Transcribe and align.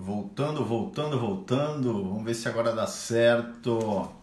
Voltando, 0.00 0.64
voltando, 0.64 1.18
voltando. 1.18 1.92
Vamos 2.04 2.22
ver 2.22 2.34
se 2.34 2.48
agora 2.48 2.72
dá 2.72 2.86
certo. 2.86 3.80
Vamos 3.80 4.14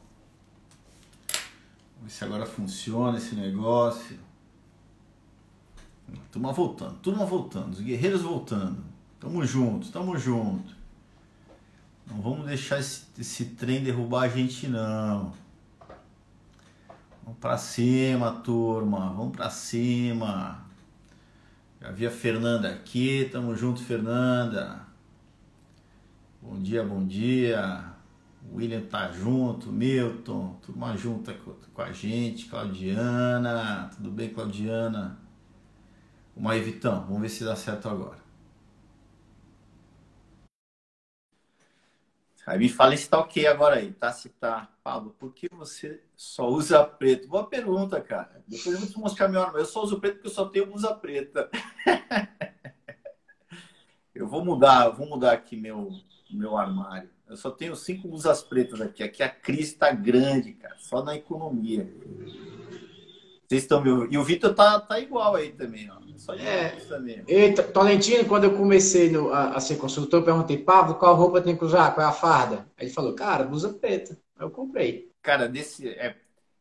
ver 2.03 2.09
se 2.09 2.24
agora 2.24 2.46
funciona 2.46 3.17
esse 3.17 3.35
negócio. 3.35 4.17
Turma 6.32 6.53
voltando, 6.53 6.93
turma 7.00 7.25
voltando, 7.25 7.74
os 7.74 7.82
guerreiros 7.82 8.21
voltando. 8.21 8.82
Tamo 9.20 9.46
junto, 9.46 9.92
tamo 9.92 10.18
junto. 10.18 10.74
Não 12.07 12.21
vamos 12.21 12.46
deixar 12.46 12.80
esse, 12.80 13.07
esse 13.20 13.44
trem 13.46 13.84
derrubar 13.84 14.23
a 14.23 14.30
gente 14.30 14.70
não. 14.70 15.34
Vamos 17.21 17.39
pra 17.42 17.57
cima, 17.57 18.32
turma. 18.32 19.10
Vamos 19.10 19.36
pra 19.36 19.50
cima. 19.50 20.64
Já 21.82 21.92
vi 21.92 22.07
a 22.07 22.12
Fernanda 22.12 22.70
aqui. 22.70 23.28
Tamo 23.30 23.54
junto, 23.57 23.84
Fernanda. 23.84 24.85
Bom 26.48 26.62
dia, 26.62 26.84
bom 26.84 27.04
dia. 27.04 27.92
William 28.54 28.86
tá 28.86 29.12
junto, 29.12 29.72
Milton, 29.72 30.54
turma 30.62 30.96
junta 30.96 31.34
com 31.74 31.82
a 31.82 31.92
gente, 31.92 32.45
Claudiana. 32.45 33.90
Tudo 33.95 34.12
bem, 34.12 34.30
Claudiana? 34.30 35.20
Vamos 36.35 36.52
aí, 36.52 36.62
Vitão. 36.62 37.04
Vamos 37.05 37.23
ver 37.23 37.30
se 37.30 37.44
dá 37.44 37.55
certo 37.55 37.90
agora. 37.90 38.20
Aí 42.46 42.59
me 42.59 42.70
fala 42.70 42.96
se 42.96 43.09
tá 43.09 43.18
ok 43.18 43.48
agora 43.48 43.77
aí, 43.77 43.91
tá? 43.91 44.12
Se 44.12 44.30
tá. 44.30 44.70
Pablo, 44.84 45.16
por 45.18 45.34
que 45.34 45.49
você 45.52 46.04
só 46.16 46.48
usa 46.48 46.85
preto? 46.85 47.27
Boa 47.27 47.48
pergunta, 47.48 47.99
cara. 47.99 48.43
Depois 48.48 48.76
eu 48.76 48.82
vou 48.82 48.88
te 48.88 48.99
mostrar 48.99 49.27
meu 49.27 49.41
armário. 49.41 49.62
Eu 49.62 49.66
só 49.66 49.82
uso 49.82 49.99
preto 49.99 50.18
porque 50.18 50.27
eu 50.27 50.32
só 50.32 50.46
tenho 50.46 50.68
blusa 50.68 50.93
preta. 50.93 51.49
eu 54.13 54.27
vou 54.27 54.46
mudar, 54.46 54.90
vou 54.90 55.09
mudar 55.09 55.32
aqui 55.32 55.57
meu, 55.57 55.90
meu 56.34 56.57
armário. 56.57 57.09
Eu 57.27 57.35
só 57.35 57.49
tenho 57.49 57.76
cinco 57.76 58.07
blusas 58.07 58.41
pretas 58.43 58.79
aqui. 58.79 59.04
Aqui 59.04 59.23
a 59.23 59.29
crise 59.29 59.76
tá 59.76 59.91
grande, 59.91 60.54
cara. 60.54 60.76
Só 60.77 61.04
na 61.04 61.15
economia. 61.15 61.91
Vocês 63.48 63.63
estão 63.63 63.81
me 63.81 63.90
ouvindo? 63.90 64.14
E 64.14 64.18
o 64.18 64.23
Vitor 64.23 64.53
tá, 64.53 64.80
tá 64.80 65.00
igual 65.00 65.36
aí 65.36 65.52
também, 65.52 65.90
ó. 65.90 66.06
Só 66.18 66.34
de 66.34 66.46
é. 66.46 66.70
também. 66.88 67.23
Eita, 67.28 67.62
Tolentino, 67.62 68.26
quando 68.26 68.46
eu 68.46 68.58
comecei 68.58 69.09
no, 69.09 69.31
a, 69.31 69.56
a, 69.56 69.59
ser 69.59 69.76
consultor, 69.76 70.22
eu 70.22 70.26
perguntei, 70.26 70.58
Pablo, 70.58 70.96
qual 70.96 71.16
roupa 71.16 71.42
tem 71.42 71.56
que 71.56 71.64
usar? 71.64 71.94
Qual 71.94 72.06
é 72.06 72.09
a 72.09 72.14
farda? 72.14 72.68
Aí 72.78 72.86
ele 72.86 72.94
falou, 72.94 73.14
cara, 73.14 73.44
blusa 73.44 73.73
preta. 73.73 74.18
Aí 74.38 74.46
eu 74.46 74.50
comprei. 74.50 75.12
Cara, 75.22 75.48
desse. 75.48 75.90
É, 75.90 76.16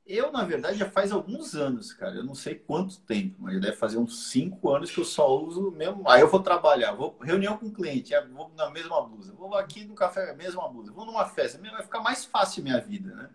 eu, 0.07 0.31
na 0.31 0.45
verdade, 0.45 0.79
já 0.79 0.91
faz 0.91 1.11
alguns 1.11 1.55
anos, 1.55 1.93
cara. 1.93 2.17
Eu 2.17 2.25
não 2.25 2.35
sei 2.35 2.55
quanto 2.55 3.01
tempo, 3.01 3.37
mas 3.39 3.59
deve 3.61 3.77
fazer 3.77 3.97
uns 3.97 4.29
cinco 4.31 4.71
anos 4.71 4.91
que 4.91 5.01
eu 5.01 5.05
só 5.05 5.39
uso 5.41 5.71
mesmo. 5.71 6.07
Aí 6.07 6.21
eu 6.21 6.29
vou 6.29 6.41
trabalhar, 6.41 6.93
vou 6.93 7.17
reunião 7.23 7.57
com 7.57 7.67
o 7.67 7.73
cliente, 7.73 8.13
vou 8.33 8.51
na 8.55 8.69
mesma 8.71 9.01
blusa. 9.01 9.33
Vou 9.33 9.55
aqui 9.57 9.85
no 9.85 9.95
café, 9.95 10.35
mesma 10.35 10.69
blusa. 10.69 10.93
Vou 10.93 11.07
numa 11.07 11.25
festa, 11.25 11.59
vai 11.59 11.83
ficar 11.83 12.01
mais 12.01 12.25
fácil 12.25 12.63
minha 12.63 12.81
vida, 12.81 13.15
né? 13.15 13.31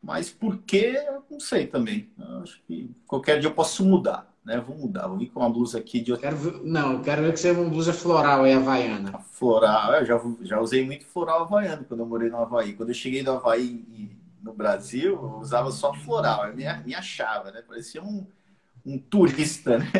Mas 0.00 0.30
por 0.30 0.58
quê, 0.58 1.02
eu 1.04 1.24
não 1.28 1.40
sei 1.40 1.66
também. 1.66 2.08
Eu 2.16 2.42
acho 2.42 2.62
que 2.62 2.94
qualquer 3.04 3.40
dia 3.40 3.48
eu 3.48 3.54
posso 3.54 3.84
mudar, 3.84 4.32
né? 4.44 4.60
Vou 4.60 4.76
mudar, 4.76 5.08
vou 5.08 5.18
vir 5.18 5.30
com 5.30 5.40
uma 5.40 5.50
blusa 5.50 5.78
aqui 5.78 6.00
de 6.00 6.12
outra. 6.12 6.30
Quero 6.30 6.40
ver, 6.40 6.62
não, 6.62 6.92
eu 6.92 7.02
quero 7.02 7.22
ver 7.22 7.32
que 7.32 7.40
seja 7.40 7.60
uma 7.60 7.68
blusa 7.68 7.92
floral 7.92 8.44
aí, 8.44 8.52
havaiana. 8.52 9.18
Floral, 9.32 9.94
eu 9.94 10.06
já, 10.06 10.20
já 10.42 10.60
usei 10.60 10.86
muito 10.86 11.04
floral 11.06 11.42
havaiano 11.42 11.84
quando 11.84 12.00
eu 12.00 12.06
morei 12.06 12.30
no 12.30 12.36
Havaí. 12.36 12.74
Quando 12.74 12.90
eu 12.90 12.94
cheguei 12.94 13.24
no 13.24 13.32
Havaí 13.32 13.84
no 14.46 14.54
Brasil, 14.54 15.14
eu 15.14 15.38
usava 15.38 15.72
só 15.72 15.92
floral, 15.92 16.46
eu 16.46 16.54
me, 16.54 16.64
me 16.84 16.94
achava, 16.94 17.50
né? 17.50 17.62
Parecia 17.62 18.02
um, 18.02 18.24
um 18.84 18.96
turista, 18.96 19.78
né? 19.78 19.90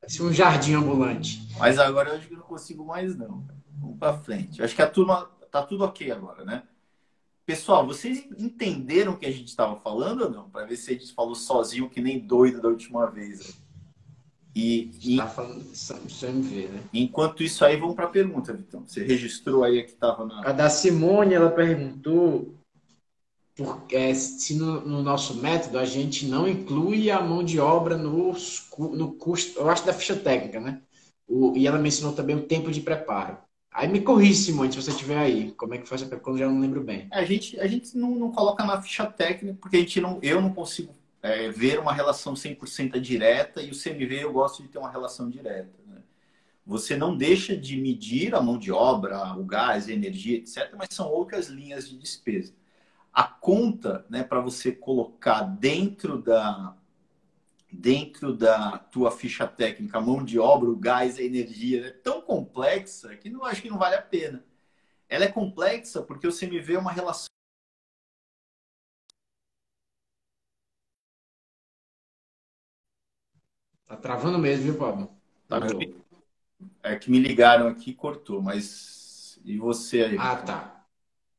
Parecia 0.00 0.24
um 0.24 0.32
jardim 0.32 0.74
ambulante. 0.74 1.48
Mas 1.56 1.78
agora 1.78 2.10
eu 2.10 2.16
acho 2.16 2.26
que 2.26 2.34
não 2.34 2.42
consigo 2.42 2.84
mais, 2.84 3.16
não. 3.16 3.46
Vamos 3.78 3.96
para 3.98 4.18
frente. 4.18 4.58
Eu 4.58 4.64
acho 4.64 4.74
que 4.74 4.82
a 4.82 4.90
turma 4.90 5.30
tá 5.52 5.62
tudo 5.62 5.84
ok 5.84 6.10
agora, 6.10 6.44
né? 6.44 6.64
Pessoal, 7.46 7.86
vocês 7.86 8.26
entenderam 8.36 9.12
o 9.12 9.16
que 9.16 9.26
a 9.26 9.30
gente 9.30 9.48
estava 9.48 9.76
falando 9.76 10.22
ou 10.22 10.30
não? 10.30 10.50
Para 10.50 10.66
ver 10.66 10.76
se 10.76 10.90
a 10.90 10.92
gente 10.94 11.12
falou 11.14 11.34
sozinho 11.34 11.88
que 11.88 12.00
nem 12.00 12.18
doido 12.18 12.60
da 12.60 12.68
última 12.68 13.06
vez. 13.06 13.60
E, 14.54 14.90
e... 15.00 15.16
Tá 15.16 15.28
falando 15.28 15.64
sem 15.74 16.40
ver, 16.40 16.68
né? 16.70 16.82
Enquanto 16.92 17.42
isso 17.42 17.64
aí, 17.64 17.76
vamos 17.76 17.94
para 17.94 18.06
a 18.06 18.10
pergunta, 18.10 18.52
Vitão. 18.52 18.84
Você 18.84 19.04
registrou 19.04 19.62
aí 19.62 19.78
a 19.78 19.84
que 19.84 19.92
estava 19.92 20.26
na. 20.26 20.48
A 20.48 20.52
da 20.52 20.68
Simone, 20.68 21.34
ela 21.34 21.50
perguntou 21.50 22.59
porque, 23.62 23.94
é, 23.94 24.14
se 24.14 24.54
no, 24.54 24.80
no, 24.80 25.02
nosso 25.02 25.34
método 25.34 25.78
a 25.78 25.84
gente 25.84 26.24
não 26.24 26.48
inclui 26.48 27.10
a 27.10 27.20
mão 27.20 27.44
de 27.44 27.60
obra 27.60 27.94
no, 27.94 28.32
no 28.78 29.12
custo, 29.12 29.60
eu 29.60 29.68
acho 29.68 29.84
da 29.84 29.92
ficha 29.92 30.16
técnica, 30.16 30.58
né? 30.58 30.80
O, 31.28 31.54
e 31.54 31.66
ela 31.66 31.78
mencionou 31.78 32.14
também 32.14 32.34
o 32.34 32.46
tempo 32.46 32.70
de 32.70 32.80
preparo. 32.80 33.36
Aí 33.70 33.86
me 33.86 34.00
corrija, 34.00 34.44
Simone, 34.44 34.72
se 34.72 34.80
você 34.80 34.92
tiver 34.92 35.18
aí. 35.18 35.52
Como 35.52 35.74
é 35.74 35.78
que 35.78 35.86
faz? 35.86 36.02
Porque 36.02 36.30
eu 36.30 36.38
já 36.38 36.48
não 36.48 36.58
lembro 36.58 36.82
bem. 36.82 37.06
A 37.12 37.22
gente, 37.22 37.60
a 37.60 37.66
gente 37.66 37.98
não, 37.98 38.14
não 38.14 38.32
coloca 38.32 38.64
na 38.64 38.80
ficha 38.80 39.04
técnica, 39.04 39.58
porque 39.60 39.76
a 39.76 39.80
gente 39.80 40.00
não, 40.00 40.18
eu 40.22 40.40
não 40.40 40.54
consigo 40.54 40.94
é, 41.22 41.50
ver 41.50 41.78
uma 41.78 41.92
relação 41.92 42.32
100% 42.32 42.98
direta 42.98 43.60
e 43.60 43.70
o 43.70 43.78
CMV 43.78 44.24
eu 44.24 44.32
gosto 44.32 44.62
de 44.62 44.70
ter 44.70 44.78
uma 44.78 44.90
relação 44.90 45.28
direta. 45.28 45.70
Né? 45.86 45.98
Você 46.64 46.96
não 46.96 47.14
deixa 47.14 47.54
de 47.54 47.76
medir 47.76 48.34
a 48.34 48.40
mão 48.40 48.56
de 48.56 48.72
obra, 48.72 49.34
o 49.34 49.44
gás, 49.44 49.86
a 49.86 49.92
energia, 49.92 50.38
etc., 50.38 50.72
mas 50.78 50.88
são 50.92 51.10
outras 51.10 51.48
linhas 51.48 51.86
de 51.86 51.98
despesa. 51.98 52.54
A 53.12 53.24
conta, 53.24 54.06
né, 54.08 54.22
para 54.22 54.40
você 54.40 54.72
colocar 54.72 55.42
dentro 55.42 56.20
da, 56.22 56.76
dentro 57.70 58.32
da 58.34 58.78
tua 58.78 59.10
ficha 59.10 59.46
técnica, 59.46 59.98
a 59.98 60.00
mão 60.00 60.24
de 60.24 60.38
obra, 60.38 60.70
o 60.70 60.76
gás, 60.76 61.18
a 61.18 61.22
energia, 61.22 61.86
é 61.86 61.90
tão 61.90 62.20
complexa 62.20 63.16
que 63.16 63.28
não 63.28 63.44
acho 63.44 63.62
que 63.62 63.70
não 63.70 63.78
vale 63.78 63.96
a 63.96 64.02
pena. 64.02 64.44
Ela 65.08 65.24
é 65.24 65.28
complexa 65.28 66.02
porque 66.02 66.26
o 66.26 66.32
CMV 66.32 66.74
é 66.74 66.78
uma 66.78 66.92
relação 66.92 67.30
Tá 73.90 73.96
travando 73.96 74.38
mesmo, 74.38 74.66
viu, 74.66 74.78
Pablo? 74.78 75.10
Tá 75.48 75.58
É 76.80 76.94
que 76.94 77.10
me 77.10 77.18
ligaram 77.18 77.66
aqui 77.66 77.90
e 77.90 77.94
cortou, 77.94 78.40
mas 78.40 79.40
e 79.44 79.58
você 79.58 80.04
aí? 80.04 80.16
Ah, 80.16 80.36
tá. 80.36 80.79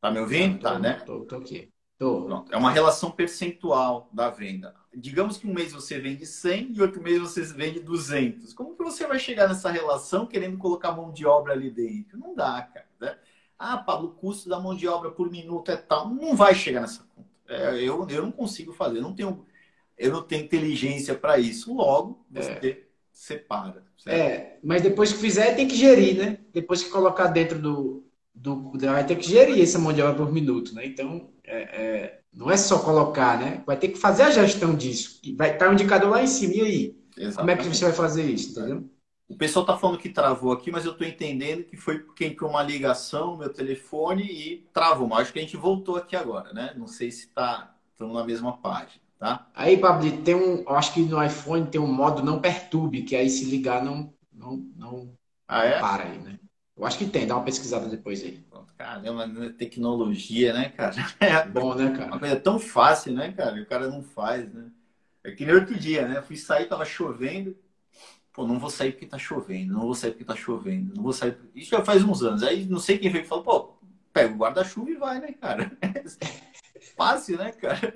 Tá 0.02 0.12
me 0.12 0.20
ouvindo? 0.20 0.60
Tá, 0.60 0.74
tô, 0.74 0.80
né? 0.80 0.94
Tô, 1.06 1.26
tô 1.26 1.36
aqui. 1.38 1.72
Tô. 1.98 2.26
Pronto. 2.26 2.52
É 2.52 2.58
uma 2.58 2.72
relação 2.72 3.12
percentual 3.12 4.10
da 4.12 4.30
venda 4.30 4.76
digamos 4.94 5.38
que 5.38 5.48
um 5.48 5.54
mês 5.54 5.72
você 5.72 6.00
vende 6.00 6.26
100 6.26 6.74
e 6.76 6.82
outro 6.82 7.02
mês 7.02 7.20
você 7.20 7.42
vende 7.44 7.80
200. 7.80 8.54
Como 8.54 8.76
que 8.76 8.84
você 8.84 9.08
vai 9.08 9.20
chegar 9.20 9.48
nessa 9.48 9.72
relação 9.72 10.26
querendo 10.26 10.58
colocar 10.58 10.92
mão 10.92 11.12
de 11.12 11.26
obra 11.26 11.54
ali 11.54 11.70
dentro? 11.70 12.18
Não 12.18 12.36
dá, 12.36 12.62
cara. 12.62 12.88
Né? 13.00 13.18
Ah, 13.58 13.78
Pablo, 13.78 14.10
o 14.10 14.12
custo 14.14 14.50
da 14.50 14.60
mão 14.60 14.76
de 14.76 14.88
obra 14.88 15.12
por 15.12 15.30
minuto 15.30 15.72
é 15.72 15.78
tal. 15.78 16.10
Não 16.10 16.36
vai 16.36 16.54
chegar 16.54 16.82
nessa 16.82 17.04
conta. 17.16 17.30
É, 17.48 17.76
eu, 17.82 18.08
eu 18.10 18.22
não 18.24 18.32
consigo 18.32 18.74
fazer. 18.74 18.98
Eu 18.98 19.04
não 19.04 19.14
tenho, 19.14 19.46
eu 19.98 20.12
não 20.12 20.22
tenho 20.22 20.44
inteligência 20.44 21.16
para 21.16 21.38
isso. 21.38 21.74
Logo, 21.74 22.26
você 22.30 22.52
é. 22.52 22.84
separa. 23.12 23.86
Certo? 23.98 24.16
É, 24.16 24.60
mas 24.64 24.82
depois 24.82 25.14
que 25.14 25.20
fizer, 25.20 25.56
tem 25.56 25.68
que 25.68 25.76
gerir, 25.76 26.18
né? 26.18 26.38
Depois 26.52 26.84
que 26.84 26.90
colocar 26.90 27.28
dentro 27.28 27.60
do, 27.60 28.04
do, 28.34 28.72
vai 28.78 29.06
ter 29.06 29.16
que 29.16 29.28
gerir 29.28 29.62
essa 29.62 29.80
mão 29.80 29.94
de 29.94 30.02
obra 30.02 30.16
por 30.16 30.32
minuto, 30.32 30.74
né? 30.74 30.86
Então, 30.86 31.30
é, 31.44 31.62
é 31.62 32.22
não 32.34 32.50
é 32.50 32.56
só 32.56 32.80
colocar, 32.80 33.40
né? 33.40 33.62
Vai 33.66 33.78
ter 33.78 33.90
que 33.90 33.98
fazer 33.98 34.24
a 34.24 34.32
gestão 34.32 34.74
disso. 34.74 35.20
Vai 35.36 35.52
estar 35.54 35.68
o 35.68 35.72
um 35.72 35.74
indicador 35.74 36.10
lá 36.10 36.24
em 36.24 36.28
cima. 36.28 36.54
E 36.54 36.62
aí? 36.62 36.98
Exatamente. 37.18 37.36
Como 37.36 37.52
é 37.52 37.56
que 37.58 37.78
você 37.78 37.86
vai 37.86 37.94
fazer 37.94 38.24
isso? 38.24 38.52
Entendeu? 38.52 38.90
O 39.28 39.38
pessoal 39.38 39.64
está 39.64 39.78
falando 39.78 39.98
que 39.98 40.10
travou 40.10 40.52
aqui, 40.52 40.72
mas 40.72 40.86
eu 40.86 40.92
estou 40.92 41.08
entendendo 41.08 41.64
que 41.64 41.78
foi 41.78 42.00
porque 42.00 42.26
entrou 42.26 42.50
uma 42.50 42.64
ligação 42.64 43.32
no 43.32 43.38
meu 43.38 43.50
telefone 43.50 44.24
e 44.24 44.68
travou. 44.74 45.08
Mas 45.08 45.22
acho 45.22 45.34
que 45.34 45.40
a 45.40 45.42
gente 45.42 45.58
voltou 45.58 45.98
aqui 45.98 46.16
agora, 46.16 46.54
né? 46.54 46.74
Não 46.78 46.88
sei 46.88 47.12
se 47.12 47.28
está 47.28 47.76
estamos 48.02 48.16
na 48.16 48.24
mesma 48.24 48.58
página, 48.58 49.02
tá? 49.20 49.48
Aí, 49.54 49.78
Pablo, 49.78 50.10
tem 50.24 50.36
um. 50.36 50.62
Eu 50.62 50.76
acho 50.76 50.94
que 50.94 51.02
no 51.02 51.24
iPhone 51.24 51.68
tem 51.68 51.80
um 51.80 51.92
modo 51.92 52.24
não 52.24 52.42
perturbe, 52.42 53.04
que 53.04 53.16
aí 53.16 53.30
se 53.30 53.46
ligar 53.46 53.84
não, 53.84 54.14
não, 54.34 54.58
não, 54.76 55.14
ah, 55.48 55.64
é? 55.64 55.80
para 55.80 56.04
aí, 56.04 56.18
né? 56.18 56.40
Eu 56.82 56.88
acho 56.88 56.98
que 56.98 57.06
tem, 57.06 57.28
dá 57.28 57.36
uma 57.36 57.46
pesquisada 57.46 57.88
depois 57.88 58.24
aí. 58.24 58.44
Caramba, 58.76 59.28
né? 59.28 59.54
tecnologia, 59.56 60.52
né, 60.52 60.70
cara? 60.70 60.96
É 61.22 61.46
bom, 61.46 61.76
né, 61.76 61.92
cara? 61.92 62.08
Uma 62.08 62.20
coisa 62.20 62.36
tão 62.38 62.58
fácil, 62.58 63.14
né, 63.14 63.32
cara? 63.32 63.56
E 63.60 63.62
o 63.62 63.68
cara 63.68 63.88
não 63.88 64.02
faz, 64.02 64.52
né? 64.52 64.66
É 65.24 65.30
que 65.30 65.46
nem 65.46 65.54
outro 65.54 65.78
dia, 65.78 66.08
né? 66.08 66.24
fui 66.24 66.36
sair, 66.36 66.66
tava 66.66 66.84
chovendo. 66.84 67.56
Pô, 68.34 68.48
não 68.48 68.58
vou 68.58 68.72
sair 68.72 68.94
porque 68.94 69.06
tá 69.06 69.20
chovendo, 69.20 69.74
não 69.74 69.82
vou 69.82 69.94
sair 69.94 70.10
porque 70.10 70.26
tá 70.26 70.36
chovendo, 70.36 70.96
não 70.96 71.04
vou 71.04 71.14
sair. 71.14 71.38
Isso 71.54 71.70
já 71.70 71.86
faz 71.86 72.04
uns 72.04 72.24
anos. 72.24 72.42
Aí 72.42 72.66
não 72.66 72.80
sei 72.80 72.98
quem 72.98 73.12
veio 73.12 73.26
e 73.26 73.28
falou, 73.28 73.44
pô, 73.44 73.74
pega 74.12 74.34
o 74.34 74.38
guarda-chuva 74.38 74.90
e 74.90 74.96
vai, 74.96 75.20
né, 75.20 75.34
cara? 75.34 75.72
Fácil, 76.98 77.38
né, 77.38 77.52
cara? 77.52 77.94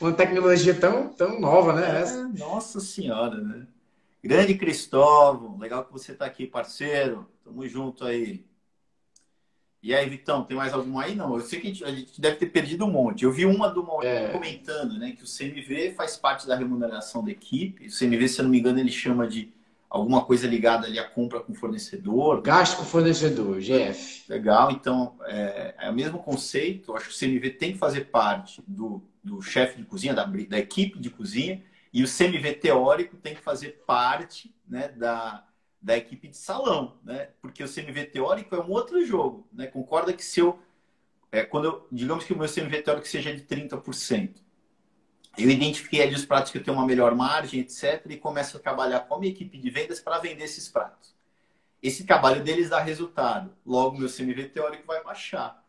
Uma 0.00 0.12
tecnologia 0.12 0.78
tão, 0.78 1.08
tão 1.08 1.40
nova, 1.40 1.72
né? 1.72 2.02
É? 2.02 2.38
Nossa 2.38 2.78
senhora, 2.78 3.40
né? 3.40 3.66
Grande 4.22 4.54
Cristóvão, 4.54 5.58
legal 5.58 5.84
que 5.84 5.92
você 5.92 6.14
tá 6.14 6.26
aqui, 6.26 6.46
parceiro. 6.46 7.26
Tamo 7.42 7.66
junto 7.66 8.04
aí. 8.04 8.44
E 9.82 9.94
aí, 9.94 10.06
Vitão, 10.10 10.44
tem 10.44 10.56
mais 10.56 10.74
alguma 10.74 11.04
aí? 11.04 11.14
Não, 11.14 11.34
eu 11.34 11.40
sei 11.40 11.58
que 11.58 11.66
a 11.66 11.70
gente, 11.70 11.84
a 11.84 11.90
gente 11.90 12.20
deve 12.20 12.36
ter 12.36 12.46
perdido 12.46 12.84
um 12.84 12.90
monte. 12.90 13.24
Eu 13.24 13.32
vi 13.32 13.46
uma 13.46 13.68
do 13.68 13.86
é. 14.02 14.28
comentando, 14.28 14.98
né, 14.98 15.12
que 15.12 15.24
o 15.24 15.26
CMV 15.26 15.94
faz 15.96 16.18
parte 16.18 16.46
da 16.46 16.54
remuneração 16.54 17.24
da 17.24 17.30
equipe. 17.30 17.86
O 17.86 17.90
CMV, 17.90 18.28
se 18.28 18.40
eu 18.40 18.44
não 18.44 18.50
me 18.50 18.58
engano, 18.58 18.78
ele 18.78 18.92
chama 18.92 19.26
de 19.26 19.50
alguma 19.88 20.22
coisa 20.22 20.46
ligada 20.46 20.86
ali 20.86 20.98
à 20.98 21.04
compra 21.04 21.40
com 21.40 21.54
fornecedor. 21.54 22.42
Gasto 22.42 22.76
com 22.76 22.84
fornecedor, 22.84 23.58
GF. 23.58 24.24
Legal, 24.28 24.70
então 24.70 25.16
é, 25.24 25.74
é 25.78 25.90
o 25.90 25.94
mesmo 25.94 26.18
conceito. 26.18 26.94
Acho 26.94 27.08
que 27.08 27.14
o 27.14 27.18
CMV 27.18 27.50
tem 27.50 27.72
que 27.72 27.78
fazer 27.78 28.02
parte 28.02 28.62
do, 28.68 29.02
do 29.24 29.40
chefe 29.40 29.78
de 29.78 29.84
cozinha, 29.84 30.12
da, 30.12 30.24
da 30.24 30.58
equipe 30.58 30.98
de 30.98 31.08
cozinha, 31.08 31.62
e 31.92 32.04
o 32.04 32.06
CMV 32.06 32.54
teórico 32.54 33.16
tem 33.16 33.34
que 33.34 33.42
fazer 33.42 33.82
parte 33.86 34.54
né, 34.66 34.88
da, 34.88 35.44
da 35.80 35.96
equipe 35.96 36.28
de 36.28 36.36
salão, 36.36 36.98
né? 37.02 37.30
Porque 37.40 37.64
o 37.64 37.68
CMV 37.68 38.06
teórico 38.06 38.54
é 38.54 38.60
um 38.60 38.70
outro 38.70 39.04
jogo, 39.04 39.48
né? 39.52 39.66
Concorda 39.66 40.12
que 40.12 40.24
se 40.24 40.40
eu, 40.40 40.58
é, 41.32 41.42
quando 41.42 41.64
eu, 41.64 41.88
digamos 41.90 42.24
que 42.24 42.32
o 42.32 42.38
meu 42.38 42.48
CMV 42.48 42.82
teórico 42.82 43.08
seja 43.08 43.34
de 43.34 43.42
30%, 43.42 44.36
eu 45.38 45.48
identifiquei 45.48 46.02
ali 46.02 46.14
os 46.14 46.24
pratos 46.24 46.52
que 46.52 46.58
eu 46.58 46.62
tenho 46.62 46.76
uma 46.76 46.86
melhor 46.86 47.14
margem, 47.14 47.60
etc., 47.60 48.04
e 48.08 48.16
começo 48.16 48.56
a 48.56 48.60
trabalhar 48.60 49.00
com 49.00 49.14
a 49.14 49.18
minha 49.18 49.32
equipe 49.32 49.58
de 49.58 49.70
vendas 49.70 50.00
para 50.00 50.18
vender 50.18 50.44
esses 50.44 50.68
pratos. 50.68 51.14
Esse 51.82 52.04
trabalho 52.04 52.42
deles 52.44 52.68
dá 52.68 52.80
resultado. 52.80 53.56
Logo, 53.64 53.96
meu 53.96 54.08
CMV 54.08 54.48
teórico 54.50 54.86
vai 54.86 55.02
baixar. 55.02 55.64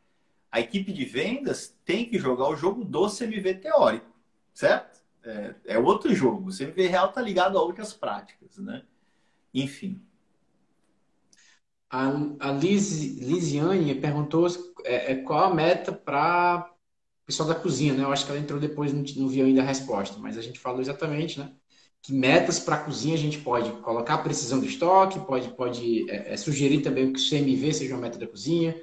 A 0.52 0.60
equipe 0.60 0.92
de 0.92 1.06
vendas 1.06 1.74
tem 1.86 2.06
que 2.06 2.20
jogar 2.20 2.50
o 2.50 2.56
jogo 2.56 2.84
do 2.84 3.08
CMV 3.08 3.56
teórico, 3.56 4.12
certo? 4.54 4.91
É, 5.24 5.56
é 5.66 5.80
outro 5.80 6.14
jogo. 6.14 6.50
O 6.50 6.58
CMV 6.58 6.88
real 6.88 7.10
está 7.10 7.22
ligado 7.22 7.58
a 7.58 7.62
outras 7.62 7.94
práticas, 7.94 8.58
né? 8.58 8.84
Enfim. 9.54 10.02
A, 11.90 12.08
a 12.40 12.52
Liz, 12.54 13.20
Lisiane 13.20 13.94
perguntou 13.96 14.48
é, 14.86 15.12
é, 15.12 15.16
qual 15.18 15.44
a 15.44 15.54
meta 15.54 15.92
para 15.92 16.72
pessoal 17.26 17.50
da 17.50 17.56
cozinha, 17.56 17.94
né? 17.94 18.04
Eu 18.04 18.12
acho 18.12 18.26
que 18.26 18.32
ela 18.32 18.42
entrou 18.42 18.60
depois, 18.60 18.94
não, 18.94 19.04
não 19.18 19.28
viu 19.28 19.46
ainda 19.46 19.62
a 19.62 19.66
resposta, 19.66 20.18
mas 20.20 20.38
a 20.38 20.42
gente 20.42 20.60
falou 20.60 20.82
exatamente, 20.82 21.40
né? 21.40 21.52
Que 22.02 22.14
metas 22.14 22.60
para 22.60 22.76
a 22.78 22.84
cozinha 22.84 23.14
a 23.14 23.18
gente 23.18 23.40
pode 23.40 23.72
colocar 23.82 24.16
a 24.16 24.18
precisão 24.18 24.60
do 24.60 24.66
estoque, 24.66 25.20
pode, 25.20 25.50
pode 25.50 26.10
é, 26.10 26.34
é, 26.34 26.38
sugerir 26.38 26.82
também 26.82 27.14
que 27.14 27.20
o 27.20 27.30
CMV 27.30 27.74
seja 27.74 27.94
uma 27.94 28.02
meta 28.02 28.18
da 28.18 28.28
cozinha, 28.28 28.76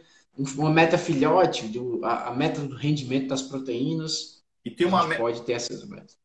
uma 0.56 0.70
meta 0.70 0.96
filhote, 0.96 1.67
do, 1.67 2.05
a, 2.05 2.29
a 2.29 2.35
meta 2.35 2.61
do 2.61 2.76
rendimento 2.76 3.29
das 3.29 3.43
proteínas. 3.43 4.43
E 4.64 4.70
tem 4.70 4.87
uma 4.87 5.06
meta. 5.06 5.20
Pode 5.20 5.43
ter 5.43 5.52
essas 5.52 5.85
metas. 5.88 6.17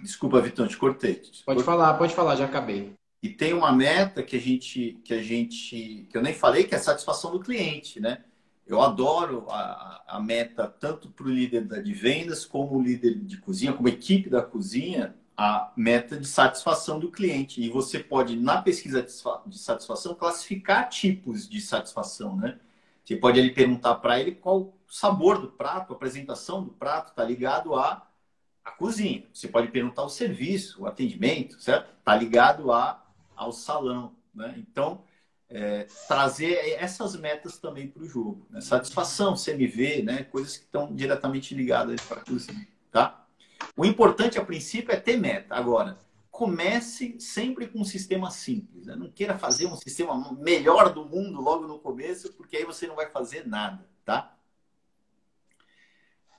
Desculpa, 0.00 0.40
Vitão, 0.40 0.66
te 0.66 0.76
cortei. 0.76 1.14
Te 1.14 1.44
pode 1.44 1.62
falar, 1.62 1.94
pode 1.94 2.14
falar, 2.14 2.36
já 2.36 2.44
acabei. 2.44 2.94
E 3.22 3.28
tem 3.28 3.52
uma 3.52 3.72
meta 3.72 4.22
que 4.22 4.36
a 4.36 4.40
gente, 4.40 4.98
que 5.04 5.14
a 5.14 5.22
gente, 5.22 6.08
que 6.10 6.16
eu 6.16 6.22
nem 6.22 6.34
falei, 6.34 6.64
que 6.64 6.74
é 6.74 6.78
a 6.78 6.82
satisfação 6.82 7.30
do 7.30 7.40
cliente, 7.40 8.00
né? 8.00 8.24
Eu 8.66 8.80
adoro 8.80 9.46
a, 9.48 10.02
a 10.06 10.20
meta 10.20 10.66
tanto 10.66 11.08
para 11.08 11.26
o 11.26 11.30
líder 11.30 11.66
de 11.82 11.92
vendas 11.92 12.44
como 12.44 12.76
o 12.76 12.82
líder 12.82 13.18
de 13.20 13.36
cozinha, 13.38 13.72
como 13.72 13.88
equipe 13.88 14.28
da 14.28 14.42
cozinha, 14.42 15.14
a 15.36 15.72
meta 15.76 16.16
de 16.16 16.26
satisfação 16.26 16.98
do 16.98 17.10
cliente. 17.10 17.60
E 17.60 17.70
você 17.70 17.98
pode, 17.98 18.36
na 18.36 18.60
pesquisa 18.60 19.02
de 19.02 19.58
satisfação, 19.58 20.14
classificar 20.14 20.88
tipos 20.88 21.48
de 21.48 21.60
satisfação, 21.60 22.36
né? 22.36 22.58
Você 23.04 23.16
pode 23.16 23.38
ali 23.38 23.52
perguntar 23.52 23.96
para 23.96 24.20
ele 24.20 24.32
qual 24.32 24.60
o 24.60 24.74
sabor 24.88 25.40
do 25.40 25.48
prato, 25.48 25.92
a 25.92 25.96
apresentação 25.96 26.62
do 26.62 26.70
prato 26.70 27.10
está 27.10 27.24
ligado 27.24 27.74
à, 27.74 28.06
à 28.64 28.70
cozinha. 28.70 29.24
Você 29.32 29.48
pode 29.48 29.68
perguntar 29.68 30.04
o 30.04 30.08
serviço, 30.08 30.82
o 30.82 30.86
atendimento, 30.86 31.60
certo? 31.60 31.92
Está 31.98 32.14
ligado 32.14 32.72
a, 32.72 33.04
ao 33.34 33.52
salão, 33.52 34.14
né? 34.34 34.54
Então, 34.58 35.04
é, 35.52 35.86
trazer 36.08 36.54
essas 36.78 37.14
metas 37.14 37.58
também 37.58 37.86
para 37.86 38.02
o 38.02 38.08
jogo. 38.08 38.46
Né? 38.50 38.60
Satisfação, 38.60 39.34
CMV, 39.34 40.02
né? 40.02 40.24
coisas 40.24 40.56
que 40.56 40.64
estão 40.64 40.94
diretamente 40.94 41.54
ligadas 41.54 42.00
para 42.00 42.20
a 42.20 42.24
cozinha. 42.24 42.66
Tá? 42.90 43.26
O 43.76 43.84
importante, 43.84 44.38
a 44.38 44.44
princípio, 44.44 44.92
é 44.92 44.96
ter 44.96 45.18
meta. 45.18 45.54
Agora, 45.54 45.98
comece 46.30 47.20
sempre 47.20 47.66
com 47.68 47.80
um 47.80 47.84
sistema 47.84 48.30
simples. 48.30 48.86
Né? 48.86 48.96
Não 48.96 49.10
queira 49.10 49.38
fazer 49.38 49.66
um 49.66 49.76
sistema 49.76 50.32
melhor 50.32 50.92
do 50.92 51.04
mundo 51.04 51.40
logo 51.40 51.66
no 51.66 51.78
começo, 51.78 52.32
porque 52.32 52.56
aí 52.56 52.64
você 52.64 52.86
não 52.86 52.96
vai 52.96 53.10
fazer 53.10 53.46
nada. 53.46 53.86
Tá? 54.04 54.34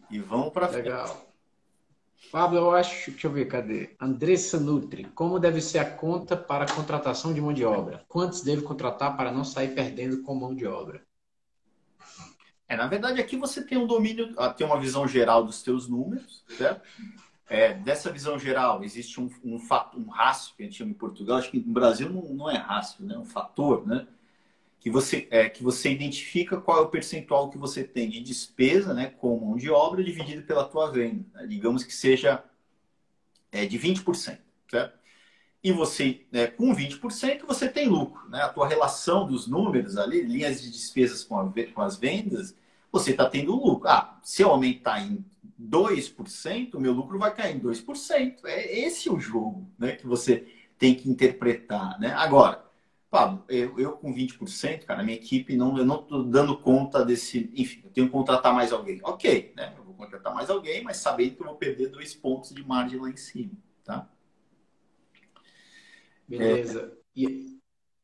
E 0.10 0.20
vamos 0.20 0.52
para 0.52 0.68
frente. 0.68 0.86
Legal. 0.86 1.33
Pablo, 2.32 2.58
eu 2.58 2.72
acho, 2.72 3.12
deixa 3.12 3.28
eu 3.28 3.32
ver, 3.32 3.46
cadê? 3.46 3.96
Andressa 4.00 4.60
Nutri, 4.60 5.06
como 5.14 5.40
deve 5.40 5.62
ser 5.62 5.80
a 5.80 5.90
conta 5.90 6.36
para 6.36 6.66
a 6.66 6.74
contratação 6.74 7.34
de 7.34 7.40
mão 7.40 7.54
de 7.54 7.64
obra? 7.64 8.04
Quantos 8.08 8.42
deve 8.42 8.64
contratar 8.64 9.16
para 9.16 9.32
não 9.32 9.44
sair 9.44 9.76
perdendo 9.76 10.24
com 10.24 10.34
mão 10.34 10.56
de 10.56 10.66
obra? 10.66 11.04
É, 12.68 12.76
na 12.76 12.88
verdade, 12.88 13.22
aqui 13.22 13.38
você 13.38 13.64
tem 13.64 13.78
um 13.78 13.86
domínio, 13.86 14.34
ah, 14.38 14.50
tem 14.50 14.66
uma 14.66 14.80
visão 14.80 15.08
geral 15.08 15.44
dos 15.44 15.62
seus 15.62 15.88
números, 15.88 16.44
certo? 16.58 16.82
É, 17.48 17.74
dessa 17.74 18.12
visão 18.12 18.40
geral, 18.40 18.84
existe 18.84 19.22
um, 19.22 19.30
um, 19.44 19.60
fato, 19.60 20.00
um 20.00 20.10
rastro 20.10 20.56
que 20.56 20.64
a 20.64 20.66
gente 20.66 20.78
chama 20.78 20.92
em 20.92 20.96
Portugal, 20.96 21.38
acho 21.38 21.52
que 21.52 21.60
no 21.60 21.72
Brasil 21.72 22.10
não, 22.10 22.24
não 22.34 22.50
é 22.50 22.58
rastro, 22.58 23.06
né? 23.06 23.16
um 23.16 23.26
fator, 23.26 23.86
né? 23.86 24.08
Que 24.84 24.90
você, 24.90 25.30
é, 25.32 25.50
que 25.50 25.64
você 25.64 25.94
identifica 25.94 26.60
qual 26.60 26.80
é 26.80 26.82
o 26.82 26.90
percentual 26.90 27.50
que 27.50 27.58
você 27.58 27.86
tem 27.86 28.10
de 28.10 28.20
despesa 28.20 28.94
né, 28.94 29.06
com 29.18 29.40
mão 29.40 29.56
de 29.56 29.70
obra 29.72 30.04
dividido 30.04 30.42
pela 30.42 30.66
tua 30.66 30.92
venda. 30.92 31.24
Né? 31.34 31.48
Digamos 31.48 31.86
que 31.86 31.94
seja 31.94 32.44
é, 33.50 33.66
de 33.66 33.80
20%. 33.80 34.40
Certo? 34.70 35.00
E 35.64 35.72
você, 35.72 36.26
né, 36.30 36.48
com 36.48 36.76
20%, 36.76 37.46
você 37.48 37.70
tem 37.70 37.88
lucro. 37.88 38.28
Né? 38.28 38.42
A 38.42 38.50
tua 38.50 38.68
relação 38.68 39.26
dos 39.26 39.48
números 39.48 39.96
ali, 39.96 40.22
linhas 40.22 40.62
de 40.62 40.70
despesas 40.70 41.24
com, 41.24 41.40
a, 41.40 41.50
com 41.74 41.82
as 41.82 41.96
vendas, 41.96 42.54
você 42.92 43.12
está 43.12 43.30
tendo 43.30 43.56
lucro. 43.56 43.88
Ah, 43.88 44.20
se 44.22 44.42
eu 44.42 44.50
aumentar 44.50 45.02
em 45.02 45.24
2%, 45.62 46.74
o 46.74 46.82
meu 46.82 46.92
lucro 46.92 47.18
vai 47.18 47.34
cair 47.34 47.56
em 47.56 47.60
2%. 47.62 48.40
É 48.44 48.80
esse 48.80 49.10
o 49.10 49.18
jogo 49.18 49.66
né, 49.80 49.94
que 49.94 50.06
você 50.06 50.46
tem 50.78 50.94
que 50.94 51.10
interpretar. 51.10 51.98
Né? 52.02 52.12
Agora, 52.12 52.63
Pablo, 53.14 53.44
eu, 53.48 53.80
eu 53.80 53.92
com 53.92 54.12
20%, 54.12 54.86
cara, 54.86 55.04
minha 55.04 55.16
equipe, 55.16 55.56
não, 55.56 55.78
eu 55.78 55.86
não 55.86 56.02
estou 56.02 56.24
dando 56.24 56.58
conta 56.58 57.06
desse. 57.06 57.48
Enfim, 57.54 57.82
eu 57.84 57.92
tenho 57.92 58.08
que 58.08 58.12
contratar 58.12 58.52
mais 58.56 58.74
alguém. 58.74 59.00
Ok, 59.04 59.54
né? 59.56 59.72
Eu 59.78 59.84
vou 59.84 59.94
contratar 59.94 60.34
mais 60.34 60.50
alguém, 60.50 60.84
mas 60.84 60.98
sabendo 60.98 61.36
que 61.36 61.42
eu 61.44 61.46
vou 61.46 61.56
perder 61.56 61.90
dois 61.90 62.16
pontos 62.16 62.52
de 62.56 62.68
margem 62.68 63.00
lá 63.00 63.12
em 63.12 63.16
cima, 63.16 63.52
tá? 63.84 64.10
Beleza. 66.28 66.92
É, 66.92 66.98
e... 67.16 67.60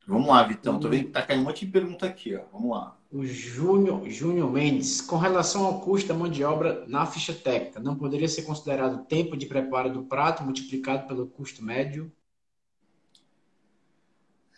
Vamos 0.06 0.28
lá, 0.28 0.44
Vitão. 0.44 0.80
Tô 0.80 0.88
vendo 0.88 1.06
que 1.06 1.12
tá 1.12 1.24
caindo 1.24 1.42
um 1.42 1.46
monte 1.46 1.66
de 1.66 1.72
pergunta 1.72 2.06
aqui, 2.06 2.36
ó. 2.36 2.44
Vamos 2.54 2.70
lá. 2.70 2.96
O 3.12 3.26
Júnior, 3.26 4.08
Júnior 4.08 4.52
Mendes, 4.52 5.02
com 5.02 5.18
relação 5.18 5.66
ao 5.66 5.82
custo 5.82 6.08
da 6.08 6.14
mão 6.14 6.30
de 6.30 6.44
obra 6.44 6.86
na 6.88 7.08
ficha 7.08 7.34
técnica, 7.34 7.80
não 7.80 7.96
poderia 7.96 8.28
ser 8.28 8.44
considerado 8.44 9.06
tempo 9.06 9.36
de 9.36 9.48
preparo 9.48 9.92
do 9.92 10.04
prato 10.04 10.44
multiplicado 10.44 11.08
pelo 11.08 11.26
custo 11.26 11.64
médio? 11.64 12.12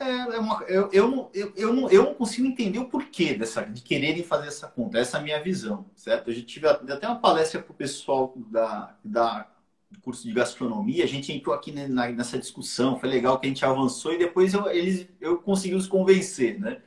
É, 0.01 0.35
é 0.35 0.39
uma, 0.39 0.63
eu, 0.63 0.89
eu, 0.91 1.07
não, 1.07 1.29
eu, 1.31 1.53
eu, 1.55 1.73
não, 1.73 1.87
eu 1.91 2.03
não 2.03 2.15
consigo 2.15 2.47
entender 2.47 2.79
o 2.79 2.89
porquê 2.89 3.35
dessa, 3.35 3.61
de 3.61 3.83
quererem 3.83 4.23
fazer 4.23 4.47
essa 4.47 4.67
conta. 4.67 4.97
Essa 4.97 5.17
é 5.17 5.19
a 5.19 5.23
minha 5.23 5.43
visão, 5.43 5.85
certo? 5.95 6.31
A 6.31 6.33
gente 6.33 6.47
tive 6.47 6.67
até 6.67 7.07
uma 7.07 7.19
palestra 7.19 7.61
para 7.61 7.71
o 7.71 7.75
pessoal 7.75 8.33
da, 8.35 8.97
da, 9.05 9.47
curso 10.01 10.27
de 10.27 10.33
gastronomia. 10.33 11.03
A 11.03 11.07
gente 11.07 11.31
entrou 11.31 11.53
aqui 11.53 11.71
nessa 11.71 12.39
discussão. 12.39 12.99
Foi 12.99 13.07
legal 13.07 13.39
que 13.39 13.45
a 13.45 13.49
gente 13.49 13.63
avançou 13.63 14.11
e 14.11 14.17
depois 14.17 14.55
eu, 14.55 14.67
eles, 14.71 15.07
eu 15.19 15.37
consegui 15.37 15.75
os 15.75 15.85
convencer, 15.85 16.59
né? 16.59 16.81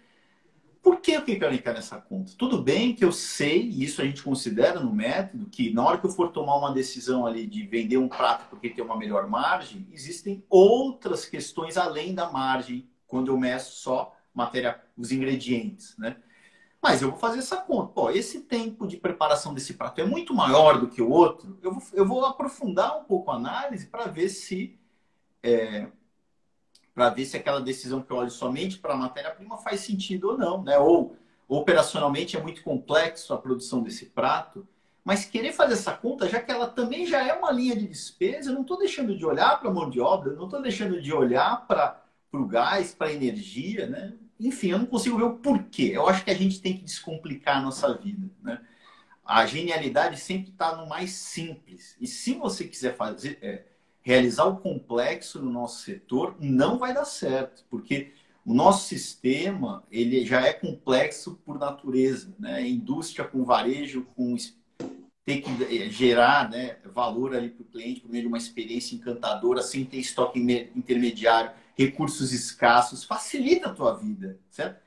Por 0.83 1.01
que 1.01 1.13
eu 1.13 1.23
quero 1.23 1.55
entrar 1.55 1.73
nessa 1.73 1.97
conta? 1.99 2.33
Tudo 2.37 2.61
bem 2.61 2.95
que 2.95 3.05
eu 3.05 3.13
sei, 3.13 3.63
e 3.63 3.85
isso 3.85 4.03
a 4.03 4.05
gente 4.05 4.23
considera 4.25 4.81
no 4.81 4.93
método, 4.93 5.47
que 5.47 5.73
na 5.73 5.85
hora 5.85 5.99
que 5.99 6.05
eu 6.05 6.11
for 6.11 6.31
tomar 6.33 6.57
uma 6.57 6.75
decisão 6.75 7.25
ali 7.25 7.47
de 7.47 7.65
vender 7.65 7.97
um 7.97 8.09
prato 8.09 8.47
porque 8.51 8.69
tem 8.69 8.85
uma 8.85 8.99
melhor 8.99 9.27
margem, 9.29 9.87
existem 9.93 10.45
outras 10.51 11.25
questões 11.25 11.79
além 11.79 12.13
da 12.13 12.31
margem 12.31 12.87
quando 13.07 13.29
eu 13.29 13.39
meço 13.39 13.77
só 13.77 14.15
matéria, 14.33 14.83
os 14.97 15.13
ingredientes, 15.13 15.97
né? 15.97 16.17
Mas 16.83 17.01
eu 17.01 17.11
vou 17.11 17.19
fazer 17.19 17.39
essa 17.39 17.57
conta. 17.57 17.93
Pô, 17.93 18.11
esse 18.11 18.43
tempo 18.43 18.87
de 18.87 18.99
preparação 18.99 19.55
desse 19.55 19.73
prato 19.73 20.01
é 20.03 20.05
muito 20.05 20.35
maior 20.35 20.79
do 20.79 20.89
que 20.89 21.01
o 21.01 21.09
outro. 21.09 21.59
Eu 21.63 21.73
vou, 21.73 21.83
eu 21.95 22.07
vou 22.07 22.27
aprofundar 22.27 22.99
um 22.99 23.05
pouco 23.05 23.31
a 23.31 23.37
análise 23.37 23.87
para 23.87 24.07
ver 24.07 24.29
se 24.29 24.79
é, 25.43 25.89
para 26.95 27.11
ver 27.11 27.25
se 27.25 27.37
aquela 27.37 27.61
decisão 27.61 28.03
que 28.03 28.11
eu 28.11 28.17
olho 28.17 28.31
somente 28.31 28.79
para 28.79 28.95
a 28.95 28.97
matéria-prima 28.97 29.57
faz 29.59 29.81
sentido 29.81 30.31
ou 30.31 30.39
não, 30.39 30.63
né? 30.63 30.79
Ou 30.79 31.17
operacionalmente 31.49 32.37
é 32.37 32.43
muito 32.43 32.63
complexo 32.63 33.35
a 33.35 33.39
produção 33.39 33.83
desse 33.83 34.07
prato, 34.07 34.67
mas 35.03 35.25
querer 35.25 35.53
fazer 35.53 35.75
essa 35.75 35.93
conta, 35.93 36.29
já 36.29 36.41
que 36.41 36.51
ela 36.51 36.67
também 36.67 37.07
já 37.07 37.27
é 37.27 37.33
uma 37.35 37.51
linha 37.51 37.77
de 37.77 37.87
despesa, 37.87 38.51
eu 38.51 38.55
não 38.55 38.63
estou 38.63 38.79
deixando 38.79 39.17
de 39.17 39.27
olhar 39.27 39.59
para 39.61 39.69
a 39.69 39.73
mão 39.73 39.91
de 39.91 40.01
obra, 40.01 40.35
não 40.35 40.45
estou 40.45 40.63
deixando 40.63 41.01
de 41.01 41.13
olhar 41.13 41.67
para 41.67 42.04
para 42.35 42.43
o 42.43 42.47
gás, 42.47 42.93
para 42.93 43.07
a 43.09 43.13
energia, 43.13 43.87
né? 43.87 44.13
Enfim, 44.41 44.71
eu 44.71 44.79
não 44.79 44.87
consigo 44.87 45.17
ver 45.17 45.23
o 45.23 45.37
porquê. 45.37 45.93
Eu 45.95 46.09
acho 46.09 46.25
que 46.25 46.33
a 46.33 46.37
gente 46.37 46.61
tem 46.61 46.77
que 46.77 46.83
descomplicar 46.83 47.59
a 47.59 47.61
nossa 47.61 47.97
vida, 47.97 48.29
né? 48.43 48.61
A 49.25 49.47
genialidade 49.47 50.19
sempre 50.19 50.51
está 50.51 50.75
no 50.75 50.89
mais 50.89 51.13
simples. 51.13 51.97
E 52.01 52.09
se 52.09 52.35
você 52.35 52.65
quiser 52.65 52.97
fazer, 52.97 53.39
é, 53.41 53.63
realizar 54.03 54.47
o 54.47 54.57
complexo 54.57 55.41
no 55.41 55.51
nosso 55.51 55.85
setor, 55.85 56.35
não 56.41 56.77
vai 56.77 56.93
dar 56.93 57.05
certo, 57.05 57.65
porque 57.71 58.13
o 58.45 58.53
nosso 58.53 58.89
sistema 58.89 59.85
ele 59.89 60.27
já 60.27 60.45
é 60.45 60.53
complexo 60.53 61.41
por 61.45 61.57
natureza, 61.57 62.35
né? 62.37 62.67
Indústria 62.67 63.25
com 63.25 63.45
varejo, 63.45 64.09
com 64.17 64.37
ter 65.25 65.41
que 65.41 65.65
é, 65.65 65.89
gerar 65.89 66.51
né, 66.51 66.79
valor 66.93 67.35
ali 67.35 67.49
para 67.49 67.63
o 67.63 67.67
cliente 67.67 68.01
por 68.01 68.11
meio 68.11 68.25
de 68.25 68.29
uma 68.29 68.37
experiência 68.37 68.97
encantadora, 68.97 69.63
sem 69.63 69.85
ter 69.85 69.99
estoque 69.99 70.41
intermediário 70.75 71.53
recursos 71.77 72.33
escassos, 72.33 73.05
facilita 73.05 73.69
a 73.69 73.75
tua 73.75 73.95
vida, 73.95 74.39
certo? 74.51 74.83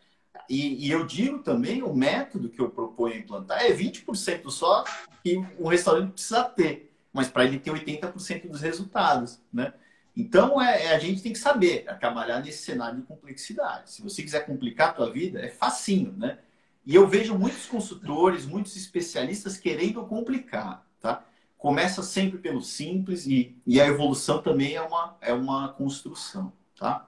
E, 0.50 0.88
e, 0.88 0.91
eu 0.91 1.06
digo 1.06 1.39
também, 1.39 1.84
o 1.84 1.94
método 1.94 2.50
que 2.50 2.62
eu 2.62 2.70
proponho 2.70 3.17
implantar 3.17 3.63
é 3.63 3.74
20% 3.74 4.50
só 4.50 4.86
que 5.24 5.38
o 5.60 5.67
restaurante 5.67 6.13
precisa 6.13 6.44
ter, 6.44 6.94
mas 7.12 7.27
para 7.27 7.44
ele 7.44 7.60
ter 7.60 7.72
80% 7.72 8.48
dos 8.48 8.62
resultados, 8.62 9.41
né? 9.51 9.74
Então, 10.15 10.60
é, 10.60 10.86
é, 10.86 10.96
a 10.96 11.00
gente 11.00 11.22
tem 11.22 11.32
que 11.32 11.38
saber 11.38 11.86
trabalhar 12.00 12.39
nesse 12.39 12.63
cenário 12.63 13.01
de 13.01 13.06
complexidade. 13.06 13.91
Se 13.91 14.01
você 14.01 14.24
quiser 14.24 14.48
complicar 14.48 14.89
a 14.89 14.94
tua 14.94 15.12
vida, 15.12 15.39
é 15.39 15.50
facinho, 15.50 16.12
né? 16.13 16.39
E 16.84 16.96
eu 16.96 17.06
vejo 17.08 17.38
muitos 17.38 17.65
consultores, 17.67 18.46
muitos 18.46 18.75
especialistas 18.75 19.58
querendo 19.58 20.03
complicar, 20.06 20.88
tá? 21.00 21.24
Começa 21.58 22.01
sempre 22.01 22.39
pelo 22.39 22.62
simples 22.62 23.27
e, 23.27 23.56
e 23.65 23.79
a 23.79 23.86
evolução 23.86 24.41
também 24.41 24.75
é 24.75 24.82
uma, 24.82 25.17
é 25.22 25.34
uma 25.34 25.70
construção, 25.74 26.53
tá? 26.77 27.07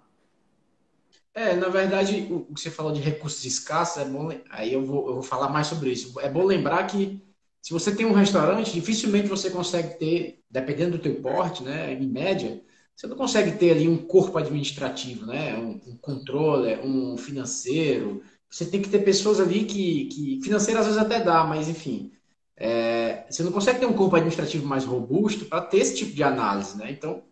É, 1.34 1.56
na 1.56 1.70
verdade, 1.70 2.28
o 2.32 2.54
que 2.54 2.60
você 2.60 2.70
falou 2.72 2.92
de 2.92 3.00
recursos 3.00 3.46
escassos, 3.46 4.02
é 4.02 4.06
bom, 4.06 4.30
aí 4.50 4.74
eu 4.74 4.86
vou, 4.86 5.08
eu 5.08 5.14
vou 5.16 5.24
falar 5.24 5.50
mais 5.50 5.68
sobre 5.68 5.92
isso. 5.92 6.20
É 6.20 6.30
bom 6.30 6.44
lembrar 6.44 6.86
que 6.88 7.22
se 7.62 7.72
você 7.72 7.96
tem 7.96 8.06
um 8.06 8.14
restaurante, 8.14 8.74
dificilmente 8.74 9.28
você 9.28 9.50
consegue 9.50 9.98
ter, 10.00 10.44
dependendo 10.50 10.98
do 10.98 11.04
teu 11.04 11.16
porte, 11.22 11.64
né, 11.64 11.94
em 11.94 12.08
média, 12.08 12.62
você 12.96 13.08
não 13.08 13.16
consegue 13.16 13.54
ter 13.58 13.72
ali 13.72 13.88
um 13.88 13.98
corpo 13.98 14.38
administrativo, 14.38 15.26
né, 15.26 15.58
um, 15.58 15.80
um 15.92 15.98
controller, 15.98 16.86
um 16.86 17.18
financeiro. 17.18 18.22
Você 18.50 18.66
tem 18.66 18.82
que 18.82 18.90
ter 18.90 19.00
pessoas 19.00 19.40
ali 19.40 19.66
que, 19.66 20.06
que 20.06 20.42
financeiro 20.44 20.80
às 20.80 20.88
vezes 20.88 21.02
até 21.02 21.22
dá, 21.24 21.44
mas 21.44 21.70
enfim, 21.70 22.12
é, 22.58 23.26
você 23.30 23.44
não 23.44 23.52
consegue 23.52 23.80
ter 23.80 23.86
um 23.86 23.94
corpo 23.94 24.16
administrativo 24.16 24.66
mais 24.66 24.84
robusto 24.84 25.46
para 25.46 25.62
ter 25.62 25.78
esse 25.78 25.96
tipo 25.96 26.14
de 26.14 26.24
análise, 26.24 26.78
né? 26.78 26.92
Então, 26.92 27.24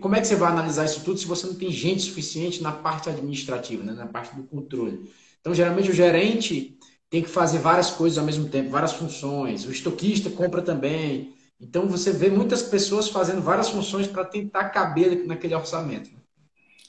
como 0.00 0.14
é 0.14 0.20
que 0.20 0.26
você 0.26 0.36
vai 0.36 0.50
analisar 0.50 0.84
isso 0.84 1.04
tudo 1.04 1.18
se 1.18 1.26
você 1.26 1.46
não 1.46 1.54
tem 1.54 1.70
gente 1.70 2.02
suficiente 2.02 2.62
na 2.62 2.72
parte 2.72 3.08
administrativa, 3.08 3.82
né? 3.82 3.92
na 3.92 4.06
parte 4.06 4.34
do 4.34 4.42
controle? 4.42 5.10
Então, 5.40 5.54
geralmente, 5.54 5.90
o 5.90 5.94
gerente 5.94 6.78
tem 7.10 7.22
que 7.22 7.28
fazer 7.28 7.58
várias 7.58 7.90
coisas 7.90 8.18
ao 8.18 8.24
mesmo 8.24 8.48
tempo, 8.48 8.70
várias 8.70 8.92
funções. 8.92 9.64
O 9.64 9.72
estoquista 9.72 10.28
compra 10.30 10.60
também. 10.62 11.34
Então, 11.60 11.86
você 11.86 12.12
vê 12.12 12.28
muitas 12.28 12.62
pessoas 12.62 13.08
fazendo 13.08 13.40
várias 13.40 13.68
funções 13.68 14.06
para 14.06 14.24
tentar 14.24 14.68
caber 14.70 15.26
naquele 15.26 15.54
orçamento. 15.54 16.10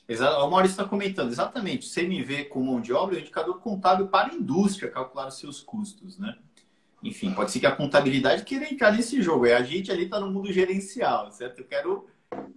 Exato. 0.07 0.43
O 0.43 0.49
Maurício 0.49 0.73
está 0.73 0.85
comentando, 0.85 1.29
exatamente. 1.29 1.87
O 1.87 1.93
CMV 1.93 2.45
com 2.45 2.63
mão 2.63 2.81
de 2.81 2.91
obra 2.91 3.15
é 3.15 3.19
um 3.19 3.21
indicador 3.21 3.59
contábil 3.61 4.07
para 4.07 4.31
a 4.31 4.35
indústria 4.35 4.89
calcular 4.89 5.27
os 5.27 5.37
seus 5.37 5.61
custos, 5.61 6.17
né? 6.17 6.35
Enfim, 7.03 7.31
pode 7.31 7.51
ser 7.51 7.59
que 7.59 7.65
a 7.65 7.75
contabilidade 7.75 8.43
queira 8.43 8.71
entrar 8.71 8.91
nesse 8.91 9.21
jogo. 9.21 9.45
E 9.45 9.53
a 9.53 9.63
gente 9.63 9.91
ali 9.91 10.03
está 10.05 10.19
no 10.19 10.31
mundo 10.31 10.51
gerencial, 10.51 11.31
certo? 11.31 11.59
Eu 11.59 11.65
quero 11.65 12.07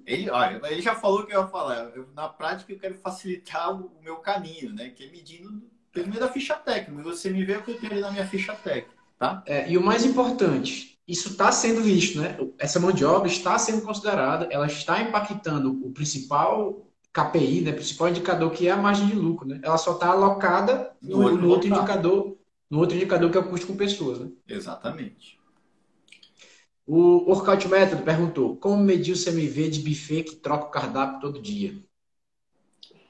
ele, 0.07 0.31
olha, 0.31 0.61
ele 0.71 0.83
já 0.83 0.95
falou 0.95 1.21
o 1.21 1.27
que 1.27 1.35
eu 1.35 1.41
ia 1.41 1.47
falar. 1.47 1.91
Eu, 1.95 2.09
na 2.15 2.29
prática, 2.29 2.73
eu 2.73 2.79
quero 2.79 2.95
facilitar 2.95 3.73
o, 3.73 3.87
o 3.99 4.03
meu 4.03 4.17
caminho, 4.17 4.73
né? 4.73 4.91
Que 4.91 5.05
é 5.05 5.11
medindo 5.11 5.63
pelo 5.93 6.09
meio 6.09 6.21
da 6.21 6.29
ficha 6.29 6.55
técnica. 6.55 7.03
Você 7.03 7.31
me 7.31 7.45
vê 7.45 7.57
o 7.57 7.63
que 7.63 7.73
eu 7.73 7.79
tenho 7.81 7.93
ali 7.93 8.01
na 8.01 8.11
minha 8.11 8.27
ficha 8.27 8.55
técnica, 8.55 8.97
tá? 9.19 9.43
É, 9.47 9.71
e 9.71 9.79
o 9.79 9.83
mais 9.83 10.05
importante, 10.05 10.99
isso 11.07 11.31
está 11.31 11.53
sendo 11.53 11.83
visto, 11.83 12.21
né? 12.21 12.37
Essa 12.59 12.81
mão 12.81 12.93
de 12.93 13.05
obra 13.05 13.29
está 13.29 13.59
sendo 13.59 13.83
considerada, 13.83 14.49
ela 14.51 14.67
está 14.67 15.01
impactando 15.01 15.71
o 15.87 15.91
principal 15.93 16.87
KPI, 17.13 17.61
né? 17.61 17.71
O 17.71 17.75
principal 17.75 18.09
indicador 18.09 18.51
que 18.51 18.69
é 18.69 18.71
a 18.71 18.77
margem 18.77 19.07
de 19.07 19.15
lucro, 19.15 19.47
né? 19.47 19.61
Ela 19.63 19.79
só 19.79 19.93
está 19.93 20.09
alocada 20.09 20.93
no, 21.01 21.23
no, 21.23 21.37
no 21.37 21.49
outro 21.49 21.69
indicador, 21.69 22.37
no 22.69 22.79
outro 22.79 22.97
indicador 22.97 23.31
que 23.31 23.37
é 23.37 23.41
o 23.41 23.49
custo 23.49 23.67
com 23.67 23.77
pessoas, 23.77 24.19
né? 24.19 24.31
Exatamente. 24.49 25.39
O 26.95 27.25
Workout 27.25 27.67
Method 27.69 28.03
perguntou: 28.03 28.55
como 28.57 28.85
medir 28.85 29.15
o 29.15 29.25
CMV 29.25 29.71
de 29.71 29.81
buffet 29.81 30.25
que 30.25 30.37
troca 30.37 30.67
o 30.67 30.71
cardápio 30.71 31.21
todo 31.21 31.41
dia? 31.41 31.83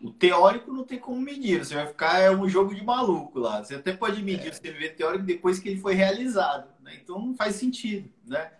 O 0.00 0.12
teórico 0.12 0.72
não 0.72 0.84
tem 0.84 1.00
como 1.00 1.20
medir, 1.20 1.64
você 1.64 1.74
vai 1.74 1.88
ficar 1.88 2.20
é 2.20 2.30
um 2.30 2.48
jogo 2.48 2.72
de 2.76 2.84
maluco 2.84 3.40
lá. 3.40 3.60
Você 3.60 3.74
até 3.74 3.92
pode 3.92 4.22
medir 4.22 4.46
é. 4.46 4.50
o 4.50 4.60
CMV 4.60 4.90
teórico 4.90 5.24
depois 5.24 5.58
que 5.58 5.68
ele 5.68 5.80
foi 5.80 5.94
realizado, 5.94 6.68
né? 6.80 6.96
então 7.02 7.18
não 7.18 7.34
faz 7.34 7.56
sentido. 7.56 8.08
Né? 8.24 8.52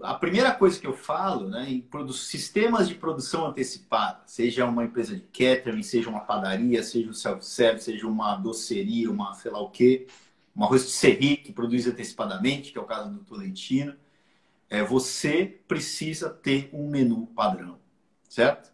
A 0.00 0.14
primeira 0.14 0.52
coisa 0.52 0.78
que 0.78 0.86
eu 0.86 0.96
falo 0.96 1.48
né, 1.48 1.68
em 1.68 2.12
sistemas 2.12 2.88
de 2.88 2.94
produção 2.94 3.48
antecipada, 3.48 4.22
seja 4.26 4.64
uma 4.64 4.84
empresa 4.84 5.16
de 5.16 5.22
catering, 5.22 5.82
seja 5.82 6.08
uma 6.08 6.20
padaria, 6.20 6.84
seja 6.84 7.10
um 7.10 7.14
self-service, 7.14 7.86
seja 7.86 8.06
uma 8.06 8.36
doceria, 8.36 9.10
uma 9.10 9.34
sei 9.34 9.50
lá 9.50 9.60
o 9.60 9.70
quê, 9.70 10.06
uma 10.54 10.66
rotisserie 10.66 11.38
que 11.38 11.52
produz 11.52 11.84
antecipadamente, 11.88 12.70
que 12.70 12.78
é 12.78 12.80
o 12.80 12.84
caso 12.84 13.10
do 13.10 13.24
Tolentino 13.24 13.96
é, 14.72 14.82
você 14.82 15.60
precisa 15.68 16.30
ter 16.30 16.70
um 16.72 16.88
menu 16.88 17.26
padrão, 17.26 17.78
certo? 18.26 18.72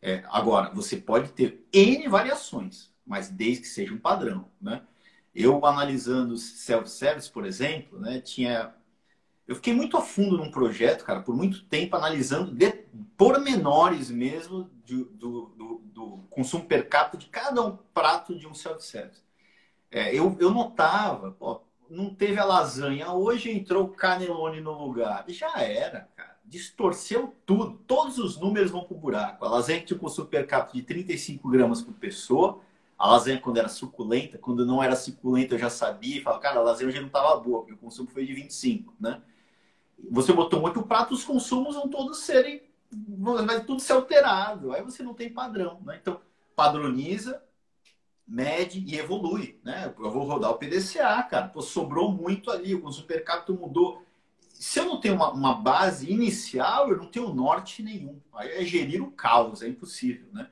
É, 0.00 0.22
agora, 0.28 0.70
você 0.72 0.96
pode 0.96 1.32
ter 1.32 1.66
N 1.72 2.06
variações, 2.06 2.92
mas 3.04 3.28
desde 3.28 3.62
que 3.62 3.68
seja 3.68 3.92
um 3.92 3.98
padrão, 3.98 4.48
né? 4.60 4.82
Eu 5.34 5.66
analisando 5.66 6.36
self-service, 6.36 7.28
por 7.28 7.44
exemplo, 7.44 7.98
né, 7.98 8.20
tinha 8.20 8.72
eu 9.44 9.56
fiquei 9.56 9.74
muito 9.74 9.96
a 9.96 10.00
fundo 10.00 10.36
num 10.36 10.50
projeto, 10.50 11.04
cara, 11.04 11.20
por 11.20 11.34
muito 11.34 11.64
tempo, 11.64 11.96
analisando 11.96 12.54
de, 12.54 12.70
pormenores 13.16 14.10
mesmo 14.10 14.70
do, 14.86 15.06
do, 15.06 15.46
do, 15.56 15.82
do, 15.86 16.18
consumo 16.30 16.64
per 16.66 16.88
capita 16.88 17.18
de 17.18 17.26
cada 17.26 17.60
um 17.66 17.76
prato 17.92 18.38
de 18.38 18.46
um 18.46 18.54
self-service. 18.54 19.20
É, 19.90 20.14
eu, 20.16 20.36
eu 20.40 20.50
notava, 20.52 21.32
pô, 21.32 21.62
não 21.92 22.14
teve 22.14 22.38
a 22.38 22.44
lasanha, 22.44 23.12
hoje 23.12 23.50
entrou 23.50 23.88
canelone 23.88 24.60
no 24.60 24.72
lugar. 24.72 25.24
Já 25.28 25.60
era, 25.60 26.08
cara. 26.16 26.36
Distorceu 26.44 27.34
tudo. 27.44 27.78
Todos 27.86 28.18
os 28.18 28.38
números 28.38 28.70
vão 28.70 28.84
pro 28.84 28.96
buraco. 28.96 29.44
A 29.44 29.48
lasanha 29.48 29.82
tinha 29.82 29.96
um 29.96 30.00
consumo 30.00 30.26
per 30.26 30.46
capita 30.46 30.78
de 30.78 30.82
35 30.82 31.48
gramas 31.50 31.82
por 31.82 31.92
pessoa. 31.94 32.60
A 32.98 33.08
lasanha, 33.08 33.40
quando 33.40 33.58
era 33.58 33.68
suculenta, 33.68 34.38
quando 34.38 34.64
não 34.64 34.82
era 34.82 34.96
suculenta, 34.96 35.54
eu 35.54 35.58
já 35.58 35.68
sabia. 35.68 36.16
E 36.16 36.22
falava, 36.22 36.42
cara, 36.42 36.60
a 36.60 36.62
lasanha 36.62 36.88
hoje 36.88 37.00
não 37.00 37.08
estava 37.08 37.36
boa, 37.38 37.60
porque 37.60 37.74
o 37.74 37.78
consumo 37.78 38.08
foi 38.08 38.24
de 38.24 38.32
25, 38.32 38.94
né? 38.98 39.20
Você 40.10 40.32
botou 40.32 40.60
muito 40.60 40.82
prato, 40.82 41.12
os 41.12 41.24
consumos 41.24 41.74
vão 41.74 41.88
todos 41.88 42.20
serem. 42.20 42.62
Vai 42.90 43.64
tudo 43.64 43.80
ser 43.80 43.92
alterado. 43.92 44.72
Aí 44.72 44.82
você 44.82 45.02
não 45.02 45.14
tem 45.14 45.30
padrão, 45.30 45.80
né? 45.84 45.98
Então, 46.00 46.20
padroniza, 46.56 47.42
mede 48.32 48.82
e 48.86 48.98
evolui, 48.98 49.60
né? 49.62 49.92
Eu 49.98 50.10
vou 50.10 50.24
rodar 50.24 50.50
o 50.50 50.54
PDCA, 50.54 51.22
cara. 51.24 51.48
Pô, 51.48 51.60
sobrou 51.60 52.10
muito 52.10 52.50
ali, 52.50 52.74
o 52.74 52.90
super 52.90 53.22
capita 53.22 53.52
mudou. 53.52 54.02
Se 54.54 54.78
eu 54.78 54.86
não 54.86 54.98
tenho 54.98 55.14
uma, 55.14 55.30
uma, 55.30 55.54
base 55.54 56.10
inicial, 56.10 56.88
eu 56.88 56.96
não 56.96 57.06
tenho 57.06 57.34
norte 57.34 57.82
nenhum. 57.82 58.18
Aí 58.32 58.50
é 58.52 58.64
gerir 58.64 59.02
o 59.02 59.10
caos, 59.10 59.60
é 59.60 59.68
impossível, 59.68 60.28
né? 60.32 60.48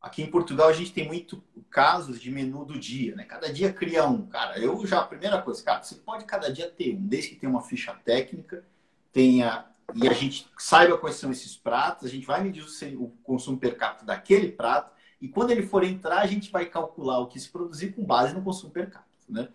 Aqui 0.00 0.20
em 0.20 0.26
Portugal 0.26 0.68
a 0.68 0.72
gente 0.72 0.92
tem 0.92 1.06
muito 1.06 1.40
casos 1.70 2.20
de 2.20 2.28
menu 2.28 2.64
do 2.64 2.76
dia, 2.76 3.14
né? 3.14 3.24
Cada 3.24 3.52
dia 3.52 3.72
cria 3.72 4.04
um. 4.04 4.26
Cara, 4.26 4.58
eu 4.58 4.84
já, 4.84 4.98
a 4.98 5.06
primeira 5.06 5.40
coisa, 5.40 5.62
cara, 5.62 5.80
você 5.80 5.94
pode 5.94 6.24
cada 6.24 6.52
dia 6.52 6.68
ter 6.68 6.96
um, 6.96 7.06
desde 7.06 7.30
que 7.30 7.36
tenha 7.36 7.50
uma 7.50 7.62
ficha 7.62 7.94
técnica, 8.04 8.64
tenha 9.12 9.68
e 9.94 10.08
a 10.08 10.12
gente 10.12 10.48
saiba 10.58 10.96
quais 10.96 11.16
são 11.16 11.30
esses 11.30 11.56
pratos, 11.56 12.06
a 12.06 12.10
gente 12.10 12.26
vai 12.26 12.42
medir 12.42 12.64
o 12.96 13.08
consumo 13.22 13.58
per 13.58 13.76
capita 13.76 14.06
daquele 14.06 14.50
prato, 14.50 14.90
e 15.22 15.28
quando 15.28 15.52
ele 15.52 15.62
for 15.62 15.84
entrar, 15.84 16.18
a 16.18 16.26
gente 16.26 16.50
vai 16.50 16.66
calcular 16.66 17.20
o 17.20 17.28
que 17.28 17.38
se 17.38 17.48
produzir 17.48 17.92
com 17.92 18.04
base 18.04 18.34
no 18.34 18.42
consumo 18.42 18.72
per 18.72 18.90
capita. 18.90 19.08
Né? 19.28 19.48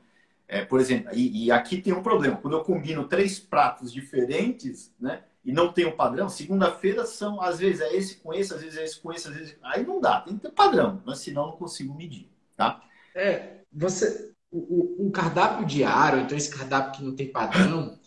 É, 0.47 0.63
por 0.63 0.79
exemplo, 0.79 1.11
e, 1.13 1.45
e, 1.45 1.51
aqui 1.51 1.81
tem 1.81 1.91
um 1.91 2.01
problema. 2.01 2.37
Quando 2.37 2.55
eu 2.55 2.63
combino 2.63 3.05
três 3.05 3.37
pratos 3.37 3.91
diferentes, 3.91 4.93
né? 4.97 5.23
E 5.43 5.51
não 5.51 5.71
tem 5.71 5.85
um 5.85 5.95
padrão, 5.95 6.29
segunda-feira 6.29 7.05
são, 7.05 7.41
às 7.41 7.59
vezes 7.59 7.81
é 7.81 7.95
esse 7.95 8.15
com 8.15 8.33
esse, 8.33 8.53
às 8.53 8.61
vezes 8.61 8.77
é 8.77 8.83
esse 8.83 8.99
com 8.99 9.11
esse, 9.11 9.27
às 9.27 9.33
vezes. 9.33 9.57
Aí 9.61 9.85
não 9.85 9.99
dá, 9.99 10.21
tem 10.21 10.35
que 10.35 10.41
ter 10.41 10.51
padrão, 10.51 11.01
mas 11.05 11.19
senão 11.19 11.47
não 11.47 11.57
consigo 11.57 11.93
medir. 11.93 12.29
Tá? 12.55 12.81
É, 13.13 13.57
você. 13.71 14.31
O 14.49 15.11
cardápio 15.11 15.65
diário, 15.65 16.21
então 16.21 16.37
esse 16.37 16.49
cardápio 16.49 16.93
que 16.93 17.03
não 17.03 17.13
tem 17.13 17.29
padrão, 17.29 17.99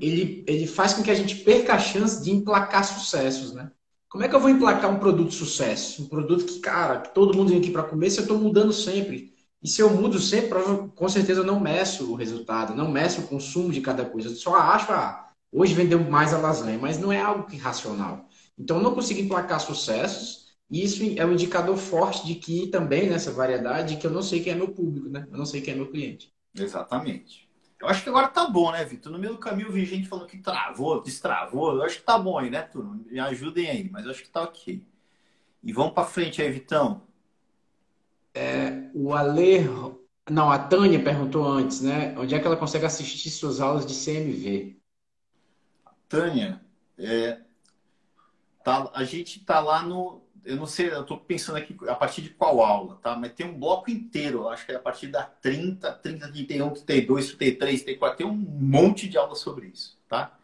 ele, 0.00 0.44
ele 0.48 0.66
faz 0.66 0.94
com 0.94 1.04
que 1.04 1.10
a 1.10 1.14
gente 1.14 1.36
perca 1.36 1.74
a 1.74 1.78
chance 1.78 2.22
de 2.22 2.32
emplacar 2.32 2.84
sucessos, 2.84 3.54
né? 3.54 3.70
Como 4.14 4.22
é 4.22 4.28
que 4.28 4.34
eu 4.36 4.38
vou 4.38 4.48
emplacar 4.48 4.88
um 4.92 5.00
produto 5.00 5.30
de 5.30 5.34
sucesso? 5.34 6.04
Um 6.04 6.06
produto 6.06 6.44
que, 6.44 6.60
cara, 6.60 7.00
que 7.00 7.12
todo 7.12 7.36
mundo 7.36 7.48
vem 7.48 7.58
aqui 7.58 7.72
para 7.72 7.82
comer, 7.82 8.10
se 8.10 8.18
eu 8.18 8.22
estou 8.22 8.38
mudando 8.38 8.72
sempre. 8.72 9.34
E 9.60 9.66
se 9.66 9.82
eu 9.82 9.90
mudo 9.90 10.20
sempre, 10.20 10.56
com 10.94 11.08
certeza 11.08 11.40
eu 11.40 11.44
não 11.44 11.58
meço 11.58 12.12
o 12.12 12.14
resultado, 12.14 12.76
não 12.76 12.88
meço 12.88 13.22
o 13.22 13.26
consumo 13.26 13.72
de 13.72 13.80
cada 13.80 14.04
coisa. 14.04 14.28
Eu 14.28 14.36
só 14.36 14.54
acho, 14.54 14.92
ah, 14.92 15.32
hoje 15.50 15.74
vendeu 15.74 15.98
mais 15.98 16.32
a 16.32 16.38
lasanha, 16.38 16.78
mas 16.78 16.96
não 16.96 17.10
é 17.10 17.20
algo 17.20 17.48
que 17.48 17.56
racional. 17.56 18.28
Então 18.56 18.80
não 18.80 18.94
consigo 18.94 19.18
emplacar 19.18 19.58
sucessos, 19.58 20.54
e 20.70 20.84
isso 20.84 21.02
é 21.16 21.26
um 21.26 21.32
indicador 21.32 21.76
forte 21.76 22.24
de 22.24 22.36
que 22.36 22.68
também 22.68 23.10
nessa 23.10 23.32
variedade, 23.32 23.96
que 23.96 24.06
eu 24.06 24.12
não 24.12 24.22
sei 24.22 24.44
quem 24.44 24.52
é 24.52 24.56
meu 24.56 24.68
público, 24.68 25.08
né? 25.08 25.26
Eu 25.28 25.36
não 25.36 25.44
sei 25.44 25.60
quem 25.60 25.74
é 25.74 25.76
meu 25.76 25.90
cliente. 25.90 26.32
Exatamente. 26.56 27.48
Eu 27.80 27.88
acho 27.88 28.02
que 28.02 28.08
agora 28.08 28.28
tá 28.28 28.48
bom, 28.48 28.72
né, 28.72 28.84
Vitor? 28.84 29.12
No 29.12 29.18
meio 29.18 29.34
do 29.34 29.38
caminho 29.38 29.68
eu 29.68 29.72
vi 29.72 29.84
gente 29.84 30.08
falando 30.08 30.26
que 30.26 30.38
travou, 30.38 31.02
destravou. 31.02 31.74
Eu 31.74 31.82
acho 31.82 31.98
que 31.98 32.04
tá 32.04 32.18
bom 32.18 32.38
aí, 32.38 32.50
né, 32.50 32.62
turma? 32.62 32.98
Me 33.06 33.20
ajudem 33.20 33.68
aí, 33.68 33.90
mas 33.90 34.04
eu 34.04 34.10
acho 34.10 34.22
que 34.22 34.30
tá 34.30 34.42
ok. 34.42 34.86
E 35.62 35.72
vamos 35.72 35.92
para 35.92 36.04
frente 36.06 36.40
aí, 36.40 36.50
Vitão. 36.50 37.02
É, 38.34 38.90
o 38.94 39.14
Ale. 39.14 39.64
Não, 40.30 40.50
a 40.50 40.58
Tânia 40.58 41.02
perguntou 41.02 41.46
antes, 41.46 41.80
né? 41.80 42.18
Onde 42.18 42.34
é 42.34 42.40
que 42.40 42.46
ela 42.46 42.56
consegue 42.56 42.86
assistir 42.86 43.30
suas 43.30 43.60
aulas 43.60 43.84
de 43.86 43.94
CMV? 43.94 44.80
Tânia, 46.08 46.60
é... 46.98 47.40
Tá, 48.64 48.90
a 48.94 49.04
gente 49.04 49.40
está 49.40 49.60
lá 49.60 49.82
no. 49.82 50.23
Eu 50.44 50.56
não 50.56 50.66
sei, 50.66 50.90
eu 50.90 51.02
estou 51.02 51.18
pensando 51.18 51.56
aqui 51.56 51.76
a 51.88 51.94
partir 51.94 52.22
de 52.22 52.30
qual 52.30 52.60
aula, 52.62 52.98
tá? 53.02 53.16
Mas 53.16 53.32
tem 53.32 53.46
um 53.46 53.58
bloco 53.58 53.90
inteiro, 53.90 54.48
acho 54.48 54.66
que 54.66 54.72
é 54.72 54.76
a 54.76 54.80
partir 54.80 55.06
da 55.06 55.22
30, 55.22 55.90
30, 55.92 56.30
31, 56.30 56.70
32, 56.70 57.34
33, 57.34 57.82
34, 57.82 58.18
tem 58.18 58.26
um 58.26 58.34
monte 58.34 59.08
de 59.08 59.16
aula 59.16 59.34
sobre 59.34 59.68
isso, 59.68 59.98
tá? 60.08 60.36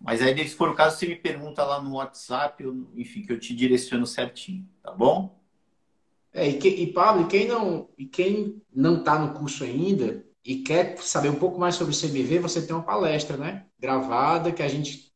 Mas 0.00 0.22
aí, 0.22 0.48
se 0.48 0.54
for 0.54 0.68
o 0.70 0.74
caso, 0.74 0.96
você 0.96 1.06
me 1.06 1.16
pergunta 1.16 1.64
lá 1.64 1.80
no 1.80 1.94
WhatsApp, 1.94 2.62
eu, 2.62 2.86
enfim, 2.96 3.22
que 3.22 3.32
eu 3.32 3.38
te 3.38 3.54
direciono 3.54 4.06
certinho, 4.06 4.68
tá 4.82 4.92
bom? 4.92 5.36
É, 6.32 6.48
e, 6.48 6.58
que, 6.58 6.68
e 6.68 6.92
Pablo, 6.92 7.26
quem 7.26 7.48
não 7.48 7.88
e 7.96 8.06
quem 8.06 8.62
não 8.72 8.98
está 8.98 9.18
no 9.18 9.34
curso 9.34 9.64
ainda 9.64 10.24
e 10.44 10.56
quer 10.56 10.96
saber 10.98 11.30
um 11.30 11.34
pouco 11.34 11.58
mais 11.58 11.74
sobre 11.74 11.94
o 11.94 11.98
CMV, 11.98 12.38
você 12.38 12.64
tem 12.64 12.74
uma 12.74 12.84
palestra, 12.84 13.36
né? 13.36 13.66
Gravada 13.78 14.52
que 14.52 14.62
a 14.62 14.68
gente 14.68 15.07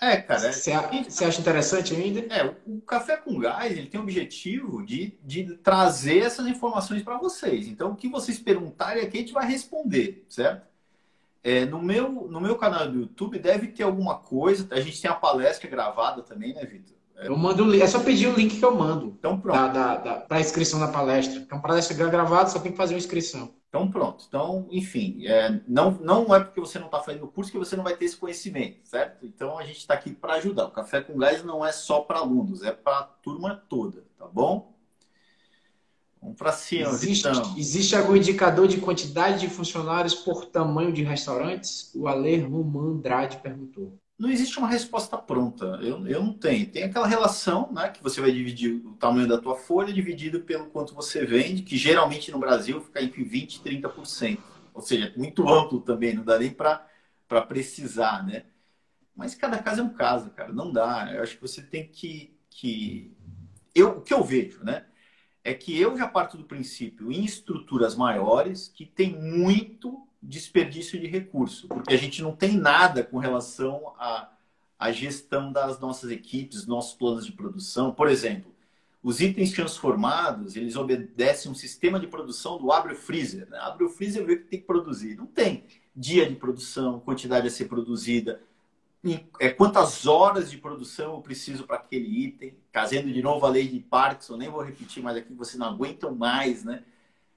é, 0.00 0.16
cara. 0.16 0.52
Você 0.52 0.72
acha 0.72 1.40
interessante 1.40 1.94
ainda? 1.94 2.20
É, 2.34 2.44
o 2.66 2.80
Café 2.80 3.16
com 3.16 3.38
Gás 3.38 3.72
ele 3.72 3.86
tem 3.86 3.98
o 3.98 4.02
objetivo 4.02 4.84
de, 4.84 5.16
de 5.22 5.56
trazer 5.56 6.18
essas 6.18 6.46
informações 6.46 7.02
para 7.02 7.18
vocês. 7.18 7.68
Então, 7.68 7.92
o 7.92 7.96
que 7.96 8.08
vocês 8.08 8.38
perguntarem 8.38 9.02
aqui, 9.02 9.18
a 9.18 9.20
gente 9.20 9.32
vai 9.32 9.46
responder, 9.46 10.24
certo? 10.28 10.66
É, 11.42 11.66
no, 11.66 11.80
meu, 11.80 12.10
no 12.10 12.40
meu 12.40 12.56
canal 12.56 12.90
do 12.90 13.00
YouTube 13.00 13.38
deve 13.38 13.68
ter 13.68 13.82
alguma 13.82 14.16
coisa. 14.16 14.66
A 14.70 14.80
gente 14.80 15.00
tem 15.00 15.10
a 15.10 15.14
palestra 15.14 15.68
gravada 15.68 16.22
também, 16.22 16.54
né, 16.54 16.64
Vitor? 16.64 16.94
É, 17.16 17.28
eu 17.28 17.36
mando 17.36 17.72
É 17.74 17.86
só 17.86 18.00
pedir 18.00 18.26
o 18.26 18.34
link 18.34 18.58
que 18.58 18.64
eu 18.64 18.74
mando. 18.74 19.14
Então, 19.18 19.38
pronto. 19.38 19.56
Da, 19.56 19.68
da, 19.68 19.96
da 19.96 20.14
para 20.20 20.40
inscrição 20.40 20.80
na 20.80 20.88
palestra. 20.88 21.38
Então, 21.38 21.60
palestra 21.60 21.96
gravada, 22.08 22.48
só 22.48 22.58
tem 22.58 22.72
que 22.72 22.78
fazer 22.78 22.94
uma 22.94 22.98
inscrição. 22.98 23.54
Então, 23.74 23.90
pronto. 23.90 24.24
Então, 24.28 24.68
enfim, 24.70 25.26
é, 25.26 25.60
não, 25.66 25.90
não 25.90 26.32
é 26.32 26.38
porque 26.38 26.60
você 26.60 26.78
não 26.78 26.86
está 26.86 27.00
fazendo 27.00 27.24
o 27.24 27.28
curso 27.28 27.50
que 27.50 27.58
você 27.58 27.74
não 27.74 27.82
vai 27.82 27.96
ter 27.96 28.04
esse 28.04 28.16
conhecimento, 28.16 28.78
certo? 28.84 29.26
Então, 29.26 29.58
a 29.58 29.64
gente 29.64 29.78
está 29.78 29.94
aqui 29.94 30.12
para 30.12 30.34
ajudar. 30.34 30.66
O 30.66 30.70
Café 30.70 31.00
com 31.00 31.18
Gás 31.18 31.42
não 31.42 31.66
é 31.66 31.72
só 31.72 32.00
para 32.00 32.20
alunos, 32.20 32.62
é 32.62 32.70
para 32.70 33.00
a 33.00 33.02
turma 33.02 33.64
toda, 33.68 34.04
tá 34.16 34.28
bom? 34.28 34.72
Vamos 36.22 36.38
para 36.38 36.52
cima, 36.52 36.88
existe, 36.88 37.28
existe 37.56 37.96
algum 37.96 38.14
indicador 38.14 38.68
de 38.68 38.80
quantidade 38.80 39.40
de 39.40 39.48
funcionários 39.48 40.14
por 40.14 40.46
tamanho 40.46 40.92
de 40.92 41.02
restaurantes? 41.02 41.92
O 41.96 42.06
Ale 42.06 42.42
Roman 42.42 42.92
Andrade 42.92 43.38
perguntou 43.38 43.98
não 44.18 44.30
existe 44.30 44.58
uma 44.58 44.68
resposta 44.68 45.18
pronta. 45.18 45.64
Eu, 45.82 46.06
eu 46.06 46.22
não 46.22 46.32
tenho. 46.32 46.70
Tem 46.70 46.84
aquela 46.84 47.06
relação, 47.06 47.70
né, 47.72 47.88
que 47.88 48.02
você 48.02 48.20
vai 48.20 48.30
dividir 48.30 48.74
o 48.86 48.94
tamanho 48.94 49.28
da 49.28 49.38
tua 49.38 49.56
folha 49.56 49.92
dividido 49.92 50.40
pelo 50.40 50.66
quanto 50.66 50.94
você 50.94 51.24
vende, 51.26 51.62
que 51.62 51.76
geralmente 51.76 52.30
no 52.30 52.38
Brasil 52.38 52.80
fica 52.80 53.02
entre 53.02 53.24
20% 53.24 53.56
e 53.56 53.80
30%. 53.82 54.38
Ou 54.72 54.80
seja, 54.80 55.12
muito 55.16 55.48
amplo 55.48 55.80
também, 55.80 56.14
não 56.14 56.24
dá 56.24 56.38
nem 56.38 56.50
para 56.50 56.88
precisar, 57.48 58.24
né? 58.24 58.44
Mas 59.14 59.34
cada 59.34 59.58
caso 59.58 59.80
é 59.80 59.84
um 59.84 59.92
caso, 59.94 60.30
cara. 60.30 60.52
Não 60.52 60.72
dá. 60.72 61.12
Eu 61.12 61.22
acho 61.22 61.36
que 61.36 61.42
você 61.42 61.62
tem 61.62 61.86
que... 61.88 62.36
que... 62.50 63.12
Eu, 63.74 63.98
o 63.98 64.00
que 64.00 64.14
eu 64.14 64.22
vejo, 64.22 64.62
né? 64.64 64.86
É 65.42 65.52
que 65.52 65.78
eu 65.78 65.96
já 65.96 66.08
parto 66.08 66.36
do 66.36 66.44
princípio, 66.44 67.12
em 67.12 67.24
estruturas 67.24 67.94
maiores, 67.94 68.68
que 68.68 68.86
tem 68.86 69.14
muito 69.20 70.03
desperdício 70.24 70.98
de 70.98 71.06
recurso, 71.06 71.68
porque 71.68 71.92
a 71.92 71.96
gente 71.96 72.22
não 72.22 72.34
tem 72.34 72.56
nada 72.56 73.04
com 73.04 73.18
relação 73.18 73.94
à, 73.98 74.30
à 74.78 74.90
gestão 74.90 75.52
das 75.52 75.78
nossas 75.78 76.10
equipes, 76.10 76.66
nossos 76.66 76.94
planos 76.94 77.26
de 77.26 77.32
produção. 77.32 77.92
Por 77.92 78.08
exemplo, 78.08 78.52
os 79.02 79.20
itens 79.20 79.52
transformados, 79.52 80.56
eles 80.56 80.76
obedecem 80.76 81.52
um 81.52 81.54
sistema 81.54 82.00
de 82.00 82.06
produção 82.06 82.58
do 82.58 82.72
abre 82.72 82.94
o 82.94 82.96
freezer. 82.96 83.48
Né? 83.50 83.58
Abre 83.60 83.84
o 83.84 83.88
freezer 83.90 84.22
e 84.22 84.26
vê 84.26 84.32
o 84.32 84.38
que 84.38 84.48
tem 84.48 84.60
que 84.60 84.66
produzir. 84.66 85.16
Não 85.16 85.26
tem 85.26 85.64
dia 85.94 86.28
de 86.28 86.34
produção, 86.34 87.00
quantidade 87.00 87.46
a 87.46 87.50
ser 87.50 87.66
produzida, 87.66 88.40
é, 89.38 89.50
quantas 89.50 90.06
horas 90.06 90.50
de 90.50 90.56
produção 90.56 91.14
eu 91.14 91.20
preciso 91.20 91.64
para 91.64 91.76
aquele 91.76 92.24
item. 92.24 92.54
Trazendo 92.72 93.12
de 93.12 93.22
novo 93.22 93.44
a 93.44 93.50
lei 93.50 93.68
de 93.68 93.78
Parkinson, 93.78 94.38
nem 94.38 94.48
vou 94.48 94.62
repetir 94.62 95.02
mais 95.02 95.18
aqui, 95.18 95.34
vocês 95.34 95.58
não 95.58 95.68
aguentam 95.68 96.14
mais, 96.14 96.64
né? 96.64 96.82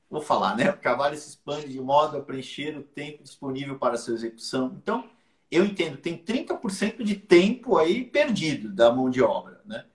Vou 0.09 0.21
falar, 0.21 0.55
né? 0.55 0.69
O 0.69 0.77
cavalo 0.77 1.15
se 1.15 1.29
expande 1.29 1.69
de 1.69 1.79
modo 1.79 2.17
a 2.17 2.21
preencher 2.21 2.77
o 2.77 2.83
tempo 2.83 3.23
disponível 3.23 3.77
para 3.77 3.97
sua 3.97 4.13
execução. 4.13 4.75
Então, 4.81 5.09
eu 5.51 5.65
entendo, 5.65 5.97
tem 5.97 6.17
30% 6.17 7.03
de 7.03 7.15
tempo 7.15 7.77
aí 7.77 8.03
perdido 8.03 8.69
da 8.69 8.91
mão 8.91 9.09
de 9.09 9.21
obra, 9.21 9.61
né? 9.65 9.85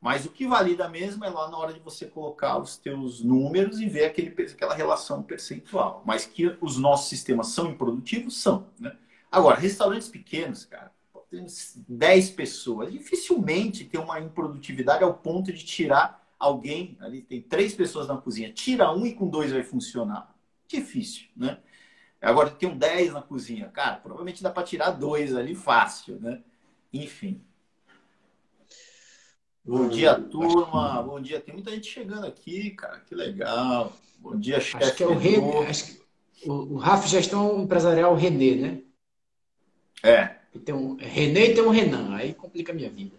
Mas 0.00 0.26
o 0.26 0.30
que 0.30 0.46
valida 0.46 0.86
mesmo 0.88 1.24
é 1.24 1.30
lá 1.30 1.50
na 1.50 1.56
hora 1.56 1.72
de 1.72 1.80
você 1.80 2.04
colocar 2.04 2.58
os 2.58 2.76
teus 2.76 3.22
números 3.22 3.80
e 3.80 3.88
ver 3.88 4.04
aquele, 4.04 4.28
aquela 4.28 4.74
relação 4.74 5.22
percentual. 5.22 6.02
Mas 6.04 6.26
que 6.26 6.56
os 6.60 6.76
nossos 6.76 7.08
sistemas 7.08 7.48
são 7.48 7.70
improdutivos, 7.70 8.36
são, 8.36 8.66
né? 8.78 8.94
Agora, 9.32 9.58
restaurantes 9.58 10.08
pequenos, 10.08 10.66
cara, 10.66 10.92
tem 11.30 11.46
10 11.88 12.30
pessoas, 12.30 12.92
dificilmente 12.92 13.84
tem 13.84 14.00
uma 14.00 14.20
improdutividade 14.20 15.02
ao 15.02 15.14
ponto 15.14 15.52
de 15.52 15.64
tirar 15.64 16.23
alguém, 16.44 16.96
ali 17.00 17.22
tem 17.22 17.40
três 17.40 17.74
pessoas 17.74 18.08
na 18.08 18.16
cozinha, 18.16 18.52
tira 18.52 18.92
um 18.92 19.06
e 19.06 19.14
com 19.14 19.28
dois 19.28 19.52
vai 19.52 19.62
funcionar. 19.62 20.34
Difícil, 20.68 21.26
né? 21.36 21.58
Agora 22.20 22.50
tem 22.50 22.68
um 22.68 22.76
10 22.76 23.12
na 23.12 23.20
cozinha, 23.20 23.68
cara, 23.68 23.96
provavelmente 23.96 24.42
dá 24.42 24.50
para 24.50 24.62
tirar 24.62 24.90
dois 24.92 25.36
ali 25.36 25.54
fácil, 25.54 26.18
né? 26.20 26.40
Enfim. 26.92 27.42
Bom 29.62 29.88
dia, 29.88 30.14
turma. 30.14 31.02
Bom 31.02 31.20
dia. 31.20 31.40
Tem 31.40 31.54
muita 31.54 31.70
gente 31.70 31.90
chegando 31.90 32.26
aqui, 32.26 32.70
cara. 32.70 33.00
Que 33.00 33.14
legal. 33.14 33.92
Bom 34.18 34.38
dia, 34.38 34.60
chefe. 34.60 34.84
Acho 34.84 34.94
que 34.94 35.02
é 35.02 35.06
o 35.06 35.16
Renê. 35.16 35.66
Acho 35.66 35.86
que 35.86 36.02
o, 36.46 36.52
o 36.52 36.76
RAF 36.76 37.08
Gestão 37.08 37.62
Empresarial 37.62 38.14
Renê, 38.14 38.56
né? 38.56 38.82
É. 40.02 40.36
Tem 40.64 40.74
um 40.74 40.96
Renê 40.96 41.50
e 41.50 41.54
tem 41.54 41.64
um 41.64 41.70
Renan. 41.70 42.14
Aí 42.14 42.34
complica 42.34 42.72
a 42.72 42.74
minha 42.74 42.90
vida. 42.90 43.16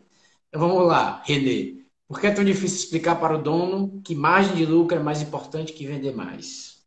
Então 0.50 0.62
vamos 0.62 0.88
lá, 0.88 1.22
Renê. 1.26 1.85
Por 2.08 2.20
que 2.20 2.28
é 2.28 2.32
tão 2.32 2.44
difícil 2.44 2.78
explicar 2.78 3.16
para 3.16 3.36
o 3.36 3.42
dono 3.42 4.02
que 4.04 4.14
margem 4.14 4.56
de 4.56 4.66
lucro 4.66 4.98
é 4.98 5.02
mais 5.02 5.22
importante 5.22 5.74
que 5.74 5.88
vender 5.88 6.16
mais? 6.16 6.84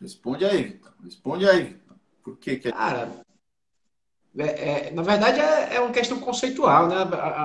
Responde 0.00 0.44
aí, 0.44 0.64
Vitor. 0.64 0.92
Responde 1.02 1.48
aí, 1.48 1.64
Vitor. 1.64 1.96
Por 2.24 2.38
que, 2.38 2.56
que 2.56 2.68
é... 2.68 2.72
Cara, 2.72 3.24
é, 4.38 4.88
é, 4.88 4.90
na 4.92 5.02
verdade 5.02 5.38
é, 5.38 5.76
é, 5.76 5.80
uma 5.80 5.92
questão 5.92 6.18
conceitual, 6.18 6.88
né? 6.88 6.96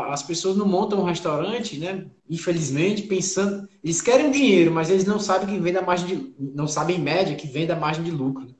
As 0.09 0.23
pessoas 0.23 0.55
não 0.55 0.65
montam 0.65 0.99
um 1.01 1.03
restaurante, 1.03 1.77
né? 1.77 2.05
Infelizmente, 2.29 3.03
pensando, 3.03 3.67
eles 3.83 4.01
querem 4.01 4.31
dinheiro, 4.31 4.71
mas 4.71 4.89
eles 4.89 5.03
não 5.03 5.19
sabem 5.19 5.47
que 5.47 5.59
vem 5.59 5.75
a 5.75 5.81
margem 5.81 6.07
de, 6.07 6.35
não 6.39 6.67
sabem 6.67 6.95
em 6.95 7.01
média 7.01 7.35
que 7.35 7.47
vem 7.47 7.67
da 7.67 7.75
margem 7.75 8.03
de 8.03 8.11
lucro. 8.11 8.45
Né? 8.45 8.53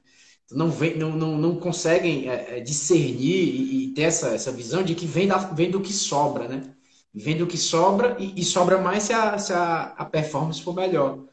Não, 0.52 0.70
vem, 0.70 0.98
não, 0.98 1.12
não, 1.12 1.38
não 1.38 1.56
conseguem 1.56 2.30
é, 2.30 2.58
é, 2.58 2.60
discernir 2.60 3.36
e, 3.36 3.86
e, 3.86 3.94
ter 3.94 4.04
essa, 4.04 4.30
essa 4.30 4.52
visão 4.52 4.84
de 4.84 4.94
que 4.94 5.06
vem, 5.06 5.28
da, 5.28 5.38
vem 5.38 5.72
do 5.72 5.82
que 5.82 5.94
sobra, 5.94 6.48
né? 6.50 6.74
Vendo 7.18 7.44
o 7.44 7.48
que 7.48 7.58
sobra 7.58 8.16
e, 8.20 8.40
e 8.40 8.44
sobra 8.44 8.78
mais 8.78 9.04
se, 9.04 9.14
a, 9.14 9.38
se 9.40 9.52
a, 9.52 9.94
a, 9.98 10.06
performance 10.06 10.62
for 10.62 10.74
melhor. 10.74 11.26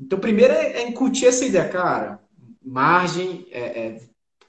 Então, 0.00 0.18
primeiro 0.18 0.54
é, 0.54 0.72
é 0.72 0.88
incutir 0.88 1.28
essa 1.28 1.44
ideia, 1.44 1.68
cara. 1.68 2.20
Margem, 2.64 3.46
é, 3.50 3.60
é, 3.60 4.00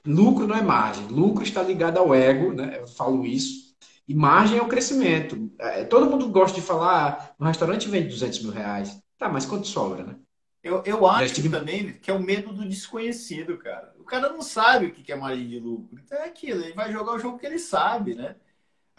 lucro 0.06 0.46
não 0.46 0.56
é 0.56 0.62
margem. 0.62 1.06
Lucro 1.08 1.44
está 1.44 1.62
ligado 1.62 1.98
ao 1.98 2.14
ego, 2.14 2.52
né? 2.52 2.78
Eu 2.78 2.88
falo 2.88 3.26
isso. 3.26 3.74
E 4.08 4.14
margem 4.14 4.58
é 4.58 4.62
o 4.62 4.68
crescimento. 4.68 5.50
É, 5.58 5.84
todo 5.84 6.10
mundo 6.10 6.28
gosta 6.28 6.58
de 6.58 6.66
falar, 6.66 7.34
no 7.38 7.46
restaurante 7.46 7.88
vende 7.88 8.08
200 8.08 8.42
mil 8.42 8.52
reais. 8.52 8.98
Tá, 9.18 9.28
mas 9.28 9.44
quanto 9.44 9.66
sobra, 9.66 10.02
né? 10.02 10.16
Eu, 10.62 10.82
eu 10.84 11.06
acho 11.06 11.34
tive... 11.34 11.48
também 11.48 11.92
que 11.94 12.10
é 12.10 12.14
o 12.14 12.22
medo 12.22 12.52
do 12.52 12.68
desconhecido, 12.68 13.56
cara. 13.58 13.94
O 13.98 14.04
cara 14.04 14.30
não 14.30 14.42
sabe 14.42 14.86
o 14.86 14.92
que 14.92 15.10
é 15.12 15.16
margem 15.16 15.48
de 15.48 15.58
lucro. 15.58 15.98
Então 16.02 16.18
é 16.18 16.24
aquilo, 16.24 16.62
ele 16.62 16.74
vai 16.74 16.90
jogar 16.90 17.12
o 17.12 17.18
jogo 17.18 17.38
que 17.38 17.46
ele 17.46 17.58
sabe, 17.58 18.14
né? 18.14 18.36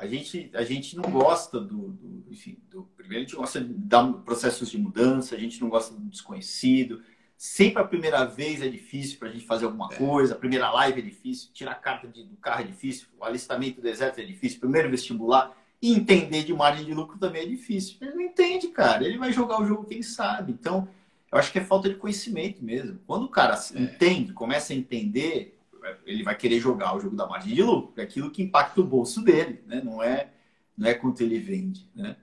A 0.01 0.07
gente, 0.07 0.49
a 0.55 0.63
gente 0.63 0.97
não 0.97 1.03
gosta 1.11 1.59
do, 1.59 1.89
do, 1.89 2.25
enfim, 2.31 2.57
do, 2.71 2.89
primeiro 2.97 3.23
a 3.23 3.27
gente 3.27 3.35
gosta 3.35 3.61
de 3.61 3.71
dar 3.71 4.11
processos 4.25 4.71
de 4.71 4.77
mudança, 4.79 5.35
a 5.35 5.37
gente 5.37 5.61
não 5.61 5.69
gosta 5.69 5.93
do 5.93 6.01
desconhecido. 6.09 7.03
Sempre 7.37 7.83
a 7.83 7.85
primeira 7.85 8.25
vez 8.25 8.63
é 8.63 8.67
difícil 8.67 9.19
para 9.19 9.29
a 9.29 9.31
gente 9.31 9.45
fazer 9.45 9.65
alguma 9.65 9.89
é. 9.93 9.97
coisa, 9.97 10.33
a 10.33 10.37
primeira 10.37 10.71
live 10.71 11.01
é 11.01 11.03
difícil, 11.03 11.51
tirar 11.53 11.73
a 11.73 11.75
carta 11.75 12.07
de, 12.07 12.23
do 12.23 12.35
carro 12.37 12.61
é 12.61 12.63
difícil, 12.63 13.09
o 13.19 13.23
alistamento 13.23 13.75
do 13.75 13.83
deserto 13.83 14.19
é 14.19 14.23
difícil, 14.23 14.59
primeiro 14.59 14.89
vestibular, 14.89 15.55
e 15.79 15.93
entender 15.93 16.45
de 16.45 16.53
margem 16.53 16.83
de 16.83 16.95
lucro 16.95 17.19
também 17.19 17.43
é 17.43 17.45
difícil. 17.45 17.97
Ele 18.01 18.15
não 18.15 18.21
entende, 18.21 18.69
cara, 18.69 19.05
ele 19.05 19.19
vai 19.19 19.31
jogar 19.31 19.61
o 19.61 19.67
jogo 19.67 19.85
que 19.85 19.93
ele 19.93 20.03
sabe. 20.03 20.51
Então, 20.51 20.87
eu 21.31 21.37
acho 21.37 21.51
que 21.51 21.59
é 21.59 21.63
falta 21.63 21.87
de 21.87 21.95
conhecimento 21.95 22.63
mesmo. 22.63 22.99
Quando 23.05 23.25
o 23.25 23.29
cara 23.29 23.53
é. 23.53 23.79
entende, 23.79 24.33
começa 24.33 24.73
a 24.73 24.75
entender, 24.75 25.60
ele 26.05 26.23
vai 26.23 26.35
querer 26.35 26.59
jogar 26.59 26.95
o 26.95 26.99
jogo 26.99 27.15
da 27.15 27.27
margem 27.27 27.53
de 27.53 27.61
é 27.97 28.01
aquilo 28.03 28.31
que 28.31 28.43
impacta 28.43 28.81
o 28.81 28.85
bolso 28.85 29.21
dele, 29.21 29.61
né? 29.65 29.81
Não 29.83 30.01
é, 30.01 30.29
não 30.77 30.87
é 30.87 30.93
quanto 30.93 31.21
ele 31.21 31.39
vende, 31.39 31.89
né? 31.95 32.15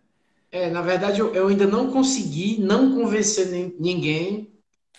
É, 0.51 0.71
na 0.71 0.81
verdade, 0.81 1.21
eu, 1.21 1.35
eu 1.35 1.49
ainda 1.49 1.67
não 1.67 1.91
consegui 1.91 2.59
não 2.59 2.95
convencer 2.95 3.49
ninguém 3.79 4.51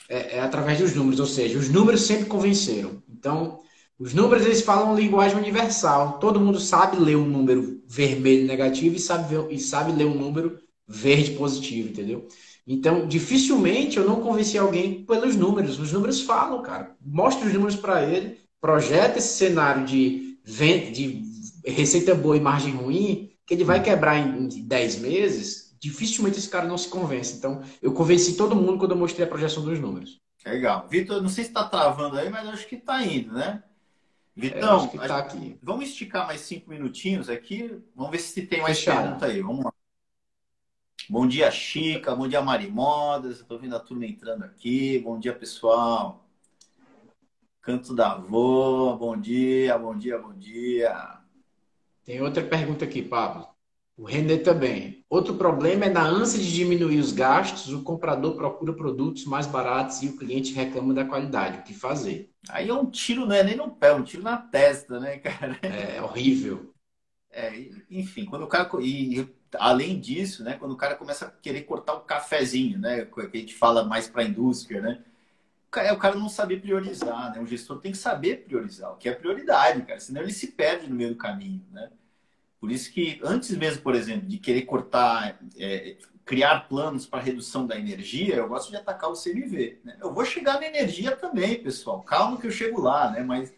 é, 0.08 0.38
é, 0.38 0.39
através 0.41 0.80
dos 0.80 0.93
números, 0.93 1.19
ou 1.19 1.26
seja, 1.26 1.58
os 1.58 1.69
números 1.69 2.02
sempre 2.02 2.26
convenceram. 2.26 3.02
Então, 3.10 3.60
os 3.98 4.13
números 4.13 4.45
eles 4.45 4.62
falam 4.62 4.95
linguagem 4.95 5.38
universal. 5.38 6.19
Todo 6.19 6.39
mundo 6.39 6.60
sabe 6.60 6.98
ler 6.98 7.15
um 7.15 7.28
número 7.28 7.82
vermelho 7.88 8.48
negativo 8.48 8.95
e 8.95 9.00
sabe, 9.00 9.36
ver, 9.36 9.52
e 9.52 9.60
sabe 9.60 9.91
ler 9.91 10.06
um 10.06 10.17
número 10.17 10.60
verde 10.88 11.32
positivo, 11.32 11.89
entendeu? 11.89 12.28
Então, 12.65 13.08
dificilmente 13.08 13.98
eu 13.98 14.06
não 14.06 14.22
convenci 14.22 14.58
alguém 14.58 15.04
pelos 15.04 15.36
números. 15.36 15.80
Os 15.80 15.91
números 15.91 16.22
falam, 16.22 16.62
cara. 16.62 16.95
Mostre 17.02 17.48
os 17.48 17.54
números 17.54 17.76
para 17.76 18.04
ele, 18.08 18.38
projeta 18.62 19.17
esse 19.17 19.38
cenário 19.38 19.86
de, 19.86 20.39
venda, 20.43 20.91
de 20.91 21.24
receita 21.65 22.13
boa 22.15 22.38
e 22.38 22.39
margem 22.39 22.74
ruim, 22.74 23.32
que 23.45 23.54
ele 23.54 23.63
vai 23.63 23.82
quebrar 23.82 24.17
em, 24.17 24.45
em 24.45 24.67
10 24.67 25.00
meses, 25.00 25.76
dificilmente 25.80 26.38
esse 26.38 26.50
cara 26.50 26.67
não 26.67 26.78
se 26.78 26.89
convence. 26.89 27.36
Então, 27.36 27.62
eu 27.82 27.93
convenci 27.93 28.36
todo 28.36 28.56
mundo 28.56 28.78
quando 28.78 28.91
eu 28.91 28.98
mostrei 28.98 29.26
a 29.26 29.30
projeção 29.30 29.63
dos 29.63 29.80
números. 29.80 30.19
Legal. 30.45 30.88
Vitor, 30.88 31.22
não 31.22 31.30
sei 31.30 31.43
se 31.43 31.50
está 31.50 31.63
travando 31.63 32.17
aí, 32.17 32.30
mas 32.30 32.48
acho 32.48 32.67
que 32.67 32.76
está 32.76 33.04
indo, 33.04 33.34
né? 33.34 33.63
Vitão, 34.36 34.89
é, 34.93 35.08
tá 35.08 35.17
aqui. 35.17 35.58
vamos 35.62 35.89
esticar 35.89 36.26
mais 36.26 36.41
cinco 36.41 36.69
minutinhos 36.69 37.30
aqui. 37.30 37.78
Vamos 37.93 38.12
ver 38.12 38.19
se 38.19 38.41
tem 38.43 38.62
mais 38.62 38.78
Fechado. 38.78 39.04
pergunta 39.04 39.26
aí. 39.26 39.41
Vamos 39.41 39.65
lá. 39.65 39.74
Bom 41.10 41.28
dia, 41.28 41.52
Chica. 41.52 42.15
Bom 42.15 42.28
dia, 42.28 42.41
Mari 42.41 42.72
Modas. 42.72 43.39
Estou 43.39 43.60
vendo 43.60 43.76
a 43.76 43.80
turma 43.80 44.06
entrando 44.06 44.43
aqui. 44.43 45.00
Bom 45.00 45.19
dia, 45.19 45.34
pessoal. 45.34 46.28
Canto 47.69 47.93
da 47.93 48.15
Vô. 48.15 48.97
Bom 48.97 49.15
dia, 49.15 49.77
bom 49.77 49.95
dia, 49.95 50.17
bom 50.17 50.34
dia. 50.34 51.19
Tem 52.03 52.19
outra 52.19 52.43
pergunta 52.43 52.84
aqui, 52.84 53.03
Pablo. 53.03 53.47
O 53.95 54.05
René 54.05 54.38
também. 54.38 55.05
Outro 55.08 55.36
problema 55.36 55.86
é 55.86 55.89
na 55.91 56.03
ânsia 56.03 56.39
de 56.39 56.51
diminuir 56.51 56.97
os 56.97 57.12
gastos, 57.12 57.71
o 57.71 57.84
comprador 57.84 58.34
procura 58.34 58.73
produtos 58.73 59.23
mais 59.25 59.45
baratos 59.45 60.01
e 60.01 60.08
o 60.08 60.17
cliente 60.17 60.51
reclama 60.51 60.95
da 60.95 61.05
qualidade. 61.05 61.60
O 61.60 61.63
que 61.63 61.75
fazer? 61.75 62.32
Aí 62.49 62.69
é 62.69 62.73
um 62.73 62.89
tiro, 62.89 63.27
não 63.27 63.36
é 63.36 63.43
nem 63.43 63.55
no 63.55 63.69
pé, 63.69 63.89
é 63.89 63.93
um 63.93 64.01
tiro 64.01 64.23
na 64.23 64.38
testa, 64.38 64.99
né, 64.99 65.19
cara? 65.19 65.60
É 65.62 66.01
horrível. 66.01 66.73
É, 67.29 67.53
enfim, 67.91 68.25
quando 68.25 68.45
o 68.45 68.47
cara. 68.47 68.67
E 68.82 69.29
além 69.53 69.99
disso, 69.99 70.43
né, 70.43 70.58
quando 70.58 70.71
o 70.71 70.77
cara 70.77 70.95
começa 70.95 71.27
a 71.27 71.29
querer 71.29 71.62
cortar 71.62 71.93
o 71.93 72.01
cafezinho, 72.01 72.79
né? 72.79 73.05
Que 73.05 73.21
a 73.21 73.39
gente 73.39 73.53
fala 73.53 73.84
mais 73.84 74.10
para 74.10 74.23
a 74.23 74.25
indústria, 74.25 74.82
né? 74.82 75.03
É 75.77 75.93
o 75.93 75.99
cara 75.99 76.15
não 76.15 76.29
saber 76.29 76.62
priorizar, 76.62 77.32
né? 77.32 77.39
O 77.39 77.45
gestor 77.45 77.79
tem 77.79 77.91
que 77.91 77.97
saber 77.97 78.43
priorizar 78.45 78.91
o 78.91 78.97
que 78.97 79.08
é 79.08 79.13
prioridade, 79.13 79.84
cara, 79.84 79.99
senão 79.99 80.21
ele 80.21 80.34
se 80.34 80.47
perde 80.47 80.89
no 80.89 80.95
meio 80.95 81.12
do 81.12 81.15
caminho, 81.15 81.63
né? 81.71 81.91
Por 82.60 82.71
isso 82.71 82.91
que 82.91 83.19
antes 83.23 83.55
mesmo, 83.55 83.82
por 83.82 83.95
exemplo, 83.95 84.27
de 84.27 84.38
querer 84.38 84.63
cortar, 84.63 85.39
é, 85.58 85.97
criar 86.25 86.67
planos 86.67 87.05
para 87.08 87.23
redução 87.23 87.65
da 87.65 87.79
energia, 87.79 88.36
eu 88.36 88.47
gosto 88.47 88.69
de 88.69 88.75
atacar 88.75 89.10
o 89.10 89.19
CMV. 89.19 89.79
Né? 89.84 89.97
Eu 89.99 90.13
vou 90.13 90.25
chegar 90.25 90.60
na 90.60 90.67
energia 90.67 91.15
também, 91.15 91.63
pessoal. 91.63 92.01
Calma 92.01 92.39
que 92.39 92.45
eu 92.45 92.51
chego 92.51 92.82
lá, 92.82 93.10
né? 93.12 93.23
Mas 93.23 93.53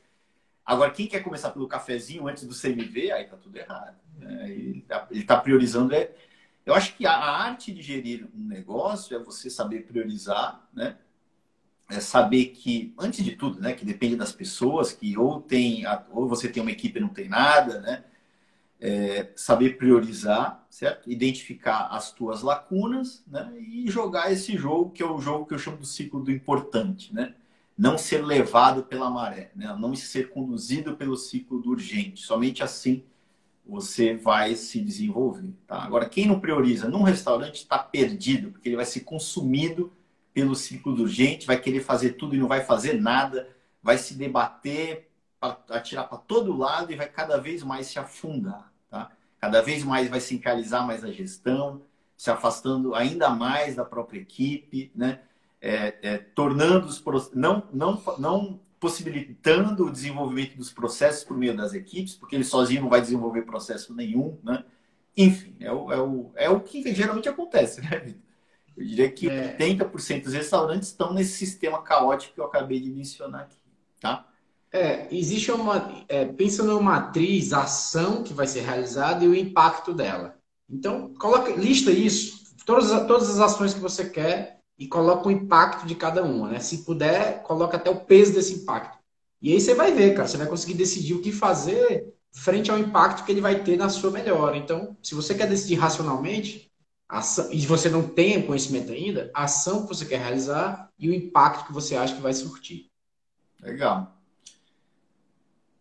agora 0.64 0.92
quem 0.92 1.08
quer 1.08 1.22
começar 1.22 1.50
pelo 1.50 1.68
cafezinho 1.68 2.28
antes 2.28 2.46
do 2.46 2.56
CMV, 2.56 3.12
aí 3.12 3.26
tá 3.26 3.36
tudo 3.36 3.58
errado. 3.58 3.98
Né? 4.18 4.52
Ele 4.52 4.80
está 4.80 5.08
tá 5.28 5.42
priorizando. 5.42 5.94
É... 5.96 6.12
Eu 6.64 6.76
acho 6.76 6.96
que 6.96 7.06
a 7.06 7.14
arte 7.14 7.74
de 7.74 7.82
gerir 7.82 8.30
um 8.34 8.48
negócio 8.48 9.18
é 9.18 9.20
você 9.20 9.50
saber 9.50 9.88
priorizar, 9.88 10.66
né? 10.72 10.96
É 11.92 12.00
saber 12.00 12.46
que, 12.48 12.94
antes 12.98 13.24
de 13.24 13.36
tudo, 13.36 13.60
né, 13.60 13.74
que 13.74 13.86
depende 13.86 14.16
das 14.16 14.32
pessoas, 14.32 14.94
que 14.94 15.18
ou 15.18 15.42
tem, 15.42 15.84
ou 16.12 16.28
você 16.28 16.48
tem 16.48 16.62
uma 16.62 16.72
equipe 16.72 17.00
e 17.00 17.02
não 17.02 17.10
tem 17.10 17.28
nada, 17.28 17.80
né? 17.82 18.04
é, 18.82 19.30
saber 19.36 19.78
priorizar, 19.78 20.66
certo? 20.68 21.10
Identificar 21.10 21.88
as 21.92 22.12
tuas 22.12 22.42
lacunas, 22.42 23.24
né? 23.28 23.54
E 23.60 23.90
jogar 23.92 24.32
esse 24.32 24.58
jogo 24.58 24.90
que 24.90 25.04
é 25.04 25.06
o 25.06 25.22
jogo 25.22 25.46
que 25.46 25.54
eu 25.54 25.60
chamo 25.60 25.78
do 25.78 25.86
ciclo 25.86 26.24
do 26.24 26.32
importante, 26.32 27.14
né? 27.14 27.36
Não 27.78 27.98
ser 27.98 28.26
levado 28.26 28.84
pela 28.84 29.10
maré, 29.10 29.52
né? 29.56 29.74
Não 29.80 29.96
ser 29.96 30.32
conduzido 30.32 30.98
pelo 30.98 31.16
ciclo 31.16 31.62
do 31.62 31.70
urgente. 31.70 32.22
Somente 32.22 32.64
assim 32.64 33.04
você 33.64 34.16
vai 34.16 34.56
se 34.56 34.82
desenvolver, 34.82 35.54
tá? 35.68 35.84
Agora, 35.84 36.10
quem 36.10 36.26
não 36.26 36.40
prioriza 36.40 36.90
num 36.90 37.04
restaurante 37.04 37.58
está 37.58 37.78
perdido, 37.78 38.52
porque 38.52 38.68
ele 38.68 38.76
vai 38.76 38.86
ser 38.86 39.02
consumido 39.02 39.94
pelo 40.34 40.56
ciclo 40.56 40.94
do 40.96 41.04
urgente, 41.04 41.48
vai 41.48 41.60
querer 41.60 41.82
fazer 41.82 42.12
tudo 42.12 42.36
e 42.36 42.40
não 42.40 42.48
vai 42.48 42.62
fazer 42.62 43.00
nada, 43.00 43.50
vai 43.84 43.98
se 43.98 44.14
debater, 44.14 45.10
atirar 45.70 46.08
para 46.08 46.18
todo 46.18 46.56
lado 46.56 46.92
e 46.92 46.96
vai 46.96 47.08
cada 47.08 47.38
vez 47.38 47.64
mais 47.64 47.88
se 47.88 48.00
afundar. 48.00 48.72
Cada 49.42 49.60
vez 49.60 49.84
mais 49.84 50.08
vai 50.08 50.20
se 50.20 50.36
encalizar 50.36 50.86
mais 50.86 51.04
a 51.04 51.12
gestão, 51.12 51.82
se 52.16 52.30
afastando 52.30 52.94
ainda 52.94 53.32
mais 53.32 53.76
da 53.76 53.84
própria 53.84 54.20
equipe, 54.20 54.92
né? 54.96 55.22
É, 55.60 55.98
é, 56.02 56.18
tornando 56.18 56.88
os 56.88 57.04
não, 57.34 57.68
não, 57.74 58.02
não 58.20 58.60
possibilitando 58.80 59.86
o 59.86 59.92
desenvolvimento 59.92 60.58
dos 60.58 60.72
processos 60.72 61.24
por 61.24 61.38
meio 61.38 61.56
das 61.56 61.74
equipes, 61.74 62.16
porque 62.16 62.36
ele 62.36 62.44
sozinho 62.44 62.82
não 62.82 62.90
vai 62.90 63.02
desenvolver 63.02 63.42
processo 63.44 63.94
nenhum, 63.96 64.38
né? 64.44 64.64
Enfim, 65.18 65.56
é 65.60 65.72
o, 65.72 65.92
é 65.92 66.00
o, 66.00 66.32
é 66.36 66.50
o 66.50 66.60
que 66.60 66.94
geralmente 66.94 67.28
acontece, 67.28 67.82
né, 67.82 67.98
Vitor? 68.00 68.31
Eu 68.76 68.86
diria 68.86 69.12
que 69.12 69.30
é. 69.30 69.58
80% 69.58 70.24
dos 70.24 70.34
restaurantes 70.34 70.90
estão 70.90 71.14
nesse 71.14 71.34
sistema 71.38 71.82
caótico 71.82 72.36
que 72.36 72.40
eu 72.40 72.46
acabei 72.46 72.80
de 72.80 72.90
mencionar 72.90 73.42
aqui, 73.42 73.58
tá? 74.00 74.28
É, 74.72 75.14
existe 75.14 75.52
uma. 75.52 76.04
É, 76.08 76.26
pensa 76.26 76.64
numa 76.64 76.82
matriz, 76.82 77.52
a 77.52 77.64
ação 77.64 78.24
que 78.24 78.34
vai 78.34 78.48
ser 78.48 78.62
realizada 78.62 79.26
e 79.26 79.28
o 79.28 79.36
impacto 79.36 79.94
dela. 79.94 80.36
Então, 80.70 81.14
coloca, 81.16 81.52
lista 81.52 81.92
isso, 81.92 82.56
todas, 82.66 82.90
todas 83.06 83.30
as 83.30 83.40
ações 83.40 83.74
que 83.74 83.82
você 83.82 84.10
quer 84.10 84.62
e 84.80 84.88
coloca 84.88 85.28
o 85.28 85.32
impacto 85.32 85.86
de 85.86 85.94
cada 85.94 86.24
uma. 86.24 86.48
Né? 86.48 86.60
Se 86.60 86.80
puder, 86.80 87.44
coloca 87.44 87.76
até 87.76 87.90
o 87.90 88.00
peso 88.00 88.34
desse 88.34 88.54
impacto. 88.54 88.98
E 89.42 89.52
aí 89.52 89.60
você 89.60 89.76
vai 89.76 89.92
ver, 89.92 90.14
cara, 90.14 90.28
você 90.28 90.38
vai 90.38 90.48
conseguir 90.48 90.76
decidir 90.76 91.16
o 91.16 91.22
que 91.22 91.32
fazer 91.32 92.14
frente 92.32 92.72
ao 92.72 92.80
impacto 92.80 93.26
que 93.26 93.32
ele 93.32 93.42
vai 93.42 93.62
ter 93.64 93.76
na 93.76 93.90
sua 93.90 94.10
melhora. 94.10 94.56
Então, 94.56 94.96
se 95.04 95.14
você 95.14 95.36
quer 95.36 95.48
decidir 95.48 95.76
racionalmente, 95.76 96.71
ação, 97.20 97.52
e 97.52 97.66
você 97.66 97.90
não 97.90 98.08
tem 98.08 98.42
conhecimento 98.42 98.92
ainda, 98.92 99.30
a 99.34 99.44
ação 99.44 99.84
que 99.84 99.90
você 99.90 100.06
quer 100.06 100.20
realizar 100.20 100.90
e 100.98 101.10
o 101.10 101.14
impacto 101.14 101.66
que 101.66 101.74
você 101.74 101.96
acha 101.96 102.16
que 102.16 102.22
vai 102.22 102.34
surtir. 102.34 102.90
Legal. 103.62 104.18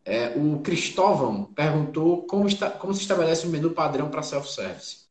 É, 0.05 0.37
o 0.37 0.59
Cristóvão 0.61 1.45
perguntou 1.45 2.25
como, 2.25 2.49
está, 2.49 2.71
como 2.71 2.93
se 2.93 3.03
estabelece 3.03 3.47
um 3.47 3.51
menu 3.51 3.71
padrão 3.71 4.11
para 4.11 4.23
self-service. 4.23 5.05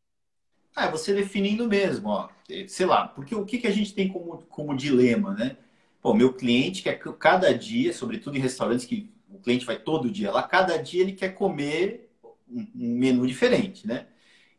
Ah, 0.75 0.85
é 0.85 0.91
você 0.91 1.13
definindo 1.13 1.67
mesmo, 1.67 2.09
ó. 2.09 2.29
Sei 2.67 2.85
lá, 2.85 3.07
porque 3.07 3.33
o 3.33 3.45
que, 3.45 3.57
que 3.59 3.67
a 3.67 3.71
gente 3.71 3.93
tem 3.93 4.09
como, 4.09 4.43
como 4.49 4.75
dilema, 4.75 5.33
né? 5.33 5.57
Pô, 6.01 6.13
meu 6.13 6.33
cliente 6.33 6.81
quer 6.81 6.99
que 6.99 7.11
cada 7.13 7.53
dia, 7.53 7.93
sobretudo 7.93 8.37
em 8.37 8.41
restaurantes 8.41 8.85
que 8.85 9.09
o 9.29 9.39
cliente 9.39 9.65
vai 9.65 9.77
todo 9.77 10.09
dia 10.09 10.31
lá, 10.31 10.43
cada 10.43 10.77
dia 10.77 11.01
ele 11.01 11.13
quer 11.13 11.29
comer 11.29 12.09
um, 12.49 12.61
um 12.75 12.97
menu 12.97 13.27
diferente, 13.27 13.87
né? 13.87 14.07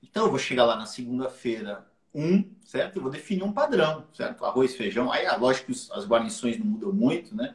Então 0.02 0.24
eu 0.24 0.30
vou 0.30 0.38
chegar 0.38 0.64
lá 0.64 0.76
na 0.76 0.86
segunda-feira, 0.86 1.86
um, 2.14 2.44
certo? 2.64 2.96
Eu 2.96 3.02
vou 3.02 3.10
definir 3.10 3.42
um 3.44 3.52
padrão, 3.52 4.06
certo? 4.12 4.44
Arroz, 4.44 4.74
feijão. 4.74 5.12
Aí, 5.12 5.26
lógico 5.38 5.72
que 5.72 5.92
as 5.92 6.06
guarnições 6.06 6.58
não 6.58 6.66
mudam 6.66 6.92
muito, 6.92 7.34
né? 7.36 7.54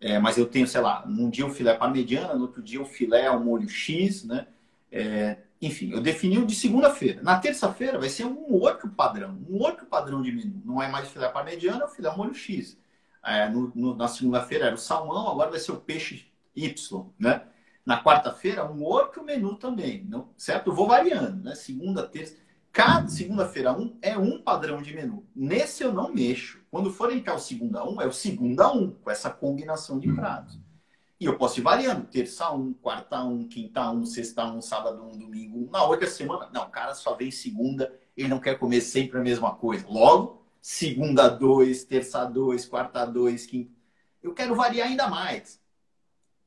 É, 0.00 0.18
mas 0.18 0.38
eu 0.38 0.46
tenho, 0.46 0.66
sei 0.66 0.80
lá, 0.80 1.04
num 1.06 1.28
dia 1.28 1.46
o 1.46 1.50
filé 1.50 1.74
parmegiana, 1.74 2.34
no 2.34 2.42
outro 2.42 2.62
dia 2.62 2.80
o 2.80 2.86
filé 2.86 3.26
ao 3.26 3.38
molho 3.40 3.68
X, 3.68 4.24
né? 4.24 4.46
É, 4.90 5.38
enfim, 5.60 5.90
eu 5.92 6.00
defini 6.00 6.38
o 6.38 6.46
de 6.46 6.54
segunda-feira. 6.54 7.22
Na 7.22 7.38
terça-feira 7.38 7.98
vai 7.98 8.08
ser 8.08 8.24
um 8.24 8.50
outro 8.52 8.88
padrão, 8.88 9.38
um 9.48 9.58
outro 9.58 9.84
padrão 9.86 10.22
de 10.22 10.32
menu. 10.32 10.62
Não 10.64 10.82
é 10.82 10.88
mais 10.88 11.08
filé 11.10 11.28
parmegiana, 11.28 11.82
é 11.82 11.86
o 11.86 11.88
filé 11.88 12.14
molho 12.16 12.34
X. 12.34 12.78
É, 13.22 13.48
no, 13.48 13.70
no, 13.74 13.94
na 13.94 14.08
segunda-feira 14.08 14.66
era 14.66 14.74
o 14.74 14.78
salmão, 14.78 15.28
agora 15.30 15.50
vai 15.50 15.60
ser 15.60 15.72
o 15.72 15.80
peixe 15.80 16.26
Y, 16.56 17.06
né? 17.18 17.42
Na 17.84 18.02
quarta-feira, 18.02 18.70
um 18.70 18.82
outro 18.82 19.24
menu 19.24 19.56
também, 19.56 20.04
não, 20.04 20.28
certo? 20.36 20.70
Eu 20.70 20.74
vou 20.74 20.86
variando, 20.86 21.42
né? 21.42 21.54
Segunda, 21.54 22.06
terça. 22.06 22.36
Cada 22.72 23.08
segunda-feira 23.08 23.72
um 23.72 23.98
é 24.00 24.16
um 24.16 24.40
padrão 24.40 24.80
de 24.80 24.94
menu. 24.94 25.26
Nesse 25.34 25.82
eu 25.82 25.92
não 25.92 26.12
mexo. 26.12 26.60
Quando 26.70 26.92
for 26.92 27.12
entrar 27.12 27.34
o 27.34 27.38
segunda 27.38 27.84
um, 27.84 28.00
é 28.00 28.06
o 28.06 28.12
segunda 28.12 28.72
um, 28.72 28.92
com 28.92 29.10
essa 29.10 29.28
combinação 29.28 29.98
de 29.98 30.12
pratos. 30.12 30.58
E 31.18 31.26
eu 31.26 31.36
posso 31.36 31.60
ir 31.60 31.62
variando, 31.62 32.06
terça 32.06 32.50
um, 32.50 32.72
quarta 32.72 33.22
um, 33.22 33.46
quinta 33.46 33.90
um, 33.90 34.06
sexta 34.06 34.44
um, 34.44 34.62
sábado 34.62 35.02
um, 35.02 35.18
domingo 35.18 35.58
um. 35.58 35.70
Na 35.70 35.84
outra 35.84 36.06
semana, 36.06 36.48
não, 36.50 36.62
o 36.62 36.70
cara 36.70 36.94
só 36.94 37.14
vem 37.14 37.30
segunda, 37.30 37.94
ele 38.16 38.28
não 38.28 38.38
quer 38.40 38.58
comer 38.58 38.80
sempre 38.80 39.18
a 39.18 39.22
mesma 39.22 39.54
coisa. 39.54 39.86
Logo, 39.86 40.46
segunda 40.62 41.28
dois, 41.28 41.84
terça 41.84 42.24
dois, 42.24 42.64
quarta 42.64 43.04
dois, 43.04 43.44
quinta. 43.44 43.70
Eu 44.22 44.32
quero 44.32 44.54
variar 44.54 44.88
ainda 44.88 45.08
mais. 45.08 45.59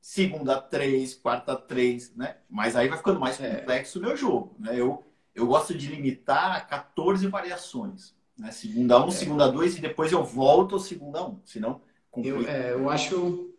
Segunda 0.06 0.60
três, 0.60 1.14
quarta 1.14 1.56
três, 1.56 2.14
né? 2.14 2.36
Mas 2.50 2.76
aí 2.76 2.90
vai 2.90 2.98
ficando 2.98 3.22
mais 3.22 3.40
é. 3.40 3.56
complexo 3.56 3.98
é. 3.98 4.02
o 4.02 4.04
meu 4.04 4.18
jogo, 4.18 4.54
né? 4.60 4.78
Eu 4.78 5.02
eu 5.34 5.48
gosto 5.48 5.74
de 5.74 5.88
limitar 5.88 6.58
a 6.58 6.60
14 6.60 7.26
variações. 7.28 8.14
Né? 8.38 8.52
Segunda 8.52 9.00
1, 9.00 9.06
um, 9.06 9.08
é. 9.08 9.12
segunda 9.12 9.48
2 9.48 9.78
e 9.78 9.82
depois 9.82 10.12
eu 10.12 10.22
volto 10.22 10.76
ao 10.76 10.82
segunda 10.82 11.24
1. 11.24 11.30
Um, 11.30 11.40
senão. 11.46 11.82
Eu, 12.18 12.46
é, 12.46 12.74
eu 12.74 12.90
acho. 12.90 13.50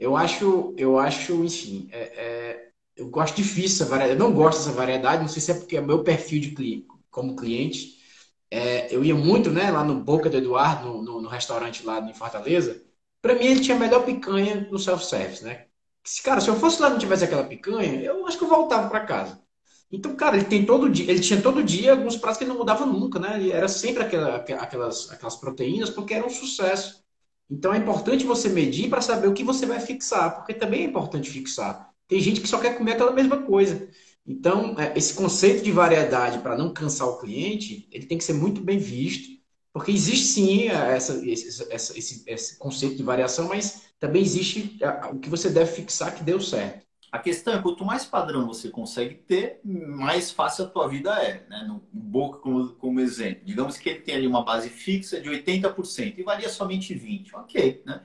Eu 0.00 0.16
acho, 0.16 0.74
eu 0.78 0.98
acho, 0.98 1.44
enfim, 1.44 1.86
é, 1.92 2.00
é, 2.00 2.68
eu 2.96 3.10
gosto 3.10 3.36
difícil 3.36 3.76
essa 3.76 3.84
variedade. 3.84 4.18
Eu 4.18 4.26
não 4.26 4.34
gosto 4.34 4.58
dessa 4.60 4.72
variedade, 4.72 5.20
não 5.20 5.28
sei 5.28 5.42
se 5.42 5.50
é 5.50 5.54
porque 5.54 5.76
é 5.76 5.82
meu 5.82 6.02
perfil 6.02 6.40
de 6.40 6.50
cliente, 6.52 6.88
como 7.10 7.36
cliente. 7.36 8.02
É, 8.50 8.92
eu 8.92 9.04
ia 9.04 9.14
muito 9.14 9.50
né, 9.50 9.70
lá 9.70 9.84
no 9.84 10.00
Boca 10.00 10.30
do 10.30 10.36
Eduardo, 10.38 10.88
no, 10.88 11.02
no, 11.02 11.20
no 11.20 11.28
restaurante 11.28 11.84
lá 11.84 12.00
em 12.00 12.14
Fortaleza. 12.14 12.82
Para 13.20 13.34
mim, 13.34 13.44
ele 13.44 13.60
tinha 13.60 13.76
a 13.76 13.80
melhor 13.80 14.04
picanha 14.04 14.66
no 14.70 14.78
self-service, 14.78 15.44
né? 15.44 15.66
Se, 16.04 16.22
cara, 16.22 16.40
se 16.40 16.48
eu 16.48 16.56
fosse 16.56 16.80
lá 16.80 16.88
e 16.88 16.92
não 16.92 16.98
tivesse 16.98 17.24
aquela 17.24 17.44
picanha, 17.44 18.00
eu 18.02 18.26
acho 18.26 18.38
que 18.38 18.44
eu 18.44 18.48
voltava 18.48 18.88
para 18.88 19.06
casa. 19.06 19.42
Então, 19.90 20.14
cara, 20.16 20.36
ele 20.36 20.46
tem 20.46 20.66
todo 20.66 20.90
dia, 20.90 21.10
ele 21.10 21.20
tinha 21.20 21.40
todo 21.40 21.62
dia 21.62 21.92
alguns 21.92 22.16
pratos 22.16 22.38
que 22.38 22.44
ele 22.44 22.50
não 22.50 22.58
mudava 22.58 22.84
nunca, 22.84 23.18
né? 23.18 23.36
Ele 23.36 23.52
era 23.52 23.68
sempre 23.68 24.02
aquela, 24.02 24.36
aquelas, 24.36 25.10
aquelas 25.12 25.36
proteínas, 25.36 25.90
porque 25.90 26.14
era 26.14 26.26
um 26.26 26.30
sucesso. 26.30 27.02
Então 27.48 27.72
é 27.72 27.78
importante 27.78 28.24
você 28.24 28.48
medir 28.48 28.88
para 28.90 29.00
saber 29.00 29.28
o 29.28 29.34
que 29.34 29.44
você 29.44 29.66
vai 29.66 29.78
fixar, 29.80 30.36
porque 30.36 30.54
também 30.54 30.82
é 30.82 30.84
importante 30.86 31.30
fixar. 31.30 31.90
Tem 32.08 32.20
gente 32.20 32.40
que 32.40 32.48
só 32.48 32.58
quer 32.58 32.76
comer 32.76 32.92
aquela 32.92 33.12
mesma 33.12 33.42
coisa. 33.42 33.88
Então, 34.26 34.74
é, 34.78 34.96
esse 34.96 35.14
conceito 35.14 35.62
de 35.62 35.70
variedade 35.70 36.38
para 36.40 36.56
não 36.56 36.72
cansar 36.72 37.06
o 37.08 37.18
cliente, 37.18 37.86
ele 37.92 38.06
tem 38.06 38.18
que 38.18 38.24
ser 38.24 38.32
muito 38.32 38.60
bem 38.60 38.78
visto, 38.78 39.38
porque 39.72 39.92
existe 39.92 40.26
sim 40.26 40.68
essa, 40.68 41.20
esse, 41.26 41.68
esse, 41.70 42.24
esse 42.26 42.58
conceito 42.58 42.96
de 42.96 43.02
variação, 43.02 43.48
mas 43.48 43.82
também 43.98 44.22
existe 44.22 44.78
o 45.12 45.18
que 45.18 45.28
você 45.28 45.50
deve 45.50 45.72
fixar 45.72 46.14
que 46.14 46.22
deu 46.22 46.40
certo. 46.40 46.84
A 47.10 47.18
questão 47.18 47.54
é 47.54 47.62
quanto 47.62 47.84
mais 47.84 48.04
padrão 48.04 48.44
você 48.44 48.68
consegue 48.68 49.14
ter, 49.14 49.60
mais 49.64 50.32
fácil 50.32 50.64
a 50.64 50.68
tua 50.68 50.88
vida 50.88 51.12
é. 51.22 51.46
Né? 51.48 51.64
No 51.66 51.80
Boca, 51.92 52.40
como, 52.40 52.70
como 52.70 52.98
exemplo, 52.98 53.42
digamos 53.44 53.78
que 53.78 53.88
ele 53.88 54.00
tem 54.00 54.16
ali 54.16 54.26
uma 54.26 54.44
base 54.44 54.68
fixa 54.68 55.20
de 55.20 55.30
80% 55.30 56.18
e 56.18 56.22
varia 56.24 56.48
somente 56.48 56.92
20%. 56.92 57.34
Ok, 57.34 57.82
né? 57.86 58.00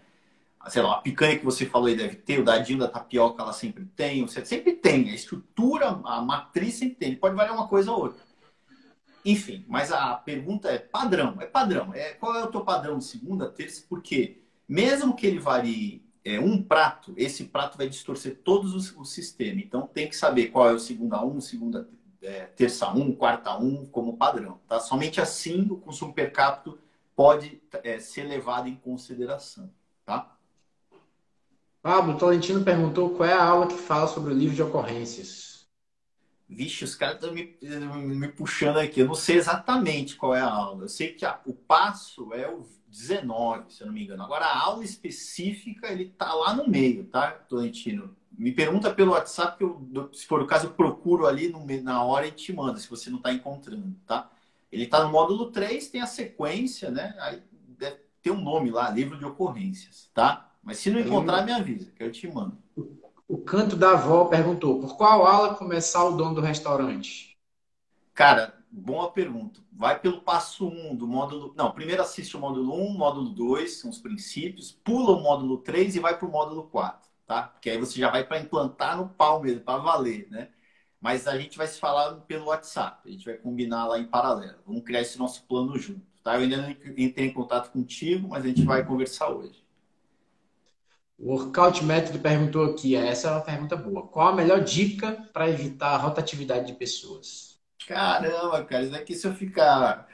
sei 0.68 0.82
lá, 0.82 0.94
a 0.94 1.02
picanha 1.02 1.40
que 1.40 1.46
você 1.46 1.66
falou 1.66 1.88
aí 1.88 1.96
deve 1.96 2.18
ter, 2.18 2.40
o 2.40 2.44
dadinho 2.44 2.80
da 2.80 2.88
tapioca 2.88 3.42
ela 3.42 3.54
sempre 3.54 3.86
tem, 3.96 4.22
você 4.22 4.46
sempre 4.46 4.74
tem, 4.74 5.10
a 5.10 5.16
estrutura, 5.16 5.88
a 6.04 6.22
matriz 6.22 6.76
sempre 6.76 6.96
tem, 6.96 7.16
pode 7.16 7.36
variar 7.36 7.56
uma 7.56 7.68
coisa 7.68 7.92
ou 7.92 8.04
outra. 8.04 8.22
Enfim, 9.26 9.66
mas 9.68 9.92
a 9.92 10.16
pergunta 10.16 10.70
é 10.70 10.78
padrão, 10.78 11.38
é 11.40 11.46
padrão. 11.46 11.94
É, 11.94 12.14
qual 12.14 12.36
é 12.36 12.44
o 12.44 12.48
teu 12.52 12.62
padrão 12.62 12.98
de 12.98 13.06
segunda, 13.06 13.50
terça? 13.50 13.84
Porque 13.90 14.42
mesmo 14.70 15.16
que 15.16 15.26
ele 15.26 15.40
varie 15.40 16.08
é, 16.24 16.40
um 16.40 16.62
prato, 16.62 17.12
esse 17.18 17.46
prato 17.46 17.76
vai 17.76 17.90
distorcer 17.90 18.40
todos 18.44 18.76
os, 18.76 18.96
o 18.96 19.04
sistema. 19.04 19.60
Então 19.60 19.88
tem 19.88 20.08
que 20.08 20.16
saber 20.16 20.48
qual 20.48 20.70
é 20.70 20.74
o 20.74 20.80
segunda 20.80 21.26
um, 21.26 21.42
segunda 21.42 21.90
é, 22.22 22.42
terça 22.46 22.92
um, 22.92 23.12
quarta 23.12 23.58
um 23.58 23.88
como 23.88 24.16
padrão. 24.16 24.60
Tá? 24.68 24.80
Somente 24.80 25.20
assim 25.20 25.68
o 25.72 25.78
consumo 25.78 26.14
per 26.14 26.32
capita 26.32 26.78
pode 27.16 27.60
é, 27.84 27.98
ser 27.98 28.24
levado 28.24 28.70
em 28.70 28.76
consideração. 28.76 29.72
Tá? 30.06 30.36
Pablo, 31.82 32.18
Tolentino 32.18 32.64
perguntou 32.64 33.10
qual 33.12 33.28
é 33.28 33.34
a 33.34 33.44
aula 33.44 33.68
que 33.68 33.74
fala 33.74 34.08
sobre 34.08 34.34
o 34.34 34.38
livro 34.38 34.56
de 34.56 34.62
ocorrências. 34.62 35.49
Vixe, 36.50 36.84
os 36.84 36.96
caras 36.96 37.16
estão 37.16 37.32
me, 37.32 37.56
me 38.16 38.28
puxando 38.28 38.78
aqui. 38.78 39.02
Eu 39.02 39.08
não 39.08 39.14
sei 39.14 39.38
exatamente 39.38 40.16
qual 40.16 40.36
é 40.36 40.42
a 40.42 40.50
aula. 40.50 40.86
Eu 40.86 40.90
sei 40.90 41.14
que 41.14 41.24
a, 41.24 41.40
o 41.46 41.54
passo 41.54 42.34
é 42.34 42.50
o 42.50 42.66
19, 42.88 43.72
se 43.72 43.82
eu 43.82 43.88
não 43.88 43.94
me 43.94 44.04
engano. 44.04 44.24
Agora, 44.24 44.46
a 44.46 44.60
aula 44.60 44.84
específica, 44.84 45.88
ele 45.88 46.06
tá 46.06 46.34
lá 46.34 46.56
no 46.56 46.68
meio, 46.68 47.06
tá, 47.06 47.32
Tolentino? 47.32 48.16
Me 48.36 48.52
pergunta 48.52 48.92
pelo 48.92 49.12
WhatsApp, 49.12 49.58
que 49.58 49.64
eu, 49.64 50.10
se 50.12 50.26
for 50.26 50.42
o 50.42 50.48
caso, 50.48 50.68
eu 50.68 50.72
procuro 50.72 51.28
ali 51.28 51.50
no, 51.50 51.66
na 51.84 52.04
hora 52.04 52.26
e 52.26 52.32
te 52.32 52.52
mando, 52.52 52.80
se 52.80 52.90
você 52.90 53.10
não 53.10 53.18
está 53.18 53.32
encontrando, 53.32 53.96
tá? 54.08 54.32
Ele 54.72 54.84
está 54.84 55.04
no 55.04 55.12
módulo 55.12 55.52
3, 55.52 55.88
tem 55.90 56.02
a 56.02 56.08
sequência, 56.08 56.90
né? 56.90 57.16
Aí 57.20 57.44
deve 57.78 57.98
ter 58.22 58.32
um 58.32 58.42
nome 58.42 58.72
lá, 58.72 58.90
livro 58.90 59.18
de 59.18 59.26
ocorrências, 59.26 60.10
tá? 60.14 60.52
Mas 60.64 60.78
se 60.78 60.90
não 60.90 61.00
encontrar, 61.00 61.46
me 61.46 61.52
avisa, 61.52 61.92
que 61.92 62.04
eu 62.04 62.12
te 62.12 62.28
mando. 62.28 62.58
O 63.30 63.38
canto 63.38 63.76
da 63.76 63.92
avó 63.92 64.26
perguntou: 64.26 64.80
por 64.80 64.98
qual 64.98 65.24
aula 65.24 65.54
começar 65.54 66.04
o 66.04 66.18
dono 66.18 66.34
do 66.34 66.42
restaurante? 66.42 67.38
Cara, 68.12 68.58
boa 68.72 69.12
pergunta. 69.12 69.62
Vai 69.72 70.00
pelo 70.00 70.22
passo 70.22 70.68
1 70.68 70.90
um 70.90 70.96
do 70.96 71.08
módulo. 71.08 71.54
Não, 71.56 71.72
primeiro 71.72 72.02
assiste 72.02 72.36
o 72.36 72.40
módulo 72.40 72.74
1, 72.74 72.88
um, 72.88 72.98
módulo 72.98 73.30
2, 73.30 73.82
são 73.82 73.92
os 73.92 74.00
princípios, 74.00 74.72
pula 74.72 75.16
o 75.16 75.22
módulo 75.22 75.60
3 75.60 75.96
e 75.96 76.00
vai 76.00 76.18
para 76.18 76.28
o 76.28 76.32
módulo 76.32 76.64
4, 76.70 77.08
tá? 77.28 77.44
Porque 77.44 77.70
aí 77.70 77.78
você 77.78 78.00
já 78.00 78.10
vai 78.10 78.24
para 78.24 78.40
implantar 78.40 78.98
no 78.98 79.08
pau 79.10 79.40
mesmo, 79.44 79.62
para 79.62 79.78
valer, 79.78 80.28
né? 80.32 80.50
Mas 81.00 81.28
a 81.28 81.38
gente 81.38 81.56
vai 81.56 81.68
se 81.68 81.80
falar 81.80 82.16
pelo 82.22 82.48
WhatsApp, 82.48 83.08
a 83.08 83.12
gente 83.12 83.26
vai 83.26 83.36
combinar 83.36 83.86
lá 83.86 84.00
em 84.00 84.08
paralelo. 84.08 84.58
Vamos 84.66 84.84
criar 84.84 85.02
esse 85.02 85.20
nosso 85.20 85.44
plano 85.44 85.78
junto, 85.78 86.02
tá? 86.24 86.34
Eu 86.34 86.42
ainda 86.42 86.58
não 86.58 86.72
entrei 86.72 87.28
em 87.28 87.34
contato 87.34 87.72
contigo, 87.72 88.28
mas 88.28 88.44
a 88.44 88.48
gente 88.48 88.64
vai 88.64 88.84
conversar 88.84 89.30
hoje. 89.30 89.64
O 91.20 91.34
Workout 91.34 91.84
Método 91.84 92.18
perguntou 92.20 92.64
aqui, 92.64 92.96
essa 92.96 93.28
é 93.28 93.32
uma 93.32 93.42
pergunta 93.42 93.76
boa. 93.76 94.08
Qual 94.08 94.30
a 94.30 94.36
melhor 94.36 94.64
dica 94.64 95.12
para 95.34 95.50
evitar 95.50 95.90
a 95.90 95.98
rotatividade 95.98 96.68
de 96.68 96.74
pessoas? 96.74 97.60
Caramba, 97.86 98.64
cara, 98.64 98.84
isso 98.84 98.92
daqui 98.94 99.14
se 99.14 99.28
eu 99.28 99.34
ficar. 99.34 100.08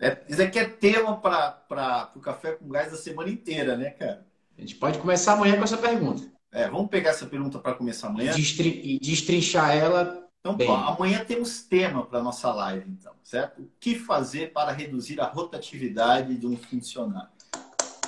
É, 0.00 0.18
isso 0.28 0.42
aqui 0.42 0.58
é 0.58 0.64
tema 0.64 1.16
para 1.16 2.10
o 2.16 2.20
café 2.20 2.52
com 2.52 2.68
gás 2.68 2.90
da 2.90 2.96
semana 2.96 3.30
inteira, 3.30 3.76
né, 3.76 3.90
cara? 3.90 4.26
A 4.58 4.60
gente 4.60 4.74
pode 4.74 4.98
começar 4.98 5.34
amanhã 5.34 5.56
com 5.56 5.64
essa 5.64 5.76
pergunta. 5.76 6.28
É, 6.50 6.68
vamos 6.68 6.90
pegar 6.90 7.10
essa 7.10 7.26
pergunta 7.26 7.58
para 7.60 7.74
começar 7.74 8.08
amanhã. 8.08 8.32
E 8.36 8.98
destrinchar 8.98 9.76
ela. 9.76 10.26
Então, 10.40 10.56
bem. 10.56 10.68
amanhã 10.68 11.24
temos 11.24 11.62
tema 11.62 12.04
para 12.04 12.22
nossa 12.22 12.52
live, 12.52 12.90
então, 12.90 13.12
certo? 13.22 13.60
O 13.60 13.70
que 13.78 13.94
fazer 13.94 14.52
para 14.52 14.72
reduzir 14.72 15.20
a 15.20 15.26
rotatividade 15.26 16.36
de 16.36 16.46
um 16.46 16.56
funcionário? 16.56 17.28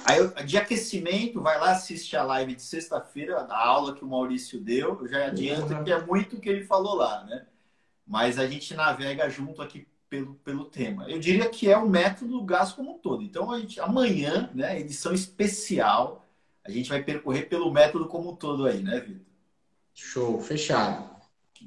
Aí, 0.04 0.44
de 0.44 0.56
aquecimento, 0.56 1.40
vai 1.40 1.58
lá, 1.58 1.72
assiste 1.72 2.16
a 2.16 2.22
live 2.22 2.54
de 2.54 2.62
sexta-feira, 2.62 3.38
a 3.38 3.66
aula 3.66 3.94
que 3.94 4.04
o 4.04 4.08
Maurício 4.08 4.60
deu. 4.60 4.98
Eu 5.00 5.08
já 5.08 5.26
adianto 5.26 5.72
uhum. 5.72 5.84
que 5.84 5.92
é 5.92 6.04
muito 6.04 6.36
o 6.36 6.40
que 6.40 6.48
ele 6.48 6.64
falou 6.64 6.94
lá, 6.94 7.24
né? 7.24 7.46
Mas 8.06 8.38
a 8.38 8.46
gente 8.46 8.74
navega 8.74 9.28
junto 9.28 9.62
aqui 9.62 9.86
pelo, 10.08 10.34
pelo 10.36 10.64
tema. 10.64 11.08
Eu 11.08 11.18
diria 11.18 11.48
que 11.48 11.70
é 11.70 11.76
o 11.76 11.88
método 11.88 12.32
do 12.32 12.44
gás 12.44 12.72
como 12.72 12.96
um 12.96 12.98
todo. 12.98 13.22
Então, 13.22 13.50
a 13.50 13.58
gente, 13.58 13.80
amanhã, 13.80 14.50
né, 14.54 14.78
edição 14.78 15.14
especial, 15.14 16.26
a 16.64 16.70
gente 16.70 16.90
vai 16.90 17.02
percorrer 17.02 17.48
pelo 17.48 17.72
método 17.72 18.06
como 18.06 18.32
um 18.32 18.36
todo 18.36 18.66
aí, 18.66 18.82
né, 18.82 19.00
Vitor? 19.00 19.22
Show, 19.94 20.40
fechado. 20.40 21.10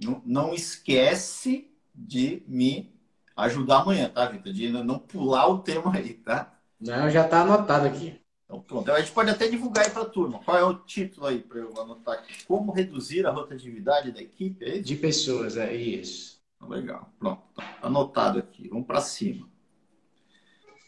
Não, 0.04 0.21
não 0.26 0.54
esquece 0.54 1.71
de 1.93 2.43
me 2.48 2.93
ajudar 3.36 3.82
amanhã, 3.82 4.10
tá, 4.10 4.26
Vitor? 4.28 4.52
De 4.52 4.69
não 4.69 5.00
pular 5.00 5.48
o 5.48 5.60
tema 5.60 5.95
aí, 5.95 6.13
tá? 6.13 6.54
Não, 6.80 7.10
já 7.10 7.28
tá 7.28 7.41
anotado 7.41 7.88
aqui. 7.88 8.19
Então, 8.56 8.62
pronto. 8.62 8.91
A 8.91 9.00
gente 9.00 9.12
pode 9.12 9.30
até 9.30 9.48
divulgar 9.48 9.86
aí 9.86 9.91
para 9.91 10.04
a 10.04 10.10
turma. 10.10 10.39
Qual 10.39 10.58
é 10.58 10.63
o 10.63 10.76
título 10.76 11.28
aí 11.28 11.39
para 11.39 11.60
eu 11.60 11.74
anotar 11.80 12.15
aqui? 12.15 12.46
Como 12.46 12.72
reduzir 12.72 13.26
a 13.26 13.32
rotatividade 13.32 14.12
da 14.12 14.22
equipe? 14.22 14.63
É 14.63 14.78
De 14.80 14.96
pessoas, 14.96 15.58
é 15.58 15.74
isso. 15.76 16.39
Legal. 16.68 17.10
Pronto. 17.20 17.41
Anotado 17.82 18.39
aqui. 18.39 18.68
Vamos 18.70 18.88
para 18.88 19.02
cima. 19.02 19.48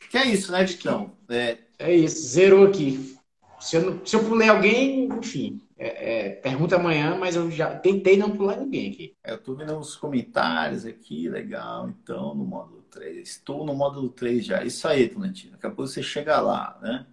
Que 0.10 0.18
é 0.18 0.26
isso, 0.26 0.52
né, 0.52 0.64
Vitão? 0.64 1.12
É... 1.30 1.58
é 1.78 1.96
isso. 1.96 2.28
Zerou 2.28 2.66
aqui. 2.66 3.18
Se 3.60 3.76
eu, 3.76 3.82
não, 3.82 4.06
se 4.06 4.16
eu 4.16 4.24
pulei 4.24 4.50
alguém, 4.50 5.06
enfim. 5.06 5.62
É, 5.80 6.30
é, 6.30 6.30
pergunta 6.30 6.76
amanhã, 6.76 7.16
mas 7.18 7.36
eu 7.36 7.52
já 7.52 7.76
tentei 7.76 8.18
não 8.18 8.36
pular 8.36 8.58
ninguém 8.58 8.92
aqui. 8.92 9.16
É, 9.24 9.34
eu 9.34 9.38
tô 9.38 9.54
vendo 9.54 9.78
os 9.78 9.96
comentários 9.96 10.86
aqui, 10.86 11.30
legal. 11.30 11.90
Então, 11.90 12.34
no 12.34 12.46
módulo 12.46 12.82
3. 12.90 13.28
Estou 13.28 13.66
no 13.66 13.76
módulo 13.76 14.10
3 14.10 14.46
já. 14.46 14.64
Isso 14.64 14.88
aí, 14.88 15.08
Tolentino. 15.10 15.52
Daqui 15.52 15.68
a 15.68 15.70
pouco 15.70 15.88
você 15.88 16.02
chega 16.02 16.40
lá, 16.40 16.80
né? 16.82 17.06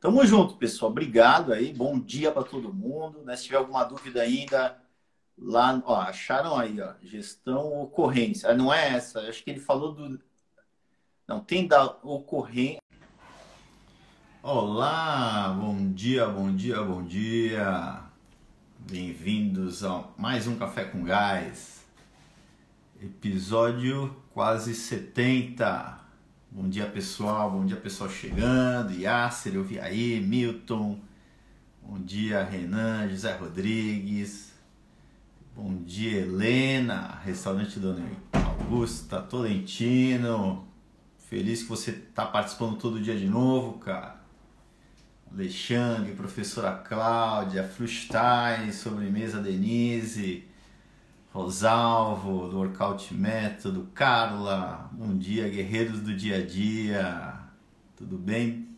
Tamo 0.00 0.24
junto, 0.24 0.56
pessoal. 0.56 0.90
Obrigado 0.90 1.52
aí. 1.52 1.74
Bom 1.74 2.00
dia 2.00 2.32
para 2.32 2.42
todo 2.42 2.72
mundo. 2.72 3.22
Né? 3.22 3.36
Se 3.36 3.44
tiver 3.44 3.58
alguma 3.58 3.84
dúvida 3.84 4.22
ainda, 4.22 4.78
lá, 5.36 5.80
ó, 5.84 6.00
acharam 6.00 6.56
aí, 6.56 6.80
ó, 6.80 6.94
gestão 7.02 7.82
ocorrência. 7.82 8.48
Ah, 8.48 8.54
não 8.54 8.72
é 8.72 8.94
essa. 8.94 9.20
Acho 9.20 9.44
que 9.44 9.50
ele 9.50 9.60
falou 9.60 9.92
do. 9.92 10.18
Não, 11.28 11.40
tem 11.40 11.66
da 11.66 11.84
ocorrência. 12.02 12.80
Olá, 14.42 15.54
bom 15.60 15.92
dia, 15.92 16.26
bom 16.26 16.50
dia, 16.50 16.82
bom 16.82 17.04
dia. 17.04 18.00
Bem-vindos 18.78 19.84
a 19.84 20.08
mais 20.16 20.46
um 20.46 20.56
Café 20.56 20.86
com 20.86 21.04
Gás. 21.04 21.84
Episódio 23.02 24.16
quase 24.32 24.74
70. 24.74 25.99
Bom 26.52 26.68
dia, 26.68 26.84
pessoal. 26.84 27.48
Bom 27.48 27.64
dia, 27.64 27.76
pessoal 27.76 28.10
chegando. 28.10 28.92
Yasser, 28.92 29.54
eu 29.54 29.62
vi 29.62 29.78
aí. 29.78 30.20
Milton. 30.20 30.98
Bom 31.80 31.96
dia, 32.00 32.42
Renan, 32.42 33.08
José 33.08 33.32
Rodrigues. 33.36 34.50
Bom 35.54 35.76
dia, 35.84 36.22
Helena. 36.22 37.20
Restaurante 37.24 37.78
Dona 37.78 38.04
Augusta, 38.32 39.22
Tolentino. 39.22 40.66
Feliz 41.18 41.62
que 41.62 41.68
você 41.68 41.92
está 41.92 42.26
participando 42.26 42.76
todo 42.78 43.00
dia 43.00 43.16
de 43.16 43.28
novo, 43.28 43.78
cara. 43.78 44.20
Alexandre, 45.32 46.14
professora 46.14 46.72
Cláudia, 46.72 47.62
Frustein, 47.62 48.72
sobremesa 48.72 49.40
Denise. 49.40 50.49
Rosalvo, 51.32 52.48
do 52.48 52.58
Workout 52.58 53.14
Método, 53.14 53.88
Carla, 53.94 54.90
bom 54.92 55.16
dia, 55.16 55.48
guerreiros 55.48 56.00
do 56.00 56.12
dia 56.12 56.38
a 56.38 56.44
dia, 56.44 57.38
tudo 57.96 58.18
bem? 58.18 58.76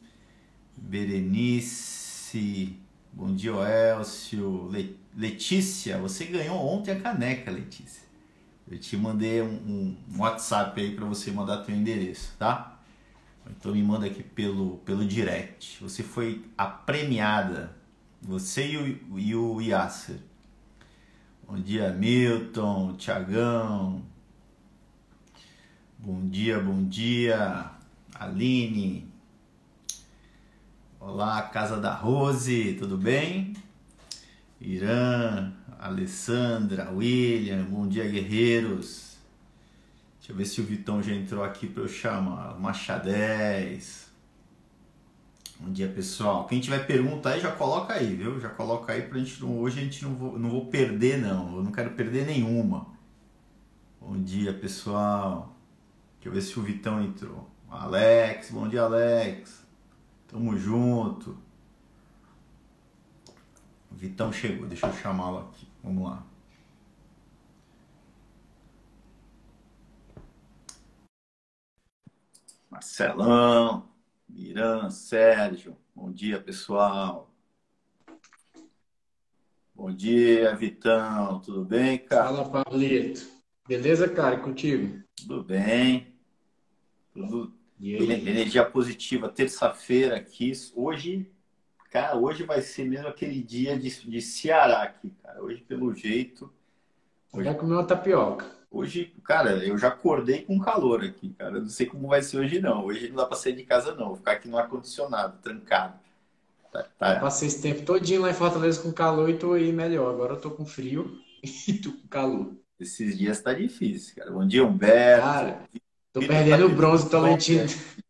Berenice, 0.77 2.79
bom 3.11 3.35
dia, 3.35 3.53
Elcio, 3.97 4.71
Letícia, 5.17 5.97
você 5.97 6.27
ganhou 6.27 6.59
ontem 6.59 6.91
a 6.91 7.01
caneca, 7.01 7.51
Letícia. 7.51 8.07
Eu 8.71 8.79
te 8.79 8.99
mandei 8.99 9.41
um, 9.41 9.97
um 10.11 10.19
WhatsApp 10.19 10.79
aí 10.79 10.95
para 10.95 11.07
você 11.07 11.31
mandar 11.31 11.65
teu 11.65 11.75
endereço, 11.75 12.35
tá? 12.39 12.79
Então 13.47 13.73
me 13.73 13.83
manda 13.83 14.05
aqui 14.05 14.23
pelo, 14.23 14.77
pelo 14.85 15.07
direct. 15.07 15.83
Você 15.83 16.03
foi 16.03 16.45
a 16.59 16.67
premiada, 16.67 17.75
você 18.21 18.73
e 18.73 18.77
o, 18.77 19.19
e 19.19 19.35
o 19.35 19.59
Yasser 19.63 20.19
Bom 21.47 21.61
dia, 21.61 21.91
Milton, 21.91 22.95
Tiagão. 22.97 24.03
Bom 25.99 26.29
dia, 26.29 26.59
bom 26.61 26.85
dia, 26.89 27.71
Aline. 28.15 29.07
Olá, 30.99 31.43
Casa 31.43 31.79
da 31.79 31.93
Rose, 31.93 32.77
tudo 32.79 32.97
bem? 32.97 33.55
Irã, 34.61 35.53
Alessandra, 35.79 36.91
William, 36.93 37.65
bom 37.65 37.89
dia, 37.89 38.09
guerreiros. 38.09 39.19
Deixa 40.19 40.33
eu 40.33 40.37
ver 40.37 40.45
se 40.45 40.61
o 40.61 40.65
Vitão 40.65 41.03
já 41.03 41.13
entrou 41.13 41.43
aqui 41.43 41.67
para 41.67 41.83
eu 41.83 41.89
chamar. 41.89 42.59
Machadez. 42.59 44.12
Bom 45.63 45.73
dia, 45.73 45.89
pessoal. 45.89 46.47
Quem 46.49 46.61
tiver 46.61 46.85
pergunta 46.87 47.29
aí, 47.31 47.41
já 47.41 47.53
coloca 47.53 47.95
aí, 47.95 48.17
viu? 48.17 48.41
Já 48.41 48.49
coloca 48.49 48.93
aí 48.93 49.03
pra 49.03 49.19
gente 49.19 49.41
não. 49.41 49.61
Hoje 49.61 49.79
a 49.81 49.85
gente 49.85 50.03
não 50.03 50.15
vou, 50.17 50.37
não 50.39 50.51
vou 50.51 50.67
perder, 50.67 51.19
não. 51.19 51.57
Eu 51.57 51.63
não 51.63 51.71
quero 51.71 51.91
perder 51.93 52.27
nenhuma. 52.27 52.87
Bom 54.01 54.21
dia, 54.21 54.53
pessoal. 54.53 55.55
Deixa 56.17 56.29
eu 56.29 56.33
ver 56.33 56.43
se 56.43 56.59
o 56.59 56.63
Vitão 56.63 57.01
entrou. 57.03 57.49
Alex, 57.71 58.51
bom 58.51 58.69
dia, 58.69 58.83
Alex. 58.83 59.65
Tamo 60.29 60.57
junto. 60.59 61.39
O 63.91 63.95
Vitão 63.95 64.33
chegou, 64.33 64.67
deixa 64.67 64.87
eu 64.89 64.93
chamá-lo 64.95 65.39
aqui. 65.39 65.69
Vamos 65.83 66.05
lá. 66.11 66.25
Marcelão, 72.71 73.92
Miran, 74.33 74.89
Sérgio, 74.89 75.77
bom 75.95 76.11
dia, 76.11 76.41
pessoal. 76.41 77.31
Bom 79.75 79.93
dia, 79.93 80.57
Vitão, 80.57 81.39
tudo 81.41 81.63
bem, 81.63 81.99
cara? 81.99 82.25
Fala, 82.25 82.65
Paulito. 82.65 83.21
Beleza, 83.69 84.09
cara? 84.09 84.39
Contigo? 84.39 85.03
Tudo 85.15 85.45
bem. 85.45 86.15
Tudo 87.13 87.53
energia 87.79 88.65
positiva, 88.65 89.29
terça-feira 89.29 90.17
aqui. 90.17 90.53
Hoje, 90.75 91.31
cara, 91.91 92.17
hoje 92.17 92.43
vai 92.43 92.63
ser 92.63 92.89
mesmo 92.89 93.09
aquele 93.09 93.43
dia 93.43 93.79
de, 93.79 93.91
de 94.09 94.23
Ceará 94.23 94.85
aqui, 94.85 95.11
cara. 95.23 95.43
Hoje, 95.43 95.61
pelo 95.61 95.95
jeito. 95.95 96.51
Hoje... 97.35 97.45
Vai 97.45 97.55
comer 97.55 97.75
uma 97.75 97.87
tapioca. 97.87 98.62
Hoje, 98.73 99.15
cara, 99.23 99.65
eu 99.65 99.77
já 99.77 99.89
acordei 99.89 100.43
com 100.45 100.59
calor 100.59 101.05
aqui, 101.05 101.35
cara. 101.35 101.59
Eu 101.59 101.63
não 101.63 101.69
sei 101.69 101.85
como 101.85 102.09
vai 102.09 102.23
ser 102.23 102.39
hoje, 102.39 102.59
não. 102.59 102.87
Hoje 102.87 103.09
não 103.11 103.17
dá 103.17 103.27
pra 103.27 103.37
sair 103.37 103.53
de 103.55 103.65
casa, 103.65 103.95
não. 103.95 104.07
Vou 104.07 104.17
ficar 104.17 104.33
aqui 104.33 104.49
no 104.49 104.57
ar-condicionado, 104.57 105.37
trancado. 105.43 106.01
Tá, 106.73 106.85
tá. 106.99 107.21
passei 107.21 107.49
esse 107.49 107.61
tempo 107.61 107.85
todinho 107.85 108.23
lá 108.23 108.31
em 108.31 108.35
Fortaleza 108.35 108.81
com 108.81 108.91
calor 108.91 109.29
e 109.29 109.37
tô 109.37 109.53
aí 109.53 109.71
melhor. 109.71 110.15
Agora 110.15 110.33
eu 110.33 110.41
tô 110.41 110.51
com 110.51 110.65
frio 110.65 111.21
e 111.69 111.75
tô 111.75 111.93
com 111.93 112.09
calor. 112.09 112.55
Esses 112.81 113.19
dias 113.19 113.43
tá 113.43 113.53
difícil, 113.53 114.17
cara. 114.17 114.31
Bom 114.31 114.47
dia, 114.47 114.65
Humberto. 114.65 115.23
Cara, 115.23 115.69
tô 116.11 116.21
perdendo 116.21 116.67
o 116.67 116.75
bronze 116.75 117.11
Tolentino. 117.11 117.67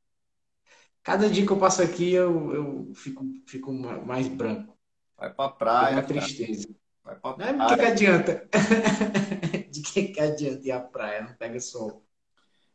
Cada 1.03 1.29
dia 1.29 1.45
que 1.45 1.51
eu 1.51 1.59
passo 1.59 1.83
aqui, 1.83 2.13
eu, 2.13 2.55
eu 2.55 2.93
fico, 2.95 3.27
fico 3.49 3.73
mais 3.73 4.29
branco. 4.29 4.79
Vai 5.19 5.35
pra 5.35 5.49
praia. 5.49 5.95
É 5.95 5.97
uma 5.97 6.03
tristeza. 6.03 6.69
Vai 7.05 7.17
pra 7.17 7.33
praia. 7.33 7.53
Não, 7.53 7.67
de 7.67 7.75
que, 7.75 7.81
que 7.81 7.87
adianta? 7.87 8.49
de 9.71 9.83
que, 9.83 10.03
que 10.09 10.21
adianta 10.21 10.67
ir 10.67 10.71
à 10.71 10.81
praia? 10.81 11.23
Não 11.23 11.35
pega 11.35 11.59
sol. 11.61 12.05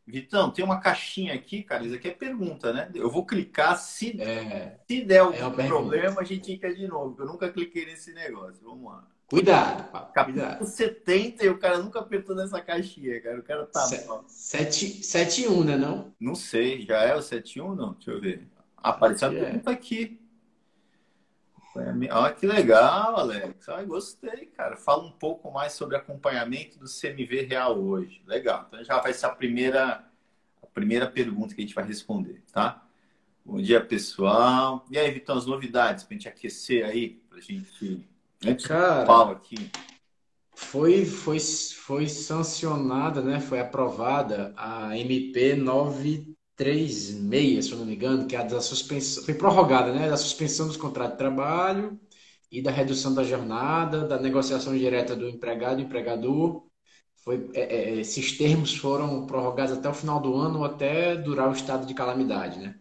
Vitão, 0.06 0.50
tem 0.50 0.64
uma 0.64 0.80
caixinha 0.80 1.34
aqui, 1.34 1.62
cara. 1.62 1.84
Isso 1.84 1.94
aqui 1.94 2.08
é 2.08 2.14
pergunta, 2.14 2.72
né? 2.72 2.90
Eu 2.94 3.10
vou 3.10 3.26
clicar. 3.26 3.76
Se, 3.76 4.20
é, 4.20 4.78
se 4.88 5.02
der 5.02 5.18
algum 5.18 5.60
é 5.60 5.66
problema, 5.66 6.22
a 6.22 6.24
gente 6.24 6.44
clica 6.44 6.74
de 6.74 6.88
novo. 6.88 7.20
Eu 7.20 7.26
nunca 7.26 7.50
cliquei 7.50 7.84
nesse 7.84 8.14
negócio. 8.14 8.58
Vamos 8.62 8.90
lá. 8.90 9.06
Cuidado, 9.28 9.90
pá, 9.92 10.00
Capítulo 10.06 10.46
cuidado. 10.46 10.66
70 10.66 11.44
e 11.44 11.48
o 11.50 11.58
cara 11.58 11.78
nunca 11.78 11.98
apertou 11.98 12.34
nessa 12.34 12.62
caixinha, 12.62 13.20
cara. 13.20 13.38
O 13.38 13.42
cara 13.42 13.66
tá. 13.66 13.86
7-1, 14.26 15.64
né? 15.64 15.76
Não? 15.76 16.14
Não 16.18 16.34
sei, 16.34 16.80
já 16.80 17.02
é 17.02 17.14
o 17.14 17.18
7-1? 17.18 17.76
Não, 17.76 17.92
deixa 17.92 18.10
eu 18.10 18.20
ver. 18.22 18.48
Apareceu 18.78 19.28
a 19.28 19.34
é. 19.34 19.40
pergunta 19.40 19.70
aqui. 19.70 20.18
Olha 21.74 22.32
que 22.32 22.46
legal, 22.46 23.16
Alex. 23.16 23.68
Ai, 23.68 23.84
gostei, 23.84 24.46
cara. 24.46 24.76
Fala 24.76 25.04
um 25.04 25.12
pouco 25.12 25.50
mais 25.50 25.72
sobre 25.72 25.96
acompanhamento 25.96 26.78
do 26.78 26.86
CMV 26.86 27.42
Real 27.42 27.78
hoje. 27.78 28.22
Legal. 28.26 28.66
Então 28.68 28.82
já 28.82 29.00
vai 29.00 29.12
ser 29.12 29.26
a 29.26 29.30
primeira, 29.30 30.04
a 30.62 30.66
primeira 30.66 31.06
pergunta 31.06 31.54
que 31.54 31.60
a 31.60 31.64
gente 31.64 31.74
vai 31.74 31.84
responder, 31.84 32.42
tá? 32.52 32.84
Bom 33.44 33.60
dia, 33.60 33.80
pessoal. 33.80 34.84
E 34.90 34.98
aí, 34.98 35.10
Vitão, 35.10 35.36
as 35.36 35.46
novidades 35.46 36.04
para 36.04 36.14
a 36.14 36.18
gente 36.18 36.28
aquecer 36.28 36.84
aí, 36.84 37.20
para 37.28 37.38
a 37.38 37.40
gente 37.40 38.06
Antes 38.44 38.66
Cara, 38.66 39.32
aqui. 39.32 39.70
Foi, 40.54 41.04
foi, 41.04 41.38
foi 41.40 42.08
sancionada, 42.08 43.20
né? 43.20 43.40
Foi 43.40 43.58
aprovada 43.58 44.52
a 44.56 44.96
MP 44.96 45.54
936, 46.58 47.66
se 47.66 47.72
eu 47.72 47.78
não 47.78 47.86
me 47.86 47.94
engano, 47.94 48.26
que 48.26 48.36
é 48.36 48.40
a 48.40 48.42
da 48.42 48.60
suspensão, 48.60 49.24
foi 49.24 49.34
prorrogada, 49.34 49.92
né? 49.92 50.08
Da 50.08 50.16
suspensão 50.16 50.66
dos 50.66 50.76
contratos 50.76 51.12
de 51.12 51.18
trabalho 51.18 51.98
e 52.50 52.62
da 52.62 52.70
redução 52.70 53.14
da 53.14 53.22
jornada, 53.24 54.06
da 54.06 54.18
negociação 54.18 54.76
direta 54.76 55.14
do 55.16 55.28
empregado 55.28 55.80
e 55.80 55.84
empregador. 55.84 56.66
Foi, 57.24 57.50
é, 57.54 57.92
é, 57.92 58.00
esses 58.00 58.36
termos 58.38 58.74
foram 58.76 59.26
prorrogados 59.26 59.76
até 59.76 59.88
o 59.88 59.94
final 59.94 60.20
do 60.20 60.34
ano 60.34 60.60
ou 60.60 60.64
até 60.64 61.16
durar 61.16 61.48
o 61.48 61.52
estado 61.52 61.86
de 61.86 61.94
calamidade, 61.94 62.58
né? 62.58 62.78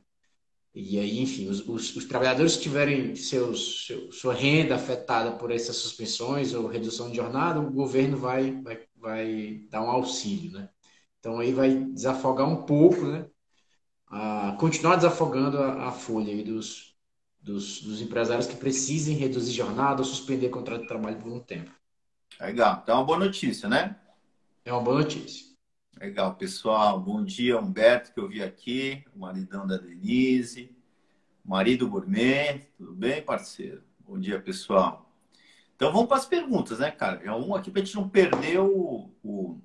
E 0.73 0.99
aí, 0.99 1.19
enfim, 1.21 1.49
os, 1.49 1.67
os, 1.67 1.95
os 1.95 2.05
trabalhadores 2.05 2.55
que 2.55 2.63
tiverem 2.63 3.15
seus, 3.15 3.87
seu, 3.87 4.11
sua 4.11 4.33
renda 4.33 4.75
afetada 4.75 5.31
por 5.31 5.51
essas 5.51 5.75
suspensões 5.77 6.53
ou 6.53 6.67
redução 6.67 7.09
de 7.09 7.15
jornada, 7.17 7.59
o 7.59 7.71
governo 7.71 8.17
vai, 8.17 8.51
vai, 8.61 8.79
vai 8.95 9.61
dar 9.69 9.83
um 9.83 9.89
auxílio, 9.89 10.51
né? 10.51 10.69
Então 11.19 11.39
aí 11.39 11.51
vai 11.53 11.83
desafogar 11.85 12.47
um 12.47 12.63
pouco, 12.65 13.05
né? 13.05 13.27
A, 14.09 14.55
continuar 14.59 14.95
desafogando 14.95 15.57
a, 15.57 15.87
a 15.87 15.91
folha 15.91 16.31
aí 16.31 16.43
dos, 16.43 16.95
dos, 17.41 17.81
dos, 17.81 18.01
empresários 18.01 18.47
que 18.47 18.55
precisem 18.55 19.15
reduzir 19.15 19.53
jornada 19.53 20.01
ou 20.01 20.05
suspender 20.05 20.49
contrato 20.49 20.81
de 20.81 20.87
trabalho 20.87 21.17
por 21.17 21.31
um 21.31 21.39
tempo. 21.39 21.71
Legal. 22.39 22.81
Então 22.83 22.95
é 22.95 22.97
uma 22.99 23.05
boa 23.05 23.19
notícia, 23.19 23.67
né? 23.67 23.97
É 24.63 24.71
uma 24.71 24.81
boa 24.81 24.99
notícia. 24.99 25.47
Legal, 25.99 26.35
pessoal. 26.35 26.99
Bom 26.99 27.23
dia, 27.23 27.59
Humberto, 27.59 28.13
que 28.13 28.19
eu 28.19 28.27
vi 28.27 28.43
aqui, 28.43 29.03
o 29.15 29.19
maridão 29.19 29.65
da 29.65 29.77
Denise, 29.77 30.75
marido 31.43 31.89
gourmet. 31.89 32.69
Tudo 32.77 32.93
bem, 32.93 33.21
parceiro? 33.21 33.83
Bom 33.99 34.19
dia, 34.19 34.39
pessoal. 34.39 35.11
Então 35.75 35.91
vamos 35.91 36.07
para 36.07 36.17
as 36.17 36.25
perguntas, 36.25 36.79
né, 36.79 36.91
cara? 36.91 37.23
Já 37.23 37.35
um 37.35 37.55
aqui 37.55 37.69
para 37.69 37.81
a 37.81 37.85
gente 37.85 37.95
não 37.95 38.09
perder 38.09 38.59
o, 38.59 39.11
o, 39.23 39.59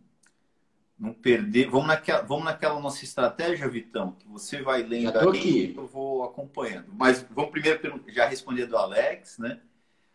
Não 1.02 1.12
perder. 1.12 1.68
Vamos 1.68 1.88
naquela, 1.88 2.22
vamos 2.22 2.44
naquela 2.44 2.78
nossa 2.78 3.04
estratégia, 3.04 3.68
Vitão, 3.68 4.12
que 4.12 4.28
você 4.28 4.62
vai 4.62 4.84
lendo 4.84 5.18
aí, 5.18 5.28
aqui. 5.28 5.74
eu 5.76 5.86
vou 5.86 6.22
acompanhando. 6.22 6.86
Mas 6.92 7.26
vamos 7.28 7.50
primeiro 7.50 8.04
já 8.08 8.26
responder 8.26 8.66
do 8.66 8.76
Alex, 8.76 9.38
né? 9.38 9.60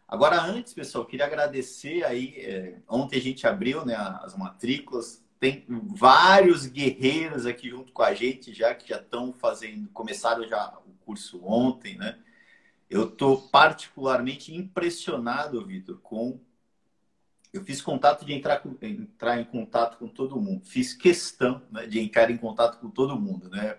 Agora, 0.08 0.42
antes, 0.42 0.74
pessoal, 0.74 1.06
queria 1.06 1.26
agradecer 1.26 2.06
aí. 2.06 2.36
É, 2.38 2.78
ontem 2.88 3.18
a 3.18 3.22
gente 3.22 3.46
abriu 3.46 3.86
né, 3.86 3.96
as 4.24 4.38
matrículas 4.38 5.22
tem 5.40 5.66
vários 5.68 6.66
guerreiros 6.66 7.46
aqui 7.46 7.70
junto 7.70 7.92
com 7.92 8.02
a 8.02 8.14
gente 8.14 8.54
já 8.54 8.74
que 8.74 8.90
já 8.90 8.98
estão 8.98 9.32
fazendo, 9.34 9.88
começaram 9.90 10.48
já 10.48 10.80
o 10.86 11.06
curso 11.06 11.44
ontem, 11.46 11.96
né? 11.98 12.18
Eu 12.90 13.10
estou 13.10 13.42
particularmente 13.50 14.56
impressionado, 14.56 15.66
Vitor, 15.66 16.00
com 16.02 16.40
eu 17.58 17.64
fiz 17.64 17.82
contato 17.82 18.26
de 18.26 18.34
entrar, 18.34 18.62
entrar 18.82 19.40
em 19.40 19.44
contato 19.44 19.98
com 19.98 20.08
todo 20.08 20.40
mundo, 20.40 20.62
fiz 20.66 20.94
questão 20.94 21.62
né, 21.72 21.86
de 21.86 22.00
entrar 22.00 22.30
em 22.32 22.38
contato 22.38 22.80
com 22.80 22.90
todo 22.90 23.20
mundo, 23.20 23.50
né? 23.50 23.78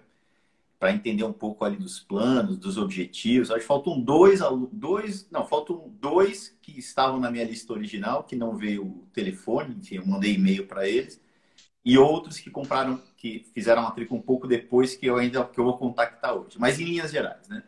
Para 0.78 0.92
entender 0.92 1.24
um 1.24 1.32
pouco 1.32 1.64
ali 1.64 1.76
dos 1.76 1.98
planos, 1.98 2.56
dos 2.56 2.76
objetivos. 2.78 3.50
Acho 3.50 3.60
que 3.60 3.66
faltam 3.66 4.00
dois, 4.00 4.40
dois, 4.70 5.28
não, 5.30 5.44
faltam 5.44 5.92
dois 6.00 6.56
que 6.62 6.78
estavam 6.78 7.18
na 7.18 7.30
minha 7.30 7.44
lista 7.44 7.72
original, 7.72 8.22
que 8.22 8.36
não 8.36 8.56
veio 8.56 8.84
o 8.84 9.06
telefone, 9.12 9.74
enfim, 9.76 9.96
eu 9.96 10.06
mandei 10.06 10.34
e-mail 10.34 10.66
para 10.66 10.88
eles 10.88 11.20
e 11.84 11.96
outros 11.96 12.38
que 12.38 12.50
compraram, 12.50 13.00
que 13.16 13.46
fizeram 13.54 13.80
a 13.80 13.84
matrícula 13.86 14.20
um 14.20 14.22
pouco 14.22 14.46
depois 14.46 14.94
que 14.94 15.06
eu 15.06 15.16
ainda 15.16 15.42
que 15.44 15.58
eu 15.58 15.64
vou 15.64 15.78
contactar 15.78 16.34
hoje. 16.34 16.58
Mas 16.58 16.78
em 16.78 16.84
linhas 16.84 17.10
gerais, 17.10 17.48
né? 17.48 17.64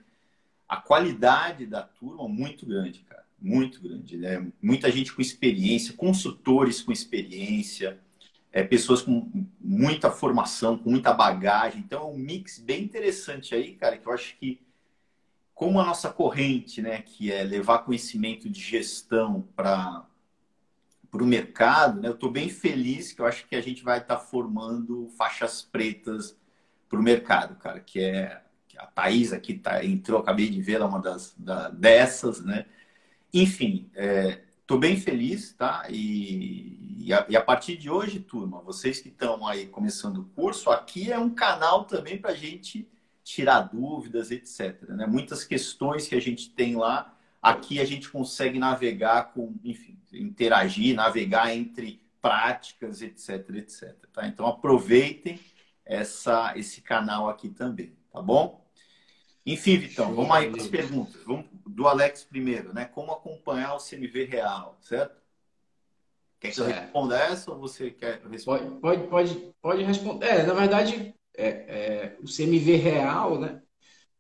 A 0.69 0.77
qualidade 0.77 1.67
da 1.67 1.83
turma 1.83 2.29
muito 2.29 2.67
grande, 2.67 3.01
cara, 3.01 3.25
muito 3.41 3.81
grande. 3.81 4.17
Né? 4.17 4.47
Muita 4.61 4.91
gente 4.91 5.13
com 5.13 5.23
experiência, 5.23 5.95
consultores 5.95 6.83
com 6.83 6.93
experiência, 6.93 7.99
é, 8.53 8.63
pessoas 8.63 9.03
com 9.03 9.31
muita 9.61 10.11
formação, 10.11 10.77
com 10.77 10.91
muita 10.91 11.13
bagagem. 11.13 11.81
Então 11.81 12.03
é 12.03 12.13
um 12.13 12.19
mix 12.19 12.59
bem 12.59 12.83
interessante 12.83 13.55
aí, 13.55 13.75
cara, 13.75 13.97
que 13.97 14.07
eu 14.07 14.13
acho 14.13 14.37
que 14.39 14.61
como 15.55 15.79
a 15.79 15.85
nossa 15.85 16.11
corrente, 16.11 16.81
né, 16.81 17.03
que 17.03 17.31
é 17.31 17.43
levar 17.43 17.81
conhecimento 17.81 18.49
de 18.49 18.61
gestão 18.61 19.47
para 19.55 20.07
para 21.11 21.25
o 21.25 21.27
mercado, 21.27 22.01
né, 22.01 22.09
eu 22.09 22.15
estou 22.15 22.31
bem 22.31 22.49
feliz 22.49 23.13
que 23.13 23.21
eu 23.21 23.27
acho 23.27 23.45
que 23.49 23.57
a 23.57 23.61
gente 23.61 23.83
vai 23.83 23.99
estar 23.99 24.15
tá 24.15 24.23
formando 24.23 25.09
faixas 25.19 25.61
pretas 25.61 26.39
para 26.89 27.01
o 27.01 27.03
mercado, 27.03 27.57
cara, 27.57 27.81
que 27.81 27.99
é 27.99 28.41
a 28.79 28.87
Thaís 28.87 29.33
aqui 29.33 29.55
tá, 29.55 29.85
entrou, 29.85 30.21
acabei 30.21 30.49
de 30.49 30.63
ver 30.63 30.75
ela, 30.75 30.87
uma 30.87 31.01
das 31.01 31.35
da, 31.37 31.69
dessas, 31.69 32.43
né? 32.45 32.65
Enfim, 33.33 33.91
estou 34.61 34.79
é, 34.79 34.81
bem 34.81 34.97
feliz, 34.97 35.53
tá? 35.53 35.87
E, 35.89 37.05
e, 37.07 37.13
a, 37.13 37.27
e, 37.29 37.37
a, 37.37 37.41
partir 37.41 37.77
de 37.77 37.89
hoje, 37.89 38.21
turma, 38.21 38.61
vocês 38.61 39.01
que 39.01 39.09
estão 39.09 39.47
aí 39.47 39.67
começando 39.67 40.19
o 40.19 40.25
curso, 40.25 40.71
aqui 40.71 41.13
é 41.13 41.19
um 41.19 41.31
canal 41.31 41.85
também 41.85 42.19
para 42.19 42.31
a 42.31 42.35
gente 42.35 42.89
tirar 43.23 43.61
dúvidas, 43.63 44.31
etc. 44.31 44.83
Né? 44.89 45.07
Muitas 45.07 45.45
questões 45.45 46.09
que 46.09 46.15
a 46.15 46.21
gente 46.21 46.51
tem 46.51 46.77
lá, 46.77 47.17
aqui 47.41 47.81
a 47.81 47.85
gente 47.85 48.09
consegue 48.09 48.59
navegar 48.59 49.33
com, 49.33 49.55
enfim, 49.63 49.97
interagir, 50.13 50.95
navegar 50.95 51.55
entre 51.55 52.03
práticas, 52.21 53.01
etc, 53.03 53.49
etc. 53.57 53.95
Tá? 54.13 54.27
Então 54.27 54.47
aproveitem 54.47 55.39
essa, 55.85 56.53
esse 56.57 56.83
canal 56.83 57.29
aqui 57.29 57.49
também, 57.49 57.93
tá 58.13 58.21
bom? 58.21 58.65
Enfim, 59.53 59.79
Vitão, 59.79 60.15
vamos 60.15 60.31
aí 60.31 60.49
para 60.49 60.61
as 60.61 60.69
perguntas. 60.69 61.21
Vamos 61.25 61.47
do 61.67 61.89
Alex 61.89 62.23
primeiro, 62.23 62.73
né? 62.73 62.85
Como 62.85 63.11
acompanhar 63.11 63.75
o 63.75 63.81
CMV 63.81 64.25
real, 64.25 64.79
certo? 64.81 65.21
Quer 66.39 66.53
que 66.53 66.61
eu 66.61 66.67
responda 66.67 67.19
essa 67.19 67.51
ou 67.51 67.59
você 67.59 67.91
quer 67.91 68.23
responder? 68.31 68.71
Pode, 68.81 68.81
pode, 68.81 69.09
pode, 69.09 69.55
pode 69.61 69.83
responder. 69.83 70.27
É, 70.27 70.43
na 70.45 70.55
verdade, 70.55 71.15
é, 71.37 71.49
é, 71.49 72.17
o 72.23 72.27
CMV 72.27 72.77
real, 72.77 73.41
né? 73.41 73.61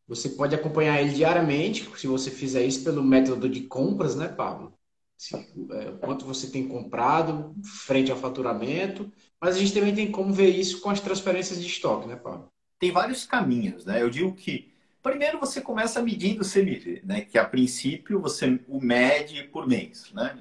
Você 0.08 0.30
pode 0.30 0.52
acompanhar 0.52 1.00
ele 1.00 1.12
diariamente, 1.12 1.88
se 1.96 2.08
você 2.08 2.28
fizer 2.28 2.64
isso 2.64 2.82
pelo 2.82 3.02
método 3.02 3.48
de 3.48 3.62
compras, 3.62 4.16
né, 4.16 4.26
Pablo? 4.26 4.76
Se, 5.16 5.36
é, 5.36 5.92
quanto 6.00 6.24
você 6.24 6.50
tem 6.50 6.66
comprado 6.66 7.54
frente 7.86 8.10
ao 8.10 8.18
faturamento. 8.18 9.12
Mas 9.40 9.54
a 9.54 9.58
gente 9.60 9.72
também 9.72 9.94
tem 9.94 10.10
como 10.10 10.32
ver 10.32 10.48
isso 10.48 10.80
com 10.80 10.90
as 10.90 10.98
transferências 11.00 11.60
de 11.60 11.68
estoque, 11.68 12.08
né, 12.08 12.16
Pablo? 12.16 12.48
Tem 12.80 12.90
vários 12.90 13.24
caminhos, 13.24 13.84
né? 13.84 14.02
Eu 14.02 14.10
digo 14.10 14.34
que 14.34 14.70
primeiro 15.03 15.38
você 15.38 15.61
começa 15.61 16.03
medindo 16.03 16.42
o 16.42 16.51
CMV, 16.51 17.03
né? 17.05 17.20
Que 17.22 17.38
a 17.38 17.44
princípio 17.44 18.20
você 18.20 18.61
o 18.68 18.80
mede 18.80 19.44
por 19.44 19.66
mês, 19.66 20.12
né? 20.12 20.38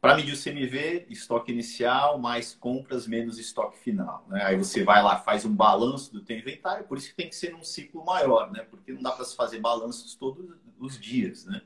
Para 0.00 0.16
medir 0.16 0.32
o 0.32 0.42
CMV, 0.42 1.06
estoque 1.10 1.52
inicial 1.52 2.18
mais 2.18 2.54
compras 2.54 3.06
menos 3.06 3.38
estoque 3.38 3.78
final. 3.78 4.24
Né? 4.28 4.42
Aí 4.44 4.56
você 4.56 4.82
vai 4.82 5.02
lá, 5.02 5.18
faz 5.18 5.44
um 5.44 5.54
balanço 5.54 6.10
do 6.10 6.22
teu 6.22 6.38
inventário, 6.38 6.86
por 6.86 6.96
isso 6.96 7.10
que 7.10 7.16
tem 7.16 7.28
que 7.28 7.36
ser 7.36 7.52
num 7.52 7.62
ciclo 7.62 8.02
maior, 8.02 8.50
né? 8.50 8.66
Porque 8.70 8.92
não 8.92 9.02
dá 9.02 9.12
para 9.12 9.26
se 9.26 9.36
fazer 9.36 9.60
balanços 9.60 10.14
todos 10.14 10.56
os 10.78 10.98
dias, 10.98 11.44
né? 11.44 11.60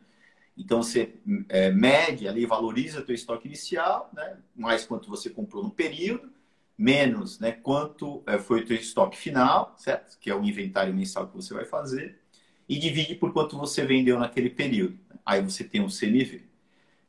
Então 0.56 0.82
você 0.82 1.14
é, 1.48 1.70
mede 1.70 2.26
ali, 2.26 2.44
valoriza 2.44 3.02
teu 3.02 3.14
estoque 3.14 3.46
inicial, 3.46 4.10
né? 4.12 4.38
Mais 4.54 4.84
quanto 4.84 5.08
você 5.08 5.30
comprou 5.30 5.62
no 5.62 5.70
período, 5.70 6.32
menos, 6.76 7.38
né? 7.38 7.52
Quanto 7.52 8.22
é, 8.26 8.38
foi 8.38 8.60
o 8.60 8.66
teu 8.66 8.76
estoque 8.76 9.16
final, 9.16 9.74
certo? 9.78 10.18
Que 10.18 10.30
é 10.30 10.34
o 10.34 10.44
inventário 10.44 10.94
mensal 10.94 11.28
que 11.28 11.36
você 11.36 11.54
vai 11.54 11.64
fazer 11.64 12.20
e 12.68 12.78
divide 12.78 13.14
por 13.14 13.32
quanto 13.32 13.58
você 13.58 13.84
vendeu 13.84 14.18
naquele 14.18 14.50
período. 14.50 14.98
Aí 15.24 15.40
você 15.42 15.64
tem 15.64 15.80
um 15.80 15.88
CMV. 15.88 16.42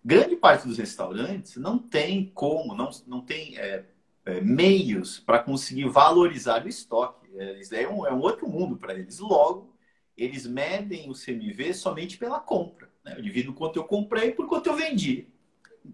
Grande 0.04 0.36
parte 0.36 0.68
dos 0.68 0.78
restaurantes 0.78 1.56
não 1.56 1.80
tem 1.80 2.32
como, 2.34 2.76
não, 2.76 2.90
não 3.08 3.22
tem 3.22 3.58
é, 3.58 3.86
é, 4.26 4.42
meios 4.42 5.20
para 5.20 5.40
conseguir 5.40 5.90
valorizar 5.90 6.64
o 6.64 6.68
estoque. 6.68 7.28
É, 7.36 7.62
é 7.84 7.90
um, 7.90 8.06
é 8.06 8.14
um 8.14 8.20
outro 8.20 8.48
mundo 8.48 8.78
para 8.78 8.94
eles. 8.94 9.20
Logo, 9.20 9.74
eles 10.16 10.46
medem 10.46 11.10
o 11.10 11.14
CMV 11.14 11.74
somente 11.74 12.18
pela 12.18 12.40
compra. 12.40 12.90
Né? 13.04 13.16
Eu 13.18 13.22
divido 13.22 13.54
quanto 13.54 13.78
eu 13.78 13.84
comprei 13.84 14.32
por 14.32 14.48
quanto 14.48 14.68
eu 14.68 14.76
vendi. 14.76 15.28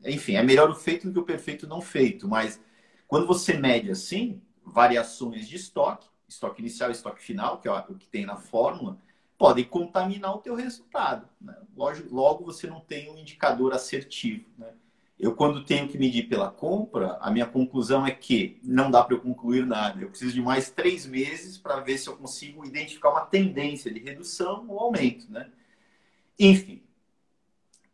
Enfim, 0.05 0.36
é 0.36 0.43
melhor 0.43 0.69
o 0.69 0.76
feito 0.76 1.07
do 1.07 1.13
que 1.13 1.19
o 1.19 1.26
perfeito 1.26 1.67
não 1.67 1.82
feito. 1.82 2.28
Mas 2.28 2.59
quando 3.12 3.28
você 3.28 3.55
mede 3.55 3.91
assim, 3.91 4.41
variações 4.66 5.45
de 5.45 5.57
estoque, 5.57 6.07
estoque 6.30 6.62
inicial 6.62 6.89
estoque 6.89 7.22
final, 7.22 7.59
que 7.59 7.68
é 7.68 7.72
o 7.72 7.95
que 7.95 8.07
tem 8.07 8.26
na 8.26 8.38
fórmula, 8.38 8.97
podem 9.38 9.66
contaminar 9.66 10.34
o 10.34 10.38
teu 10.38 10.55
resultado. 10.55 11.28
Né? 11.41 11.53
Logo, 11.76 11.97
logo, 12.09 12.45
você 12.45 12.68
não 12.68 12.80
tem 12.80 13.12
um 13.12 13.18
indicador 13.18 13.74
assertivo. 13.74 14.45
Né? 14.57 14.70
Eu, 15.20 15.36
quando 15.36 15.66
tenho 15.66 15.89
que 15.89 15.97
medir 15.97 16.30
pela 16.30 16.49
compra, 16.49 17.18
a 17.20 17.30
minha 17.30 17.45
conclusão 17.45 18.07
é 18.07 18.12
que 18.12 18.57
não 18.64 18.89
dá 18.89 19.03
para 19.03 19.14
eu 19.14 19.20
concluir 19.20 19.66
nada. 19.66 20.01
Eu 20.01 20.07
preciso 20.07 20.34
de 20.34 20.41
mais 20.41 20.70
três 20.70 21.05
meses 21.05 21.57
para 21.57 21.82
ver 21.82 21.97
se 21.97 22.07
eu 22.07 22.16
consigo 22.16 22.64
identificar 22.64 23.09
uma 23.09 23.26
tendência 23.26 23.93
de 23.93 23.99
redução 23.99 24.66
ou 24.70 24.80
aumento. 24.80 25.30
Né? 25.30 25.51
Enfim. 26.39 26.82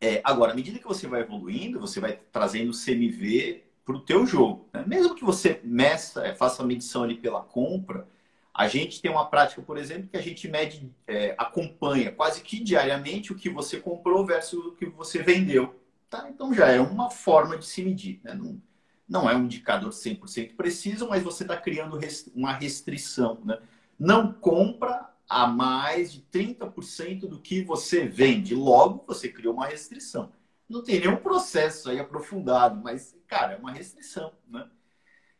É, 0.00 0.20
agora, 0.22 0.52
à 0.52 0.54
medida 0.54 0.78
que 0.78 0.86
você 0.86 1.08
vai 1.08 1.22
evoluindo, 1.22 1.80
você 1.80 1.98
vai 1.98 2.20
trazendo 2.30 2.70
CMV 2.70 3.66
para 3.88 3.96
o 3.96 4.00
teu 4.00 4.26
jogo. 4.26 4.68
Né? 4.70 4.84
Mesmo 4.86 5.14
que 5.14 5.24
você 5.24 5.62
meça, 5.64 6.22
é, 6.26 6.34
faça 6.34 6.62
a 6.62 6.66
medição 6.66 7.04
ali 7.04 7.14
pela 7.14 7.40
compra, 7.40 8.06
a 8.52 8.68
gente 8.68 9.00
tem 9.00 9.10
uma 9.10 9.24
prática, 9.24 9.62
por 9.62 9.78
exemplo, 9.78 10.08
que 10.08 10.16
a 10.18 10.20
gente 10.20 10.46
mede, 10.46 10.92
é, 11.06 11.34
acompanha 11.38 12.12
quase 12.12 12.42
que 12.42 12.60
diariamente 12.62 13.32
o 13.32 13.34
que 13.34 13.48
você 13.48 13.80
comprou 13.80 14.26
versus 14.26 14.62
o 14.66 14.72
que 14.72 14.84
você 14.84 15.22
vendeu. 15.22 15.74
Tá? 16.10 16.28
Então 16.28 16.52
já 16.52 16.68
é 16.68 16.78
uma 16.78 17.10
forma 17.10 17.56
de 17.56 17.64
se 17.64 17.82
medir. 17.82 18.20
Né? 18.22 18.34
Não, 18.34 18.60
não 19.08 19.30
é 19.30 19.34
um 19.34 19.44
indicador 19.44 19.90
100% 19.90 20.54
preciso, 20.54 21.08
mas 21.08 21.22
você 21.22 21.44
está 21.44 21.56
criando 21.56 21.98
uma 22.34 22.52
restrição. 22.52 23.38
Né? 23.42 23.58
Não 23.98 24.34
compra 24.34 25.08
a 25.26 25.46
mais 25.46 26.12
de 26.12 26.20
30% 26.30 27.20
do 27.20 27.38
que 27.38 27.62
você 27.62 28.06
vende. 28.06 28.54
Logo, 28.54 29.02
você 29.06 29.30
criou 29.30 29.54
uma 29.54 29.66
restrição. 29.66 30.30
Não 30.68 30.82
tem 30.82 31.00
nenhum 31.00 31.16
processo 31.16 31.88
aí 31.88 31.98
aprofundado, 31.98 32.80
mas, 32.82 33.16
cara, 33.26 33.54
é 33.54 33.56
uma 33.56 33.72
restrição. 33.72 34.32
Né? 34.46 34.68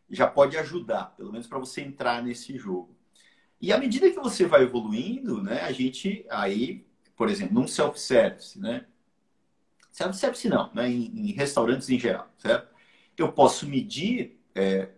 Já 0.09 0.27
pode 0.27 0.57
ajudar, 0.57 1.15
pelo 1.17 1.31
menos 1.31 1.47
para 1.47 1.59
você 1.59 1.83
entrar 1.83 2.23
nesse 2.23 2.57
jogo. 2.57 2.97
E 3.61 3.73
à 3.73 3.79
medida 3.79 4.11
que 4.11 4.21
você 4.21 4.47
vai 4.47 4.63
evoluindo, 4.63 5.43
né, 5.43 5.63
a 5.63 5.73
gente 5.73 6.25
aí, 6.31 6.87
por 7.17 7.29
exemplo, 7.29 7.55
num 7.55 7.67
self-service, 7.67 8.59
né? 8.59 8.87
Self-service 9.91 10.49
não, 10.49 10.73
né? 10.73 10.89
Em, 10.89 11.31
em, 11.31 11.33
restaurantes 11.33 11.91
em 11.91 11.99
geral, 11.99 12.33
certo? 12.39 12.73
Eu 13.17 13.33
posso 13.33 13.69
medir, 13.69 14.39
é, 14.55 14.91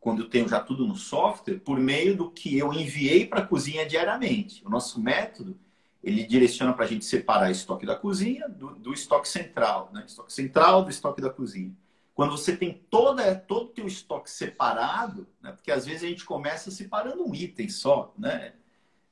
quando 0.00 0.22
eu 0.22 0.28
tenho 0.28 0.48
já 0.48 0.58
tudo 0.58 0.86
no 0.86 0.96
software, 0.96 1.60
por 1.60 1.78
meio 1.78 2.16
do 2.16 2.30
que 2.30 2.58
eu 2.58 2.72
enviei 2.72 3.24
para 3.24 3.40
a 3.40 3.46
cozinha 3.46 3.86
diariamente. 3.86 4.66
O 4.66 4.70
nosso 4.70 5.00
método, 5.00 5.56
ele 6.02 6.24
direciona 6.24 6.72
para 6.72 6.84
a 6.84 6.88
gente 6.88 7.04
separar 7.04 7.50
estoque 7.50 7.84
da 7.84 7.96
cozinha 7.96 8.48
do, 8.48 8.74
do 8.76 8.92
estoque 8.92 9.28
central, 9.28 9.90
né? 9.92 10.04
Estoque 10.06 10.32
central 10.32 10.84
do 10.84 10.90
estoque 10.90 11.20
da 11.20 11.30
cozinha. 11.30 11.72
Quando 12.14 12.32
você 12.32 12.56
tem 12.56 12.82
toda, 12.90 13.34
todo 13.34 13.66
o 13.66 13.68
teu 13.68 13.86
estoque 13.86 14.28
separado, 14.28 15.26
né? 15.40 15.52
porque 15.52 15.70
às 15.70 15.86
vezes 15.86 16.02
a 16.02 16.08
gente 16.08 16.24
começa 16.24 16.68
separando 16.70 17.24
um 17.24 17.32
item 17.32 17.68
só, 17.68 18.12
né? 18.18 18.54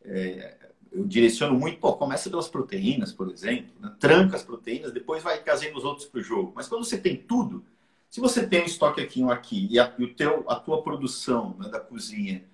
É, 0.04 0.56
eu 0.90 1.04
direciono 1.04 1.58
muito, 1.58 1.78
pô, 1.78 1.92
começa 1.92 2.30
pelas 2.30 2.48
proteínas, 2.48 3.12
por 3.12 3.30
exemplo, 3.30 3.72
né? 3.80 3.94
tranca 4.00 4.34
as 4.34 4.42
proteínas, 4.42 4.92
depois 4.92 5.22
vai 5.22 5.42
trazendo 5.42 5.76
os 5.76 5.84
outros 5.84 6.08
para 6.08 6.20
o 6.20 6.22
jogo. 6.22 6.52
Mas 6.56 6.68
quando 6.68 6.84
você 6.84 6.98
tem 6.98 7.16
tudo, 7.16 7.64
se 8.10 8.20
você 8.20 8.46
tem 8.46 8.62
um 8.62 8.66
estoque 8.66 9.00
aqui 9.00 9.22
um 9.22 9.30
aqui 9.30 9.68
e 9.70 9.78
a, 9.78 9.92
e 9.98 10.04
o 10.04 10.14
teu, 10.14 10.44
a 10.48 10.56
tua 10.56 10.82
produção 10.82 11.56
né, 11.58 11.68
da 11.68 11.78
cozinha 11.78 12.44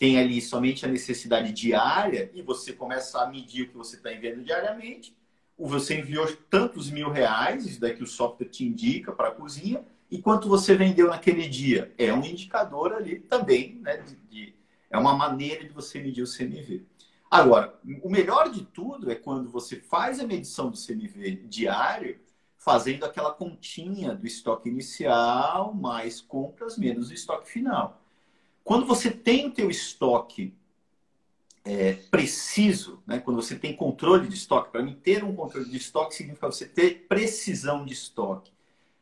tem 0.00 0.18
ali 0.18 0.40
somente 0.40 0.86
a 0.86 0.88
necessidade 0.88 1.52
diária 1.52 2.30
e 2.32 2.40
você 2.40 2.72
começa 2.72 3.20
a 3.20 3.26
medir 3.26 3.64
o 3.64 3.68
que 3.68 3.76
você 3.76 3.96
está 3.96 4.10
enviando 4.10 4.42
diariamente, 4.42 5.14
você 5.58 5.98
enviou 5.98 6.26
tantos 6.48 6.90
mil 6.90 7.10
reais, 7.10 7.66
isso 7.66 7.78
daqui 7.78 8.02
o 8.02 8.06
software 8.06 8.48
te 8.48 8.64
indica 8.64 9.12
para 9.12 9.28
a 9.28 9.30
cozinha, 9.30 9.84
e 10.10 10.16
quanto 10.16 10.48
você 10.48 10.74
vendeu 10.74 11.08
naquele 11.08 11.46
dia. 11.46 11.92
É 11.98 12.14
um 12.14 12.24
indicador 12.24 12.94
ali 12.94 13.20
também, 13.20 13.74
né? 13.82 13.98
De, 13.98 14.16
de, 14.16 14.54
é 14.88 14.96
uma 14.96 15.14
maneira 15.14 15.64
de 15.64 15.74
você 15.74 16.00
medir 16.00 16.22
o 16.22 16.26
CMV. 16.26 16.82
Agora, 17.30 17.78
o 18.02 18.08
melhor 18.08 18.50
de 18.50 18.64
tudo 18.64 19.10
é 19.10 19.14
quando 19.14 19.50
você 19.50 19.76
faz 19.76 20.18
a 20.18 20.26
medição 20.26 20.70
do 20.70 20.78
CMV 20.78 21.44
diário, 21.46 22.18
fazendo 22.56 23.04
aquela 23.04 23.34
continha 23.34 24.14
do 24.14 24.26
estoque 24.26 24.70
inicial, 24.70 25.74
mais 25.74 26.22
compras, 26.22 26.78
menos 26.78 27.10
o 27.10 27.12
estoque 27.12 27.50
final. 27.50 27.99
Quando 28.64 28.86
você 28.86 29.10
tem 29.10 29.48
o 29.48 29.50
teu 29.50 29.70
estoque 29.70 30.54
é, 31.64 31.94
preciso, 32.10 33.02
né? 33.06 33.18
quando 33.18 33.36
você 33.36 33.56
tem 33.56 33.76
controle 33.76 34.28
de 34.28 34.34
estoque, 34.34 34.70
para 34.70 34.82
mim 34.82 34.94
ter 34.94 35.22
um 35.22 35.34
controle 35.34 35.68
de 35.68 35.76
estoque 35.76 36.14
significa 36.14 36.46
você 36.46 36.66
ter 36.66 37.06
precisão 37.08 37.84
de 37.84 37.92
estoque. 37.92 38.52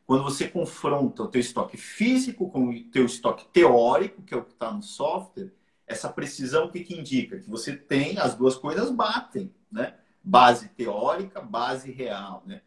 Quando 0.05 0.23
você 0.23 0.47
confronta 0.47 1.23
o 1.23 1.27
teu 1.27 1.39
estoque 1.39 1.77
físico 1.77 2.49
com 2.49 2.69
o 2.69 2.83
teu 2.85 3.05
estoque 3.05 3.45
teórico, 3.53 4.23
que 4.23 4.33
é 4.33 4.37
o 4.37 4.43
que 4.43 4.53
está 4.53 4.71
no 4.71 4.81
software, 4.81 5.51
essa 5.85 6.09
precisão 6.09 6.65
o 6.65 6.71
que, 6.71 6.83
que 6.83 6.97
indica? 6.97 7.39
Que 7.39 7.49
você 7.49 7.75
tem, 7.75 8.17
as 8.17 8.35
duas 8.35 8.55
coisas 8.55 8.91
batem, 8.91 9.53
né? 9.71 9.95
Base 10.23 10.69
teórica, 10.69 11.41
base 11.41 11.91
real, 11.91 12.43
né? 12.45 12.61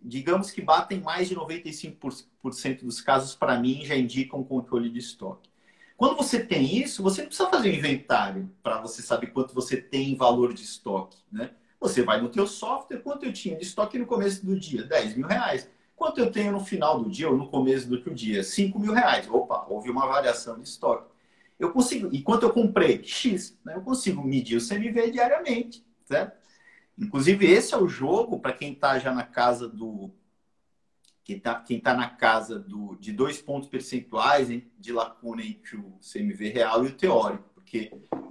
Digamos 0.00 0.50
que 0.50 0.60
batem 0.60 1.00
mais 1.00 1.28
de 1.28 1.34
95% 1.34 2.82
dos 2.82 3.00
casos, 3.00 3.34
para 3.34 3.58
mim, 3.58 3.84
já 3.84 3.96
indicam 3.96 4.44
controle 4.44 4.90
de 4.90 4.98
estoque. 4.98 5.48
Quando 5.96 6.16
você 6.16 6.44
tem 6.44 6.76
isso, 6.76 7.02
você 7.02 7.22
não 7.22 7.28
precisa 7.28 7.48
fazer 7.48 7.70
um 7.70 7.74
inventário 7.74 8.50
para 8.62 8.80
você 8.80 9.00
saber 9.00 9.28
quanto 9.28 9.54
você 9.54 9.76
tem 9.76 10.10
em 10.10 10.16
valor 10.16 10.52
de 10.52 10.62
estoque, 10.62 11.18
né? 11.32 11.52
Você 11.80 12.02
vai 12.02 12.20
no 12.20 12.28
teu 12.28 12.46
software, 12.46 12.98
quanto 12.98 13.24
eu 13.24 13.32
tinha 13.32 13.56
de 13.56 13.64
estoque 13.64 13.98
no 13.98 14.06
começo 14.06 14.44
do 14.44 14.58
dia? 14.58 14.82
10 14.82 15.16
mil 15.16 15.26
reais. 15.26 15.68
Quanto 15.94 16.18
eu 16.18 16.30
tenho 16.30 16.52
no 16.52 16.60
final 16.60 17.02
do 17.02 17.10
dia 17.10 17.28
ou 17.28 17.36
no 17.36 17.48
começo 17.48 17.88
do 17.88 17.94
outro 17.96 18.14
dia? 18.14 18.42
5 18.42 18.78
mil 18.78 18.92
reais. 18.92 19.28
Opa, 19.30 19.66
houve 19.68 19.90
uma 19.90 20.06
variação 20.06 20.58
de 20.58 20.68
estoque. 20.68 21.10
Eu 21.58 21.72
consigo, 21.72 22.10
e 22.12 22.22
quanto 22.22 22.42
eu 22.44 22.52
comprei? 22.52 23.02
X. 23.02 23.58
Né? 23.64 23.76
Eu 23.76 23.80
consigo 23.80 24.22
medir 24.22 24.56
o 24.56 24.66
CMV 24.66 25.10
diariamente, 25.10 25.84
certo? 26.04 26.36
Inclusive, 26.98 27.46
esse 27.46 27.74
é 27.74 27.78
o 27.78 27.88
jogo 27.88 28.38
para 28.38 28.52
quem 28.52 28.72
está 28.72 28.98
já 28.98 29.12
na 29.12 29.22
casa 29.22 29.68
do. 29.68 30.10
Quem 31.26 31.38
está 31.38 31.54
tá 31.82 31.92
na 31.92 32.08
casa 32.08 32.56
do, 32.56 32.96
de 33.00 33.10
dois 33.10 33.42
pontos 33.42 33.68
percentuais 33.68 34.48
hein, 34.48 34.64
de 34.78 34.92
lacuna 34.92 35.42
entre 35.42 35.76
o 35.76 35.98
CMV 36.00 36.50
real 36.50 36.84
e 36.84 36.86
o 36.86 36.92
teórico. 36.92 37.50
Porque 37.52 37.90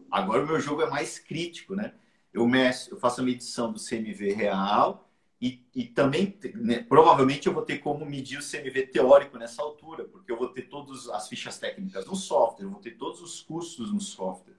agora 0.10 0.42
o 0.42 0.48
meu 0.48 0.62
jogo 0.62 0.82
é 0.82 0.90
mais 0.90 1.20
crítico, 1.20 1.76
né? 1.76 1.94
Eu, 2.34 2.48
meço, 2.48 2.90
eu 2.90 2.98
faço 2.98 3.20
a 3.20 3.24
medição 3.24 3.74
do 3.74 3.78
CMV 3.78 4.32
real 4.32 5.10
e, 5.42 5.62
e 5.76 5.84
também, 5.84 6.34
né, 6.56 6.86
provavelmente, 6.88 7.48
eu 7.48 7.54
vou 7.54 7.64
ter 7.64 7.80
como 7.80 8.06
medir 8.06 8.40
o 8.40 8.42
CMV 8.42 8.88
teórico 8.88 9.38
nessa 9.38 9.62
altura, 9.62 10.06
porque 10.06 10.32
eu 10.32 10.38
vou 10.38 10.48
ter 10.48 10.64
todas 10.64 11.10
as 11.10 11.28
fichas 11.28 11.60
técnicas 11.60 12.06
no 12.06 12.16
software, 12.16 12.64
eu 12.64 12.72
vou 12.72 12.80
ter 12.80 12.92
todos 12.92 13.22
os 13.22 13.42
custos 13.42 13.92
no 13.92 14.00
software, 14.00 14.56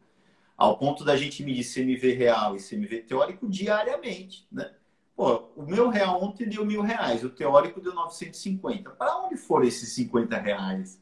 ao 0.57 0.76
ponto 0.76 1.05
da 1.05 1.16
gente 1.16 1.43
medir 1.43 1.64
CMV 1.64 2.12
real 2.12 2.55
e 2.55 2.61
CMV 2.61 2.99
teórico 3.05 3.49
diariamente, 3.49 4.47
né? 4.53 4.74
Pô, 5.17 5.49
o 5.57 5.62
meu 5.62 5.89
real 5.89 6.23
ontem 6.23 6.47
deu 6.47 6.64
mil 6.64 6.83
reais, 6.83 7.25
o 7.25 7.31
teórico 7.31 7.81
deu 7.81 7.95
950. 7.95 8.91
Para 8.91 9.17
onde 9.19 9.37
foram 9.39 9.64
esses 9.64 9.95
50 9.95 10.37
reais? 10.37 11.01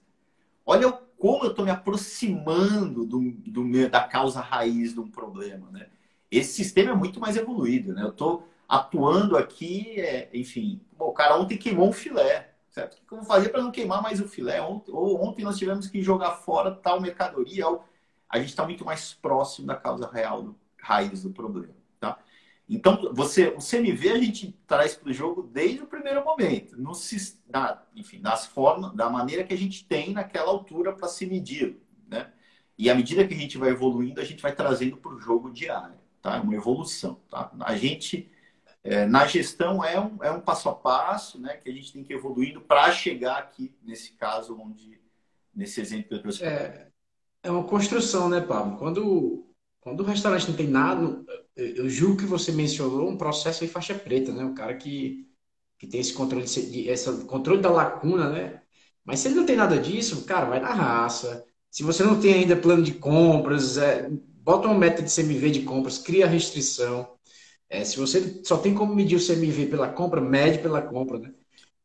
Olha 0.64 0.92
como 1.18 1.44
eu 1.44 1.50
estou 1.50 1.64
me 1.64 1.70
aproximando 1.72 3.04
do, 3.04 3.32
do 3.32 3.64
meu, 3.64 3.90
da 3.90 4.04
causa 4.04 4.40
raiz 4.40 4.94
de 4.94 5.00
um 5.00 5.10
problema, 5.10 5.68
né? 5.72 5.88
Esse 6.30 6.54
sistema 6.54 6.92
é 6.92 6.94
muito 6.94 7.18
mais 7.18 7.36
evoluído, 7.36 7.92
né? 7.92 8.02
Eu 8.02 8.10
estou 8.10 8.48
atuando 8.68 9.36
aqui, 9.36 10.00
é, 10.00 10.30
enfim, 10.32 10.80
bom, 10.96 11.06
o 11.06 11.12
cara 11.12 11.36
ontem 11.36 11.58
queimou 11.58 11.88
um 11.88 11.92
filé, 11.92 12.54
certo? 12.70 12.94
O 12.94 13.06
que 13.06 13.14
eu 13.14 13.18
vou 13.18 13.26
fazer 13.26 13.48
para 13.48 13.62
não 13.62 13.72
queimar 13.72 14.00
mais 14.00 14.20
o 14.20 14.28
filé? 14.28 14.62
Ontem, 14.62 14.92
ou 14.92 15.22
ontem 15.24 15.44
nós 15.44 15.58
tivemos 15.58 15.88
que 15.88 16.02
jogar 16.02 16.32
fora 16.36 16.70
tal 16.70 17.00
mercadoria, 17.00 17.66
ou 17.68 17.84
a 18.28 18.38
gente 18.38 18.50
está 18.50 18.64
muito 18.64 18.84
mais 18.84 19.12
próximo 19.12 19.66
da 19.66 19.76
causa 19.76 20.08
real, 20.08 20.42
do, 20.42 20.56
raiz 20.78 21.22
do 21.22 21.30
problema? 21.30 21.83
Então, 22.68 23.12
você, 23.12 23.48
o 23.48 23.58
CMV 23.58 24.10
a 24.10 24.18
gente 24.18 24.58
traz 24.66 24.94
para 24.94 25.10
o 25.10 25.12
jogo 25.12 25.42
desde 25.42 25.82
o 25.82 25.86
primeiro 25.86 26.24
momento, 26.24 26.76
no, 26.80 26.92
na, 27.48 27.82
enfim, 27.94 28.18
nas 28.20 28.46
formas, 28.46 28.94
da 28.94 29.10
maneira 29.10 29.44
que 29.44 29.52
a 29.52 29.58
gente 29.58 29.84
tem 29.84 30.12
naquela 30.12 30.50
altura 30.50 30.92
para 30.92 31.08
se 31.08 31.26
medir, 31.26 31.76
né? 32.08 32.32
E 32.76 32.88
à 32.90 32.94
medida 32.94 33.26
que 33.26 33.34
a 33.34 33.38
gente 33.38 33.58
vai 33.58 33.70
evoluindo, 33.70 34.20
a 34.20 34.24
gente 34.24 34.42
vai 34.42 34.54
trazendo 34.54 34.96
para 34.96 35.12
o 35.12 35.20
jogo 35.20 35.52
diário, 35.52 35.98
tá? 36.22 36.36
É 36.36 36.40
uma 36.40 36.54
evolução, 36.54 37.20
tá? 37.30 37.52
A 37.60 37.76
gente 37.76 38.30
é, 38.84 39.06
na 39.06 39.26
gestão 39.26 39.82
é 39.82 39.98
um, 39.98 40.22
é 40.22 40.30
um 40.30 40.40
passo 40.40 40.68
a 40.68 40.74
passo, 40.74 41.40
né, 41.40 41.56
que 41.56 41.70
a 41.70 41.72
gente 41.72 41.90
tem 41.90 42.04
que 42.04 42.12
ir 42.12 42.16
evoluindo 42.16 42.60
para 42.60 42.92
chegar 42.92 43.38
aqui, 43.38 43.74
nesse 43.82 44.12
caso, 44.12 44.60
onde, 44.60 45.00
nesse 45.54 45.80
exemplo 45.80 46.08
que 46.08 46.14
eu 46.14 46.20
trouxe. 46.20 46.44
É, 46.44 46.88
é 47.42 47.50
uma 47.50 47.64
construção, 47.64 48.28
né, 48.28 48.42
Pablo? 48.42 48.76
Quando, 48.76 49.46
quando 49.84 50.00
o 50.00 50.04
restaurante 50.04 50.48
não 50.48 50.56
tem 50.56 50.66
nada, 50.68 51.24
eu 51.56 51.88
julgo 51.88 52.16
que 52.18 52.26
você 52.26 52.50
mencionou 52.52 53.08
um 53.08 53.16
processo 53.16 53.64
em 53.64 53.68
faixa 53.68 53.94
preta, 53.94 54.32
né? 54.32 54.44
O 54.44 54.54
cara 54.54 54.74
que, 54.74 55.28
que 55.78 55.86
tem 55.86 56.00
esse 56.00 56.12
controle, 56.12 56.46
de, 56.46 56.88
esse 56.88 57.24
controle 57.26 57.62
da 57.62 57.70
lacuna, 57.70 58.30
né? 58.30 58.62
Mas 59.04 59.20
se 59.20 59.28
ele 59.28 59.36
não 59.36 59.46
tem 59.46 59.56
nada 59.56 59.78
disso, 59.78 60.24
cara, 60.24 60.46
vai 60.46 60.60
na 60.60 60.72
raça. 60.72 61.44
Se 61.70 61.82
você 61.82 62.02
não 62.02 62.20
tem 62.20 62.34
ainda 62.34 62.56
plano 62.56 62.82
de 62.82 62.94
compras, 62.94 63.78
é, 63.78 64.08
bota 64.10 64.68
uma 64.68 64.78
meta 64.78 65.02
de 65.02 65.14
CMV 65.14 65.50
de 65.50 65.62
compras, 65.62 65.98
cria 65.98 66.26
restrição 66.26 67.14
é, 67.74 67.84
se 67.84 67.98
você 67.98 68.40
só 68.44 68.56
tem 68.58 68.72
como 68.74 68.94
medir 68.94 69.16
o 69.16 69.26
CMV 69.26 69.66
pela 69.66 69.88
compra, 69.88 70.20
mede 70.20 70.58
pela 70.58 70.80
compra, 70.80 71.18
né? 71.18 71.34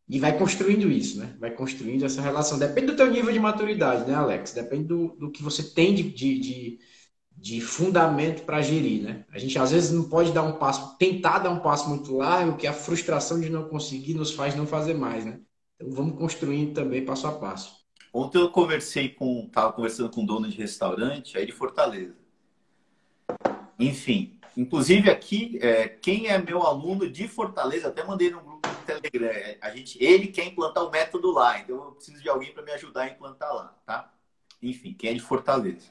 E 0.07 0.19
vai 0.19 0.37
construindo 0.37 0.91
isso, 0.91 1.19
né? 1.19 1.35
Vai 1.39 1.51
construindo 1.51 2.05
essa 2.05 2.21
relação. 2.21 2.59
Depende 2.59 2.87
do 2.87 2.95
teu 2.95 3.09
nível 3.09 3.31
de 3.31 3.39
maturidade, 3.39 4.09
né, 4.09 4.15
Alex? 4.15 4.53
Depende 4.53 4.85
do, 4.85 5.09
do 5.09 5.31
que 5.31 5.43
você 5.43 5.63
tem 5.63 5.93
de, 5.95 6.03
de, 6.03 6.39
de 6.39 6.79
fundamento 7.61 8.43
para 8.43 8.61
gerir, 8.61 9.03
né? 9.03 9.25
A 9.31 9.39
gente 9.39 9.57
às 9.57 9.71
vezes 9.71 9.91
não 9.91 10.03
pode 10.09 10.31
dar 10.31 10.43
um 10.43 10.53
passo, 10.53 10.97
tentar 10.97 11.39
dar 11.39 11.49
um 11.49 11.59
passo 11.59 11.89
muito 11.89 12.15
largo, 12.15 12.57
que 12.57 12.67
a 12.67 12.73
frustração 12.73 13.39
de 13.39 13.49
não 13.49 13.67
conseguir 13.67 14.13
nos 14.13 14.31
faz 14.31 14.55
não 14.55 14.67
fazer 14.67 14.93
mais, 14.93 15.25
né? 15.25 15.39
Então 15.75 15.91
vamos 15.91 16.17
construindo 16.17 16.73
também 16.73 17.05
passo 17.05 17.27
a 17.27 17.31
passo. 17.31 17.79
Ontem 18.13 18.39
eu 18.39 18.49
conversei 18.49 19.09
com, 19.09 19.45
estava 19.45 19.71
conversando 19.71 20.09
com 20.09 20.21
um 20.21 20.25
dono 20.25 20.47
de 20.49 20.57
restaurante 20.57 21.37
aí 21.37 21.45
de 21.45 21.51
Fortaleza. 21.51 22.15
Enfim, 23.79 24.39
Inclusive 24.59 25.09
aqui, 25.09 25.57
é, 25.61 25.87
quem 25.87 26.27
é 26.27 26.37
meu 26.37 26.63
aluno 26.63 27.09
de 27.09 27.29
Fortaleza, 27.29 27.87
até 27.87 28.03
mandei 28.03 28.29
no 28.29 28.41
grupo 28.41 28.67
do 28.67 28.85
Telegram. 28.85 29.29
É, 29.29 29.57
a 29.61 29.69
gente, 29.69 30.03
ele 30.03 30.27
quer 30.27 30.45
implantar 30.45 30.83
o 30.83 30.91
método 30.91 31.31
lá, 31.31 31.59
então 31.59 31.77
eu 31.77 31.91
preciso 31.93 32.21
de 32.21 32.27
alguém 32.27 32.51
para 32.53 32.61
me 32.61 32.71
ajudar 32.73 33.03
a 33.03 33.07
implantar 33.07 33.53
lá, 33.53 33.73
tá? 33.85 34.13
Enfim, 34.61 34.93
quem 34.93 35.11
é 35.11 35.13
de 35.13 35.21
Fortaleza. 35.21 35.87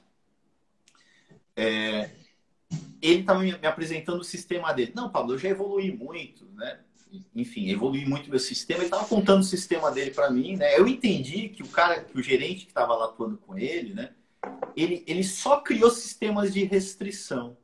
É, 1.60 2.10
ele 3.02 3.20
estava 3.20 3.40
me, 3.40 3.50
apresentando 3.66 4.20
o 4.20 4.24
sistema 4.24 4.72
dele. 4.72 4.92
Não, 4.94 5.10
Pablo, 5.10 5.34
eu 5.34 5.38
já 5.38 5.48
evolui 5.48 5.90
muito, 5.90 6.46
né? 6.54 6.78
Enfim, 7.34 7.68
evolui 7.68 8.04
muito 8.04 8.30
meu 8.30 8.38
sistema. 8.38 8.78
Ele 8.78 8.86
estava 8.86 9.06
contando 9.06 9.40
o 9.40 9.44
sistema 9.44 9.90
dele 9.90 10.12
para 10.12 10.30
mim, 10.30 10.56
né? 10.56 10.78
Eu 10.78 10.86
entendi 10.86 11.48
que 11.48 11.64
o 11.64 11.68
cara, 11.68 12.04
que 12.04 12.16
o 12.16 12.22
gerente 12.22 12.64
que 12.64 12.70
estava 12.70 12.94
lá 12.94 13.06
atuando 13.06 13.38
com 13.38 13.58
ele, 13.58 13.92
né? 13.92 14.12
Ele, 14.76 15.02
ele 15.04 15.24
só 15.24 15.60
criou 15.60 15.90
sistemas 15.90 16.54
de 16.54 16.62
restrição. 16.62 17.56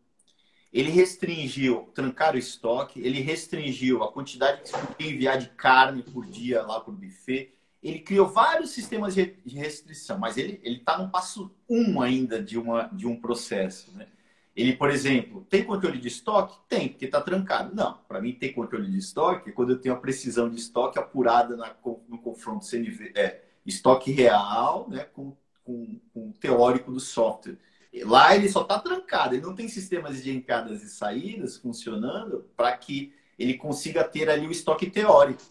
Ele 0.73 0.91
restringiu, 0.91 1.89
trancar 1.95 2.35
o 2.35 2.39
estoque, 2.39 3.01
ele 3.01 3.21
restringiu 3.21 4.03
a 4.03 4.11
quantidade 4.11 4.63
que 4.63 4.71
se 4.71 4.77
podia 4.77 5.09
enviar 5.09 5.39
de 5.39 5.49
carne 5.51 6.03
por 6.03 6.27
dia 6.27 6.63
lá 6.63 6.81
para 6.81 6.93
o 6.93 6.97
buffet. 6.97 7.53
Ele 7.85 7.99
criou 7.99 8.27
vários 8.27 8.71
sistemas 8.71 9.15
de 9.15 9.37
restrição, 9.47 10.19
mas 10.19 10.39
ele 10.39 10.59
está 10.65 10.97
no 10.97 11.11
passo 11.11 11.55
um 11.69 12.01
ainda 12.01 12.43
de, 12.43 12.59
uma, 12.59 12.85
de 12.85 13.07
um 13.07 13.21
processo. 13.21 13.95
Né? 13.95 14.09
Ele, 14.57 14.73
por 14.73 14.89
exemplo, 14.89 15.47
tem 15.51 15.63
controle 15.63 15.99
de 15.99 16.09
estoque? 16.09 16.57
Tem, 16.67 16.89
porque 16.89 17.05
está 17.05 17.21
trancado. 17.21 17.75
Não, 17.75 17.99
para 18.09 18.23
mim 18.23 18.33
ter 18.33 18.55
controle 18.55 18.91
de 18.91 18.97
estoque 18.97 19.53
quando 19.53 19.73
eu 19.73 19.79
tenho 19.79 19.95
a 19.95 19.99
precisão 19.99 20.49
de 20.49 20.57
estoque 20.57 20.99
apurada 20.99 21.57
na, 21.57 21.77
no 22.09 22.19
confronto 22.19 22.65
CNV, 22.65 23.13
é, 23.15 23.43
estoque 23.67 24.11
real 24.11 24.89
né, 24.89 25.05
com, 25.13 25.37
com, 25.63 26.01
com 26.15 26.31
o 26.31 26.33
teórico 26.33 26.91
do 26.91 27.01
software. 27.01 27.59
Lá 28.03 28.35
ele 28.35 28.49
só 28.49 28.63
está 28.63 28.79
trancado, 28.79 29.35
ele 29.35 29.43
não 29.43 29.55
tem 29.55 29.69
sistemas 29.69 30.23
de 30.23 30.35
entradas 30.35 30.83
e 30.83 30.89
saídas 30.89 31.59
funcionando 31.59 32.49
para 32.57 32.75
que 32.77 33.13
ele 33.39 33.55
consiga 33.55 34.03
ter 34.03 34.31
ali 34.31 34.47
o 34.47 34.51
estoque 34.51 34.91
teórico. 34.91 35.43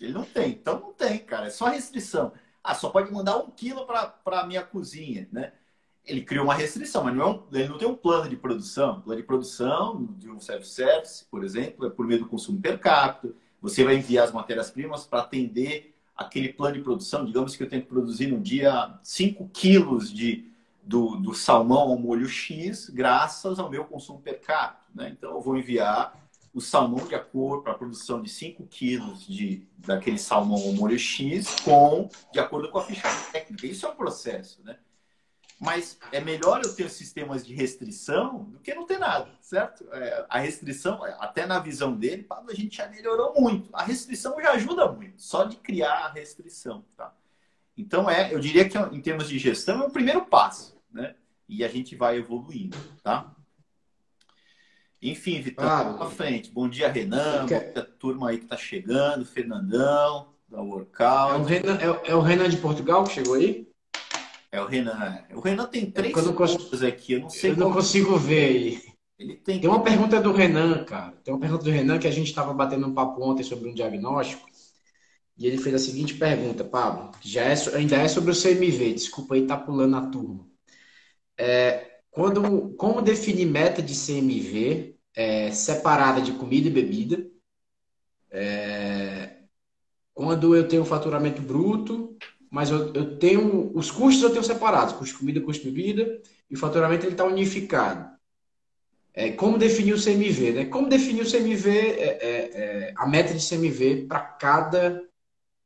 Ele 0.00 0.12
não 0.12 0.24
tem, 0.24 0.50
então 0.50 0.78
não 0.80 0.92
tem, 0.92 1.18
cara, 1.18 1.46
é 1.46 1.50
só 1.50 1.66
restrição. 1.66 2.32
Ah, 2.62 2.74
só 2.74 2.90
pode 2.90 3.10
mandar 3.10 3.36
um 3.38 3.50
quilo 3.50 3.86
para 3.86 4.40
a 4.40 4.46
minha 4.46 4.62
cozinha, 4.62 5.28
né? 5.32 5.52
Ele 6.04 6.22
criou 6.22 6.44
uma 6.44 6.54
restrição, 6.54 7.04
mas 7.04 7.14
não 7.14 7.22
é 7.22 7.26
um, 7.26 7.42
ele 7.52 7.68
não 7.68 7.78
tem 7.78 7.88
um 7.88 7.94
plano 7.94 8.28
de 8.28 8.36
produção. 8.36 9.00
plano 9.00 9.20
de 9.20 9.26
produção 9.26 10.08
de 10.18 10.30
um 10.30 10.40
self-service, 10.40 11.24
por 11.30 11.44
exemplo, 11.44 11.86
é 11.86 11.90
por 11.90 12.06
meio 12.06 12.20
do 12.20 12.28
consumo 12.28 12.60
per 12.60 12.78
capita. 12.78 13.34
Você 13.60 13.84
vai 13.84 13.96
enviar 13.96 14.24
as 14.24 14.32
matérias-primas 14.32 15.04
para 15.04 15.20
atender 15.20 15.94
aquele 16.16 16.52
plano 16.52 16.76
de 16.76 16.82
produção. 16.82 17.24
Digamos 17.24 17.56
que 17.56 17.62
eu 17.62 17.68
tenho 17.68 17.82
que 17.82 17.88
produzir 17.88 18.28
no 18.28 18.40
dia 18.40 18.98
5 19.02 19.48
quilos 19.52 20.12
de, 20.12 20.50
do, 20.82 21.16
do 21.16 21.34
salmão 21.34 21.90
ao 21.90 21.98
molho 21.98 22.28
X 22.28 22.88
graças 22.88 23.58
ao 23.58 23.68
meu 23.68 23.84
consumo 23.84 24.20
per 24.20 24.40
capita. 24.40 24.84
Né? 24.94 25.10
Então, 25.10 25.32
eu 25.32 25.40
vou 25.40 25.56
enviar 25.56 26.27
o 26.52 26.60
salmão 26.60 27.06
de 27.06 27.14
acordo 27.14 27.62
para 27.62 27.72
a 27.72 27.78
produção 27.78 28.22
de 28.22 28.28
5 28.28 28.66
quilos 28.66 29.26
de, 29.26 29.66
daquele 29.78 30.18
salmão 30.18 30.60
ao 30.60 30.72
molho 30.72 30.98
X 30.98 31.56
com, 31.60 32.08
de 32.32 32.40
acordo 32.40 32.70
com 32.70 32.78
a 32.78 32.84
ficha 32.84 33.08
técnica. 33.32 33.66
Isso 33.66 33.86
é 33.86 33.88
um 33.90 33.94
processo, 33.96 34.62
né? 34.64 34.78
Mas 35.60 35.98
é 36.12 36.20
melhor 36.20 36.62
eu 36.64 36.74
ter 36.74 36.88
sistemas 36.88 37.44
de 37.44 37.52
restrição 37.52 38.44
do 38.44 38.60
que 38.60 38.74
não 38.74 38.86
ter 38.86 38.98
nada, 38.98 39.28
certo? 39.40 39.84
É, 39.92 40.26
a 40.28 40.38
restrição, 40.38 41.02
até 41.18 41.46
na 41.46 41.58
visão 41.58 41.96
dele, 41.96 42.26
a 42.30 42.54
gente 42.54 42.76
já 42.76 42.88
melhorou 42.88 43.34
muito. 43.40 43.68
A 43.72 43.82
restrição 43.82 44.40
já 44.40 44.52
ajuda 44.52 44.90
muito, 44.90 45.20
só 45.20 45.44
de 45.44 45.56
criar 45.56 46.06
a 46.06 46.12
restrição, 46.12 46.84
tá? 46.96 47.12
Então, 47.76 48.08
é, 48.08 48.32
eu 48.32 48.38
diria 48.38 48.68
que 48.68 48.78
em 48.78 49.00
termos 49.00 49.28
de 49.28 49.38
gestão, 49.38 49.82
é 49.82 49.86
o 49.86 49.90
primeiro 49.90 50.24
passo 50.26 50.78
né? 50.90 51.14
E 51.48 51.64
a 51.64 51.68
gente 51.68 51.96
vai 51.96 52.16
evoluindo, 52.16 52.76
tá? 53.02 53.34
Enfim, 55.00 55.40
Vitão, 55.40 55.66
ah, 55.66 55.94
pra 55.94 56.10
frente. 56.10 56.50
Bom 56.50 56.68
dia, 56.68 56.88
Renan. 56.88 57.40
Bom 57.40 57.46
dia, 57.46 57.88
turma 57.98 58.30
aí 58.30 58.38
que 58.38 58.46
tá 58.46 58.56
chegando. 58.56 59.24
Fernandão, 59.24 60.28
da 60.48 60.60
Workout. 60.60 61.34
É 61.34 61.36
o, 61.36 61.44
Renan, 61.44 61.78
é, 61.78 62.10
é, 62.10 62.14
o 62.14 62.20
Renan 62.20 62.48
de 62.48 62.56
Portugal 62.56 63.04
que 63.04 63.14
chegou 63.14 63.34
aí? 63.34 63.68
É 64.50 64.60
o 64.60 64.66
Renan. 64.66 65.24
O 65.34 65.40
Renan 65.40 65.66
tem 65.66 65.84
é 65.84 65.90
três 65.90 66.16
é 66.16 66.32
consigo, 66.32 66.86
aqui. 66.86 67.12
Eu 67.12 67.20
não 67.20 67.30
sei. 67.30 67.50
Eu 67.50 67.56
não 67.56 67.72
consigo 67.72 68.16
ver 68.16 68.44
aí. 68.44 68.82
Ele 69.18 69.34
tem, 69.36 69.60
tem 69.60 69.68
uma 69.68 69.82
pergunta 69.82 70.20
do 70.20 70.32
Renan, 70.32 70.84
cara. 70.84 71.12
Tem 71.24 71.34
uma 71.34 71.40
pergunta 71.40 71.64
do 71.64 71.70
Renan 71.70 71.98
que 71.98 72.06
a 72.06 72.12
gente 72.12 72.28
estava 72.28 72.52
batendo 72.54 72.86
um 72.86 72.94
papo 72.94 73.22
ontem 73.22 73.42
sobre 73.42 73.68
um 73.68 73.74
diagnóstico. 73.74 74.48
E 75.36 75.46
ele 75.46 75.58
fez 75.58 75.74
a 75.74 75.78
seguinte 75.78 76.14
pergunta, 76.14 76.64
Pablo. 76.64 77.12
Já 77.20 77.42
é, 77.42 77.54
ainda 77.74 77.96
é 77.96 78.08
sobre 78.08 78.32
o 78.32 78.34
CMV. 78.34 78.94
Desculpa 78.94 79.34
aí, 79.34 79.46
tá 79.46 79.56
pulando 79.56 79.96
a 79.96 80.06
turma. 80.06 80.46
É, 81.36 81.87
quando, 82.18 82.70
como 82.70 83.00
definir 83.00 83.46
meta 83.46 83.80
de 83.80 83.94
CMV 83.94 84.96
é, 85.14 85.52
separada 85.52 86.20
de 86.20 86.32
comida 86.32 86.66
e 86.66 86.72
bebida? 86.72 87.24
É, 88.28 89.36
quando 90.12 90.56
eu 90.56 90.66
tenho 90.66 90.84
faturamento 90.84 91.40
bruto, 91.40 92.18
mas 92.50 92.70
eu, 92.70 92.92
eu, 92.92 93.16
tenho 93.20 93.70
os 93.72 93.92
custos 93.92 94.24
eu 94.24 94.30
tenho 94.30 94.42
separados, 94.42 94.94
custo 94.94 95.16
comida, 95.16 95.40
custo 95.40 95.66
bebida, 95.66 96.20
e 96.50 96.56
o 96.56 96.58
faturamento 96.58 97.06
ele 97.06 97.12
está 97.12 97.22
unificado. 97.22 98.10
É, 99.14 99.30
como 99.30 99.56
definir 99.56 99.92
o 99.92 100.02
CMV? 100.02 100.52
Né? 100.52 100.64
Como 100.64 100.88
definir 100.88 101.22
o 101.22 101.30
CMV, 101.30 101.70
é, 101.70 102.02
é, 102.02 102.30
é, 102.30 102.94
a 102.96 103.06
meta 103.06 103.32
de 103.32 103.48
CMV 103.48 104.08
para 104.08 104.18
cada 104.18 105.04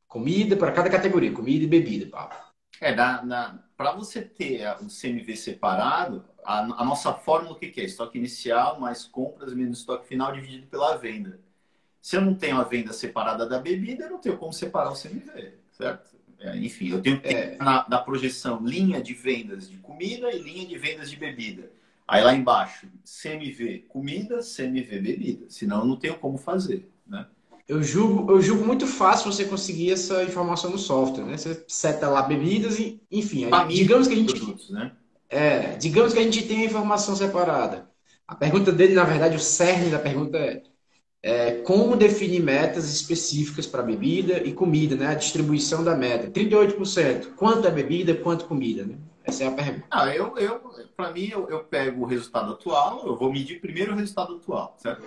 comida, 0.07 0.55
para 0.55 0.71
cada 0.71 0.87
categoria, 0.87 1.31
comida 1.31 1.63
e 1.63 1.67
bebida, 1.67 2.05
Pablo? 2.11 2.37
É, 2.79 2.93
na, 2.93 3.25
na 3.25 3.63
para 3.83 3.91
você 3.91 4.21
ter 4.21 4.65
o 4.79 4.87
CMV 4.87 5.35
separado, 5.35 6.23
a, 6.45 6.59
a, 6.59 6.85
nossa 6.85 7.13
fórmula 7.13 7.53
o 7.53 7.59
que, 7.59 7.67
que 7.67 7.81
é? 7.81 7.83
Estoque 7.83 8.17
inicial 8.17 8.79
mais 8.79 9.03
compras 9.03 9.53
menos 9.53 9.79
estoque 9.79 10.07
final 10.07 10.31
dividido 10.31 10.67
pela 10.67 10.95
venda. 10.95 11.37
Se 12.01 12.15
eu 12.15 12.21
não 12.21 12.33
tenho 12.33 12.57
a 12.57 12.63
venda 12.63 12.93
separada 12.93 13.45
da 13.45 13.59
bebida, 13.59 14.05
eu 14.05 14.11
não 14.11 14.19
tenho 14.19 14.37
como 14.37 14.53
separar 14.53 14.89
o 14.89 14.95
CMV, 14.95 15.55
certo? 15.73 16.15
É, 16.39 16.55
enfim, 16.55 16.91
eu 16.91 17.01
tenho 17.01 17.17
que 17.19 17.27
ter 17.27 17.35
é. 17.35 17.57
na, 17.57 17.85
na, 17.89 17.97
projeção 17.97 18.65
linha 18.65 19.01
de 19.01 19.13
vendas 19.13 19.69
de 19.69 19.75
comida 19.75 20.31
e 20.31 20.39
linha 20.39 20.65
de 20.65 20.77
vendas 20.77 21.09
de 21.09 21.17
bebida. 21.17 21.69
Aí 22.07 22.23
lá 22.23 22.33
embaixo, 22.33 22.87
CMV 23.03 23.79
comida, 23.89 24.39
CMV 24.39 24.99
bebida. 25.01 25.45
Senão 25.49 25.79
eu 25.79 25.85
não 25.85 25.97
tenho 25.97 26.17
como 26.17 26.37
fazer? 26.37 26.89
Eu 27.67 27.81
julgo, 27.81 28.31
eu 28.31 28.41
julgo 28.41 28.65
muito 28.65 28.85
fácil 28.85 29.31
você 29.31 29.45
conseguir 29.45 29.91
essa 29.91 30.23
informação 30.23 30.69
no 30.69 30.77
software, 30.77 31.23
né? 31.23 31.37
Você 31.37 31.63
seta 31.67 32.09
lá 32.09 32.21
bebidas 32.21 32.77
e, 32.77 33.01
enfim, 33.09 33.47
aí, 33.51 33.73
digamos 33.73 34.07
que 34.07 34.13
a 34.13 34.17
gente, 34.17 34.33
produtos, 34.33 34.69
né? 34.69 34.91
é, 35.29 35.75
digamos 35.77 36.13
que 36.13 36.19
a 36.19 36.23
gente 36.23 36.45
tem 36.45 36.61
a 36.61 36.65
informação 36.65 37.15
separada. 37.15 37.89
A 38.27 38.35
pergunta 38.35 38.71
dele, 38.71 38.93
na 38.93 39.05
verdade, 39.05 39.37
o 39.37 39.39
cerne 39.39 39.89
da 39.89 39.99
pergunta 39.99 40.37
é, 40.37 40.61
é 41.21 41.51
como 41.61 41.95
definir 41.95 42.41
metas 42.41 42.93
específicas 42.93 43.65
para 43.65 43.81
bebida 43.81 44.39
e 44.39 44.51
comida, 44.51 44.95
né? 44.95 45.07
A 45.07 45.15
distribuição 45.15 45.83
da 45.83 45.95
meta. 45.95 46.29
38%. 46.29 47.35
Quanto 47.35 47.67
é 47.67 47.71
bebida, 47.71 48.13
quanto 48.13 48.45
comida, 48.45 48.83
né? 48.85 48.95
Essa 49.23 49.45
é 49.45 49.47
a 49.47 49.51
pergunta. 49.51 49.85
Ah, 49.89 50.13
eu, 50.13 50.37
eu 50.37 50.61
para 50.97 51.11
mim, 51.11 51.29
eu, 51.31 51.49
eu 51.49 51.63
pego 51.63 52.03
o 52.03 52.05
resultado 52.05 52.51
atual, 52.51 53.07
eu 53.07 53.15
vou 53.15 53.31
medir 53.31 53.61
primeiro 53.61 53.93
o 53.93 53.95
resultado 53.95 54.35
atual, 54.35 54.75
certo? 54.77 55.01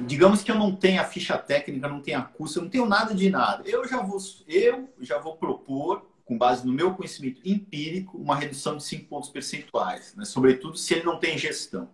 Digamos 0.00 0.42
que 0.42 0.50
eu 0.50 0.56
não 0.56 0.74
tenha 0.74 1.04
ficha 1.04 1.38
técnica, 1.38 1.88
não 1.88 2.00
tenha 2.00 2.22
curso, 2.22 2.58
eu 2.58 2.62
não 2.62 2.70
tenho 2.70 2.86
nada 2.86 3.14
de 3.14 3.30
nada. 3.30 3.62
Eu 3.66 3.86
já 3.86 4.02
vou, 4.02 4.18
eu 4.46 4.88
já 5.00 5.18
vou 5.18 5.36
propor, 5.36 6.06
com 6.24 6.38
base 6.38 6.66
no 6.66 6.72
meu 6.72 6.94
conhecimento 6.94 7.40
empírico, 7.44 8.16
uma 8.16 8.34
redução 8.34 8.76
de 8.76 8.84
5 8.84 9.06
pontos 9.06 9.28
percentuais, 9.28 10.14
né? 10.16 10.24
sobretudo 10.24 10.76
se 10.76 10.94
ele 10.94 11.04
não 11.04 11.18
tem 11.18 11.36
gestão. 11.36 11.88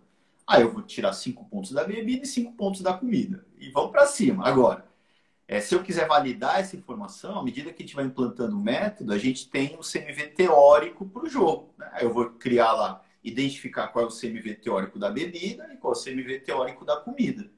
Aí 0.47 0.61
eu 0.61 0.71
vou 0.71 0.81
tirar 0.81 1.13
5 1.13 1.45
pontos 1.45 1.71
da 1.71 1.83
bebida 1.83 2.23
e 2.23 2.27
5 2.27 2.53
pontos 2.53 2.81
da 2.81 2.93
comida. 2.93 3.45
E 3.59 3.69
vamos 3.69 3.91
para 3.91 4.05
cima. 4.07 4.47
Agora, 4.47 4.85
é, 5.47 5.59
se 5.59 5.75
eu 5.75 5.83
quiser 5.83 6.07
validar 6.07 6.59
essa 6.59 6.75
informação, 6.77 7.37
à 7.39 7.43
medida 7.43 7.71
que 7.71 7.83
a 7.83 7.85
gente 7.85 7.95
vai 7.95 8.05
implantando 8.05 8.57
o 8.57 8.59
método, 8.59 9.13
a 9.13 9.17
gente 9.17 9.49
tem 9.49 9.77
o 9.77 9.83
CMV 9.83 10.27
teórico 10.27 11.05
para 11.05 11.23
o 11.23 11.29
jogo. 11.29 11.73
Né? 11.77 11.89
Eu 12.01 12.13
vou 12.13 12.29
criar 12.31 12.71
lá, 12.71 13.03
identificar 13.23 13.89
qual 13.89 14.05
é 14.05 14.07
o 14.07 14.11
CMV 14.11 14.55
teórico 14.55 14.97
da 14.97 15.09
bebida 15.09 15.69
e 15.73 15.77
qual 15.77 15.93
é 15.93 15.97
o 15.97 16.01
CMV 16.01 16.39
teórico 16.39 16.85
da 16.85 16.97
comida 16.97 17.49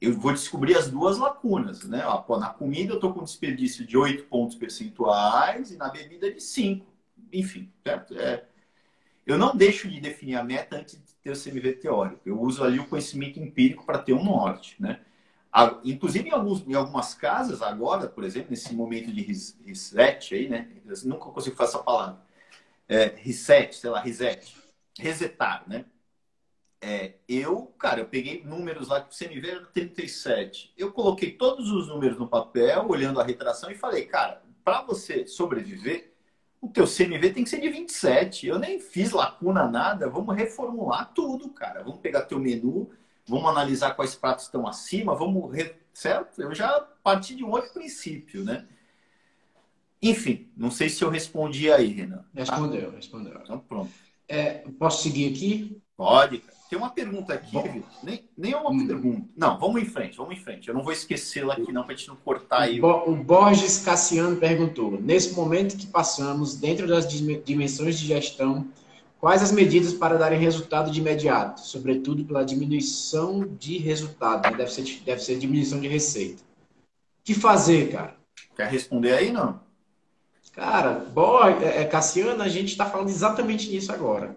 eu 0.00 0.18
vou 0.18 0.32
descobrir 0.32 0.76
as 0.76 0.90
duas 0.90 1.18
lacunas, 1.18 1.84
né? 1.84 2.02
Na 2.38 2.48
comida 2.50 2.92
eu 2.92 2.96
estou 2.96 3.12
com 3.12 3.24
desperdício 3.24 3.84
de 3.84 3.96
8 3.96 4.24
pontos 4.24 4.56
percentuais 4.56 5.72
e 5.72 5.76
na 5.76 5.88
bebida 5.88 6.32
de 6.32 6.40
5. 6.40 6.86
Enfim, 7.32 7.70
certo? 7.82 8.18
É, 8.18 8.44
eu 9.26 9.36
não 9.36 9.54
deixo 9.54 9.88
de 9.88 10.00
definir 10.00 10.36
a 10.36 10.44
meta 10.44 10.76
antes 10.76 10.94
de 10.94 11.14
ter 11.22 11.30
o 11.30 11.36
CMV 11.36 11.72
teórico. 11.74 12.20
Eu 12.24 12.40
uso 12.40 12.62
ali 12.62 12.78
o 12.78 12.86
conhecimento 12.86 13.40
empírico 13.40 13.84
para 13.84 13.98
ter 13.98 14.12
um 14.12 14.24
norte, 14.24 14.76
né? 14.80 15.00
Inclusive 15.84 16.28
em, 16.28 16.32
alguns, 16.32 16.66
em 16.66 16.74
algumas 16.74 17.14
casas 17.14 17.60
agora, 17.60 18.06
por 18.06 18.22
exemplo, 18.22 18.50
nesse 18.50 18.72
momento 18.74 19.12
de 19.12 19.22
reset 19.66 20.34
aí, 20.34 20.48
né? 20.48 20.68
Eu 20.86 20.94
nunca 21.04 21.26
consigo 21.30 21.56
falar 21.56 21.68
essa 21.68 21.78
palavra. 21.80 22.20
É, 22.88 23.14
reset, 23.16 23.74
sei 23.74 23.90
lá, 23.90 24.00
reset. 24.00 24.56
Resetar, 24.98 25.64
né? 25.66 25.84
É, 26.80 27.14
eu, 27.28 27.74
cara, 27.78 28.00
eu 28.00 28.06
peguei 28.06 28.44
números 28.44 28.88
lá 28.88 29.00
que 29.00 29.12
o 29.12 29.18
CMV 29.18 29.48
era 29.48 29.64
37. 29.66 30.72
Eu 30.76 30.92
coloquei 30.92 31.32
todos 31.32 31.70
os 31.70 31.88
números 31.88 32.18
no 32.18 32.28
papel, 32.28 32.86
olhando 32.88 33.20
a 33.20 33.24
retração 33.24 33.70
e 33.70 33.74
falei, 33.74 34.06
cara, 34.06 34.42
para 34.64 34.82
você 34.82 35.26
sobreviver, 35.26 36.12
o 36.60 36.68
teu 36.68 36.84
CMV 36.84 37.30
tem 37.30 37.44
que 37.44 37.50
ser 37.50 37.60
de 37.60 37.68
27. 37.68 38.46
Eu 38.46 38.58
nem 38.58 38.78
fiz 38.78 39.10
lacuna 39.10 39.68
nada, 39.68 40.08
vamos 40.08 40.36
reformular 40.36 41.12
tudo, 41.12 41.48
cara. 41.50 41.82
Vamos 41.82 42.00
pegar 42.00 42.22
teu 42.22 42.38
menu, 42.38 42.90
vamos 43.26 43.48
analisar 43.50 43.94
quais 43.94 44.14
pratos 44.14 44.44
estão 44.44 44.66
acima, 44.66 45.14
vamos, 45.14 45.52
re... 45.52 45.74
certo? 45.92 46.40
Eu 46.40 46.54
já 46.54 46.80
parti 47.02 47.34
de 47.34 47.44
um 47.44 47.50
outro 47.50 47.72
princípio, 47.72 48.44
né? 48.44 48.66
Enfim, 50.00 50.48
não 50.56 50.70
sei 50.70 50.88
se 50.88 51.02
eu 51.02 51.10
respondi 51.10 51.72
aí, 51.72 51.88
Renan. 51.88 52.24
Respondeu, 52.32 52.92
respondeu. 52.92 53.40
Então 53.42 53.58
pronto. 53.58 53.90
É, 54.28 54.64
posso 54.78 55.02
seguir 55.02 55.32
aqui? 55.32 55.82
Pode, 55.96 56.38
cara. 56.38 56.57
Tem 56.68 56.78
uma 56.78 56.90
pergunta 56.90 57.32
aqui, 57.32 57.56
nem, 58.02 58.22
nem 58.36 58.52
é 58.52 58.56
uma 58.56 58.70
hum. 58.70 58.86
pergunta. 58.86 59.26
Não, 59.34 59.58
vamos 59.58 59.80
em 59.80 59.86
frente, 59.86 60.18
vamos 60.18 60.36
em 60.36 60.40
frente. 60.40 60.68
Eu 60.68 60.74
não 60.74 60.82
vou 60.82 60.92
esquecê-la 60.92 61.54
aqui, 61.54 61.72
não, 61.72 61.82
para 61.82 61.94
a 61.94 61.96
gente 61.96 62.08
não 62.08 62.16
cortar 62.16 62.60
aí. 62.60 62.78
O 62.82 63.16
Borges 63.16 63.78
Cassiano 63.78 64.36
perguntou: 64.36 65.00
nesse 65.00 65.34
momento 65.34 65.78
que 65.78 65.86
passamos, 65.86 66.56
dentro 66.56 66.86
das 66.86 67.08
dimensões 67.08 67.98
de 67.98 68.06
gestão, 68.06 68.68
quais 69.18 69.42
as 69.42 69.50
medidas 69.50 69.94
para 69.94 70.18
darem 70.18 70.38
resultado 70.38 70.90
de 70.90 71.00
imediato? 71.00 71.62
Sobretudo 71.62 72.22
pela 72.22 72.44
diminuição 72.44 73.48
de 73.58 73.78
resultado, 73.78 74.50
né? 74.50 74.56
deve, 74.58 74.70
ser, 74.70 74.84
deve 75.06 75.22
ser 75.22 75.38
diminuição 75.38 75.80
de 75.80 75.88
receita. 75.88 76.42
O 76.42 77.24
que 77.24 77.32
fazer, 77.32 77.90
cara? 77.90 78.14
Quer 78.54 78.68
responder 78.68 79.14
aí, 79.14 79.32
não? 79.32 79.58
Cara, 80.52 80.92
Borges, 81.14 81.62
é, 81.62 81.80
é, 81.80 81.84
Cassiano, 81.86 82.42
a 82.42 82.48
gente 82.48 82.72
está 82.72 82.84
falando 82.84 83.08
exatamente 83.08 83.70
nisso 83.70 83.90
agora 83.90 84.36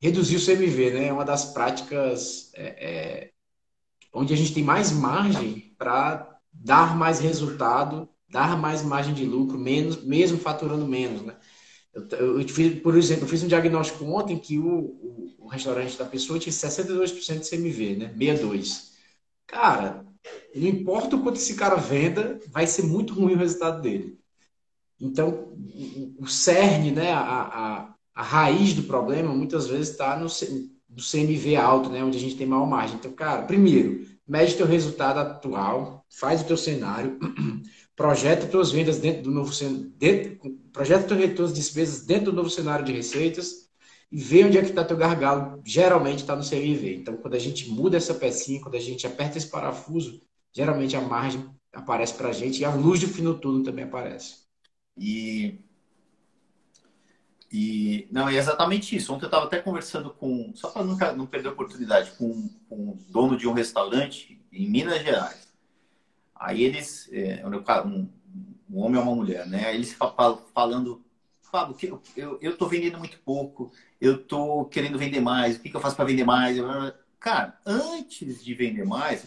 reduzir 0.00 0.36
o 0.36 0.44
CMV, 0.44 0.90
né? 0.92 1.06
É 1.06 1.12
uma 1.12 1.24
das 1.24 1.52
práticas 1.52 2.50
é, 2.54 2.64
é, 2.64 3.30
onde 4.12 4.32
a 4.32 4.36
gente 4.36 4.54
tem 4.54 4.64
mais 4.64 4.90
margem 4.90 5.74
para 5.78 6.38
dar 6.52 6.96
mais 6.96 7.20
resultado, 7.20 8.08
dar 8.28 8.56
mais 8.56 8.82
margem 8.82 9.14
de 9.14 9.24
lucro, 9.24 9.58
menos, 9.58 10.02
mesmo 10.02 10.38
faturando 10.38 10.86
menos, 10.86 11.22
né? 11.22 11.36
Eu, 11.92 12.40
eu, 12.40 12.48
fiz, 12.48 12.80
por 12.80 12.96
exemplo, 12.96 13.24
eu 13.24 13.28
fiz 13.28 13.42
um 13.42 13.48
diagnóstico 13.48 14.04
ontem 14.04 14.38
que 14.38 14.58
o, 14.58 14.78
o, 14.78 15.34
o 15.40 15.48
restaurante 15.48 15.98
da 15.98 16.04
pessoa 16.04 16.38
tinha 16.38 16.52
62% 16.52 17.40
de 17.40 17.50
CMV, 17.50 17.96
né? 17.96 18.14
62. 18.16 18.90
Cara, 19.46 20.06
não 20.54 20.68
importa 20.68 21.16
o 21.16 21.22
quanto 21.22 21.36
esse 21.36 21.54
cara 21.54 21.76
venda, 21.76 22.38
vai 22.48 22.66
ser 22.66 22.82
muito 22.82 23.14
ruim 23.14 23.34
o 23.34 23.38
resultado 23.38 23.82
dele. 23.82 24.18
Então, 25.00 25.52
o 26.18 26.26
cerne, 26.26 26.92
né, 26.92 27.10
a, 27.12 27.20
a, 27.20 27.94
a 28.20 28.22
raiz 28.22 28.74
do 28.74 28.82
problema 28.82 29.34
muitas 29.34 29.66
vezes 29.66 29.88
está 29.88 30.14
no, 30.14 30.26
no 30.26 31.02
CMV 31.02 31.56
alto, 31.56 31.88
né? 31.88 32.04
Onde 32.04 32.18
a 32.18 32.20
gente 32.20 32.36
tem 32.36 32.46
maior 32.46 32.66
margem. 32.66 32.96
Então, 32.96 33.10
cara, 33.12 33.42
primeiro, 33.44 34.06
mede 34.28 34.56
teu 34.56 34.66
resultado 34.66 35.20
atual, 35.20 36.04
faz 36.10 36.42
o 36.42 36.44
teu 36.44 36.56
cenário, 36.58 37.18
projeta 37.96 38.46
tuas 38.46 38.70
vendas 38.70 38.98
dentro 38.98 39.22
do 39.22 39.30
novo 39.30 39.54
cenário, 39.54 39.90
projeta 40.70 41.14
retornos 41.14 41.54
de 41.54 41.60
despesas 41.60 42.04
dentro 42.04 42.26
do 42.26 42.36
novo 42.36 42.50
cenário 42.50 42.84
de 42.84 42.92
receitas 42.92 43.70
e 44.12 44.20
vê 44.20 44.44
onde 44.44 44.58
é 44.58 44.62
que 44.62 44.68
está 44.68 44.84
teu 44.84 44.98
gargalo. 44.98 45.62
Geralmente 45.64 46.18
está 46.18 46.36
no 46.36 46.46
CMV. 46.46 46.96
Então, 46.96 47.16
quando 47.16 47.36
a 47.36 47.38
gente 47.38 47.70
muda 47.70 47.96
essa 47.96 48.12
pecinha, 48.12 48.60
quando 48.60 48.74
a 48.74 48.80
gente 48.80 49.06
aperta 49.06 49.38
esse 49.38 49.46
parafuso, 49.46 50.20
geralmente 50.52 50.94
a 50.94 51.00
margem 51.00 51.42
aparece 51.72 52.12
para 52.12 52.28
a 52.28 52.32
gente 52.32 52.60
e 52.60 52.66
a 52.66 52.74
luz 52.74 53.00
do 53.00 53.08
fim 53.08 53.22
do 53.22 53.38
túnel 53.38 53.62
também 53.62 53.86
aparece. 53.86 54.40
E 54.94 55.69
e 57.52 58.06
não, 58.12 58.28
é 58.28 58.36
exatamente 58.36 58.94
isso. 58.94 59.12
Ontem 59.12 59.24
eu 59.24 59.28
estava 59.28 59.46
até 59.46 59.60
conversando 59.60 60.10
com, 60.10 60.52
só 60.54 60.70
para 60.70 60.84
nunca 60.84 61.12
não 61.12 61.26
perder 61.26 61.48
a 61.48 61.52
oportunidade, 61.52 62.12
com, 62.12 62.48
com 62.68 62.90
o 62.90 62.98
dono 63.08 63.36
de 63.36 63.48
um 63.48 63.52
restaurante 63.52 64.40
em 64.52 64.70
Minas 64.70 65.02
Gerais. 65.02 65.48
Aí 66.34 66.62
eles, 66.62 67.08
é, 67.12 67.44
um, 67.84 68.08
um 68.70 68.78
homem 68.78 68.98
ou 68.98 69.02
uma 69.02 69.14
mulher, 69.16 69.46
né? 69.46 69.66
Aí 69.66 69.74
eles 69.74 69.96
falando, 70.54 71.04
Fábio, 71.42 71.76
eu, 71.82 72.00
eu, 72.16 72.38
eu 72.40 72.56
tô 72.56 72.68
vendendo 72.68 72.98
muito 72.98 73.18
pouco, 73.18 73.72
eu 74.00 74.22
tô 74.22 74.64
querendo 74.66 74.98
vender 74.98 75.20
mais, 75.20 75.56
o 75.56 75.60
que, 75.60 75.68
que 75.68 75.76
eu 75.76 75.80
faço 75.80 75.96
para 75.96 76.04
vender 76.04 76.24
mais? 76.24 76.56
Cara, 77.18 77.58
antes 77.66 78.42
de 78.42 78.54
vender 78.54 78.86
mais, 78.86 79.26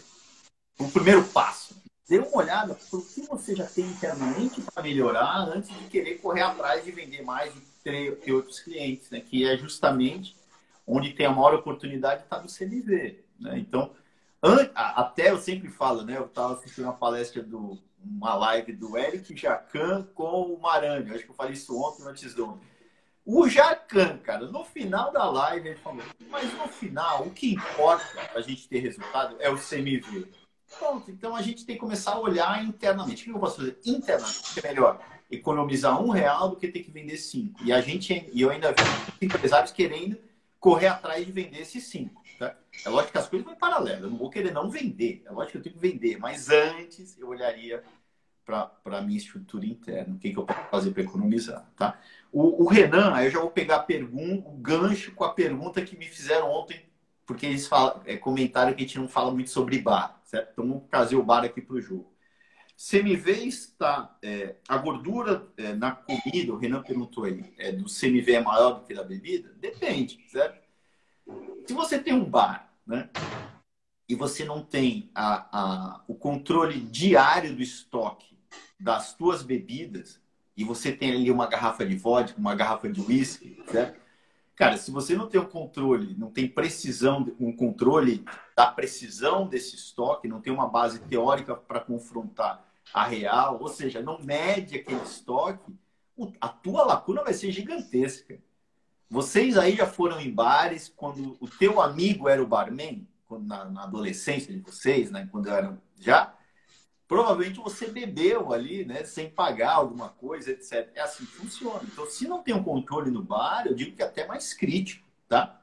o 0.78 0.88
primeiro 0.88 1.22
passo, 1.24 1.76
dê 2.08 2.18
uma 2.18 2.36
olhada 2.36 2.74
para 2.74 2.98
o 2.98 3.04
que 3.04 3.20
você 3.22 3.54
já 3.54 3.66
tem 3.66 3.84
internamente 3.84 4.62
para 4.62 4.82
melhorar 4.82 5.40
antes 5.40 5.68
de 5.78 5.84
querer 5.84 6.14
correr 6.18 6.40
atrás 6.40 6.84
de 6.84 6.90
vender 6.90 7.22
mais, 7.22 7.52
ter, 7.84 8.16
ter 8.16 8.32
outros 8.32 8.58
clientes, 8.58 9.10
né? 9.10 9.20
Que 9.20 9.48
é 9.48 9.56
justamente 9.56 10.34
onde 10.86 11.12
tem 11.12 11.26
a 11.26 11.30
maior 11.30 11.54
oportunidade 11.54 12.22
está 12.22 12.40
no 12.40 12.48
CMV, 12.48 13.22
né? 13.38 13.58
Então, 13.58 13.92
até 14.74 15.30
eu 15.30 15.38
sempre 15.38 15.68
falo, 15.68 16.02
né? 16.02 16.16
Eu 16.16 16.26
estava 16.26 16.54
assistindo 16.54 16.84
uma 16.84 16.94
palestra 16.94 17.42
do 17.42 17.78
uma 18.02 18.34
live 18.34 18.74
do 18.74 18.98
Eric 18.98 19.34
Jacan 19.34 20.06
com 20.14 20.42
o 20.42 20.60
Maranhão. 20.60 21.14
Acho 21.14 21.24
que 21.24 21.30
eu 21.30 21.34
falei 21.34 21.54
isso 21.54 21.74
ontem 21.80 22.06
antes 22.06 22.34
do 22.34 22.60
o 23.26 23.48
Jacan, 23.48 24.18
cara, 24.18 24.46
no 24.48 24.62
final 24.64 25.10
da 25.10 25.24
live 25.30 25.70
ele 25.70 25.78
falou, 25.78 26.04
mas 26.28 26.52
no 26.58 26.68
final 26.68 27.22
o 27.22 27.30
que 27.30 27.54
importa 27.54 28.04
para 28.30 28.38
a 28.38 28.42
gente 28.42 28.68
ter 28.68 28.80
resultado 28.80 29.36
é 29.40 29.48
o 29.48 29.56
CMV. 29.56 30.28
Pronto, 30.78 31.10
então 31.10 31.34
a 31.34 31.40
gente 31.40 31.64
tem 31.64 31.76
que 31.76 31.80
começar 31.80 32.12
a 32.12 32.18
olhar 32.18 32.62
internamente. 32.62 33.22
O 33.22 33.24
que 33.24 33.30
eu 33.30 33.40
posso 33.40 33.56
fazer 33.56 33.78
internamente? 33.86 34.60
É 34.62 34.68
melhor 34.68 35.00
economizar 35.34 36.02
um 36.02 36.08
real 36.08 36.48
do 36.48 36.56
que 36.56 36.68
ter 36.68 36.80
que 36.80 36.90
vender 36.90 37.16
cinco. 37.16 37.62
E 37.64 37.72
a 37.72 37.80
gente, 37.80 38.28
e 38.32 38.40
eu 38.40 38.50
ainda 38.50 38.72
vi 38.72 39.26
empresários 39.26 39.72
querendo 39.72 40.18
correr 40.58 40.86
atrás 40.88 41.24
de 41.24 41.30
vender 41.30 41.60
esses 41.60 41.84
cinco. 41.84 42.22
Tá? 42.38 42.56
É 42.84 42.88
lógico 42.88 43.12
que 43.12 43.18
as 43.18 43.28
coisas 43.28 43.44
vão 43.44 43.54
em 43.54 43.58
paralelo. 43.58 44.06
Eu 44.06 44.10
não 44.10 44.18
vou 44.18 44.30
querer 44.30 44.52
não 44.52 44.70
vender. 44.70 45.22
É 45.26 45.30
lógico 45.30 45.52
que 45.52 45.58
eu 45.58 45.62
tenho 45.62 45.74
que 45.74 45.80
vender. 45.80 46.18
Mas 46.18 46.48
antes 46.48 47.18
eu 47.18 47.28
olharia 47.28 47.82
para 48.44 48.70
a 48.84 49.00
minha 49.00 49.16
estrutura 49.16 49.66
interna. 49.66 50.14
O 50.14 50.18
que, 50.18 50.30
que 50.30 50.38
eu 50.38 50.44
posso 50.44 50.68
fazer 50.70 50.90
para 50.90 51.02
economizar. 51.02 51.70
Tá? 51.76 51.98
O, 52.32 52.64
o, 52.64 52.66
Renan, 52.66 53.12
aí 53.14 53.26
eu 53.26 53.30
já 53.30 53.40
vou 53.40 53.50
pegar 53.50 53.76
a 53.76 53.82
pergunta, 53.82 54.48
o 54.48 54.52
gancho 54.52 55.12
com 55.12 55.24
a 55.24 55.32
pergunta 55.32 55.82
que 55.82 55.96
me 55.96 56.06
fizeram 56.06 56.50
ontem, 56.50 56.80
porque 57.24 57.46
eles 57.46 57.66
falam, 57.66 58.02
é, 58.04 58.16
comentaram 58.16 58.74
que 58.74 58.84
a 58.84 58.86
gente 58.86 58.98
não 58.98 59.08
fala 59.08 59.30
muito 59.30 59.50
sobre 59.50 59.78
bar. 59.78 60.20
certo? 60.24 60.50
Então 60.52 60.66
vamos 60.66 60.84
trazer 60.90 61.16
o 61.16 61.22
bar 61.22 61.44
aqui 61.44 61.60
para 61.60 61.76
o 61.76 61.80
jogo. 61.80 62.13
CMV 62.76 63.32
está. 63.46 64.16
É, 64.22 64.56
a 64.68 64.76
gordura 64.76 65.48
é, 65.56 65.74
na 65.74 65.92
comida, 65.92 66.52
o 66.52 66.56
Renan 66.56 66.82
perguntou 66.82 67.24
aí, 67.24 67.54
é, 67.58 67.72
do 67.72 67.84
CMV 67.84 68.32
é 68.32 68.40
maior 68.40 68.72
do 68.72 68.86
que 68.86 68.94
da 68.94 69.04
bebida? 69.04 69.52
Depende, 69.60 70.24
certo? 70.28 70.62
Se 71.66 71.72
você 71.72 71.98
tem 71.98 72.12
um 72.12 72.24
bar, 72.24 72.72
né? 72.86 73.08
E 74.08 74.14
você 74.14 74.44
não 74.44 74.62
tem 74.62 75.10
a, 75.14 75.48
a, 75.58 76.04
o 76.06 76.14
controle 76.14 76.78
diário 76.78 77.54
do 77.56 77.62
estoque 77.62 78.36
das 78.78 79.14
suas 79.18 79.42
bebidas, 79.42 80.20
e 80.56 80.62
você 80.62 80.92
tem 80.92 81.12
ali 81.12 81.30
uma 81.30 81.46
garrafa 81.46 81.86
de 81.86 81.96
vodka, 81.96 82.38
uma 82.38 82.54
garrafa 82.54 82.88
de 82.88 83.00
whisky, 83.00 83.62
certo? 83.70 84.03
Cara, 84.56 84.76
se 84.76 84.90
você 84.90 85.16
não 85.16 85.28
tem 85.28 85.40
o 85.40 85.48
controle, 85.48 86.14
não 86.16 86.30
tem 86.30 86.48
precisão, 86.48 87.26
um 87.40 87.54
controle 87.54 88.24
da 88.56 88.66
precisão 88.66 89.48
desse 89.48 89.74
estoque, 89.74 90.28
não 90.28 90.40
tem 90.40 90.52
uma 90.52 90.68
base 90.68 91.00
teórica 91.00 91.56
para 91.56 91.80
confrontar 91.80 92.64
a 92.92 93.04
real, 93.04 93.58
ou 93.60 93.68
seja, 93.68 94.00
não 94.00 94.20
mede 94.20 94.76
aquele 94.76 95.02
estoque, 95.02 95.74
a 96.40 96.48
tua 96.48 96.84
lacuna 96.84 97.24
vai 97.24 97.34
ser 97.34 97.50
gigantesca. 97.50 98.38
Vocês 99.10 99.58
aí 99.58 99.74
já 99.74 99.86
foram 99.86 100.20
em 100.20 100.32
bares 100.32 100.92
quando 100.94 101.36
o 101.40 101.48
teu 101.48 101.80
amigo 101.80 102.28
era 102.28 102.42
o 102.42 102.46
barman, 102.46 103.06
na, 103.30 103.64
na 103.64 103.82
adolescência 103.82 104.52
de 104.52 104.60
vocês, 104.60 105.10
né? 105.10 105.28
Quando 105.32 105.48
eu 105.48 105.54
era 105.54 105.78
já, 105.98 106.34
provavelmente 107.08 107.60
você 107.60 107.88
bebeu 107.88 108.52
ali, 108.52 108.84
né? 108.84 109.04
Sem 109.04 109.28
pagar 109.30 109.74
alguma 109.74 110.08
coisa, 110.08 110.50
etc. 110.50 110.90
É 110.94 111.00
assim 111.00 111.24
que 111.24 111.32
funciona. 111.32 111.82
Então, 111.84 112.06
se 112.06 112.26
não 112.26 112.42
tem 112.42 112.54
um 112.54 112.62
controle 112.62 113.10
no 113.10 113.22
bar, 113.22 113.66
eu 113.66 113.74
digo 113.74 113.94
que 113.94 114.02
é 114.02 114.06
até 114.06 114.26
mais 114.26 114.54
crítico, 114.54 115.06
tá? 115.28 115.60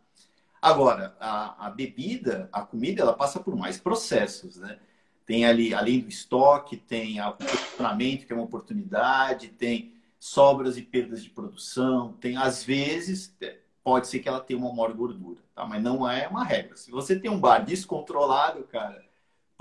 Agora, 0.62 1.16
a, 1.20 1.68
a 1.68 1.70
bebida, 1.72 2.48
a 2.52 2.62
comida, 2.62 3.02
ela 3.02 3.14
passa 3.14 3.40
por 3.40 3.56
mais 3.56 3.80
processos, 3.80 4.58
né? 4.58 4.80
Tem 5.26 5.46
ali, 5.46 5.74
além 5.74 6.00
do 6.02 6.10
estoque, 6.10 6.78
tem 6.78 7.22
o 7.22 7.34
posicionamento, 7.34 8.26
que 8.26 8.34
é 8.34 8.36
uma 8.36 8.46
oportunidade, 8.46 9.50
tem 9.50 9.94
sobras 10.20 10.78
e 10.78 10.84
perdas 10.84 11.24
de 11.24 11.30
produção, 11.30 12.14
tem, 12.20 12.38
às 12.38 12.64
vezes, 12.64 13.36
é, 13.42 13.58
pode 13.84 14.08
ser 14.08 14.20
que 14.20 14.30
ela 14.30 14.40
tenha 14.40 14.60
uma 14.60 14.72
maior 14.72 14.94
gordura, 14.94 15.42
tá? 15.56 15.66
Mas 15.66 15.82
não 15.82 16.08
é 16.08 16.28
uma 16.28 16.44
regra. 16.44 16.76
Se 16.76 16.92
você 16.92 17.20
tem 17.20 17.32
um 17.32 17.40
bar 17.40 17.66
descontrolado, 17.66 18.64
cara, 18.66 19.04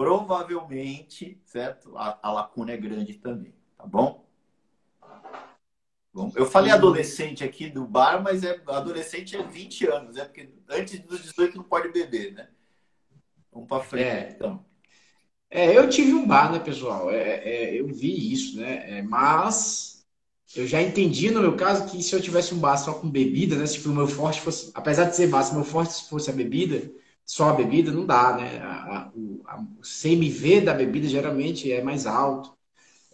provavelmente, 0.00 1.38
certo? 1.44 1.94
A, 1.94 2.18
a 2.22 2.32
lacuna 2.32 2.72
é 2.72 2.76
grande 2.78 3.12
também, 3.18 3.52
tá 3.76 3.84
bom? 3.86 4.26
Bom, 6.10 6.32
eu 6.34 6.46
falei 6.46 6.72
adolescente 6.72 7.44
aqui 7.44 7.68
do 7.68 7.84
bar, 7.84 8.22
mas 8.22 8.42
é 8.42 8.58
adolescente 8.66 9.36
é 9.36 9.42
20 9.42 9.86
anos, 9.88 10.16
é 10.16 10.24
porque 10.24 10.48
antes 10.70 11.00
dos 11.00 11.20
18 11.20 11.58
não 11.58 11.64
pode 11.64 11.92
beber, 11.92 12.32
né? 12.32 12.48
Vamos 13.52 13.68
para 13.68 13.84
frente, 13.84 14.06
é. 14.06 14.30
então. 14.34 14.64
É, 15.50 15.76
eu 15.76 15.86
tive 15.90 16.14
um 16.14 16.26
bar, 16.26 16.50
né, 16.50 16.60
pessoal? 16.60 17.10
É, 17.10 17.34
é, 17.44 17.78
eu 17.78 17.86
vi 17.86 18.32
isso, 18.32 18.58
né? 18.58 19.00
É, 19.00 19.02
mas 19.02 20.06
eu 20.56 20.66
já 20.66 20.80
entendi 20.80 21.30
no 21.30 21.42
meu 21.42 21.56
caso 21.56 21.90
que 21.90 22.02
se 22.02 22.14
eu 22.14 22.22
tivesse 22.22 22.54
um 22.54 22.58
bar 22.58 22.78
só 22.78 22.94
com 22.94 23.10
bebida, 23.10 23.54
né? 23.54 23.66
Se 23.66 23.86
o 23.86 23.92
meu 23.92 24.06
forte 24.06 24.40
fosse, 24.40 24.70
apesar 24.72 25.04
de 25.04 25.14
ser 25.14 25.26
bar, 25.26 25.42
se 25.42 25.52
o 25.52 25.56
meu 25.56 25.64
forte 25.64 26.08
fosse 26.08 26.30
a 26.30 26.32
bebida, 26.32 26.90
só 27.30 27.50
a 27.50 27.52
bebida 27.52 27.92
não 27.92 28.04
dá, 28.04 28.36
né? 28.36 28.58
A, 28.58 28.72
a, 28.72 29.10
o, 29.14 29.40
a, 29.46 29.60
o 29.60 29.82
CMV 29.82 30.62
da 30.62 30.74
bebida 30.74 31.06
geralmente 31.06 31.70
é 31.70 31.80
mais 31.80 32.04
alto. 32.04 32.52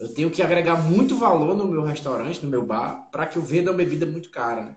Eu 0.01 0.15
tenho 0.15 0.31
que 0.31 0.43
agregar 0.43 0.83
muito 0.83 1.19
valor 1.19 1.55
no 1.55 1.69
meu 1.69 1.83
restaurante, 1.83 2.43
no 2.43 2.49
meu 2.49 2.65
bar, 2.65 3.11
para 3.11 3.27
que 3.27 3.37
eu 3.37 3.43
venda 3.43 3.71
uma 3.71 3.77
bebida 3.77 4.07
muito 4.07 4.31
cara, 4.31 4.65
né? 4.65 4.77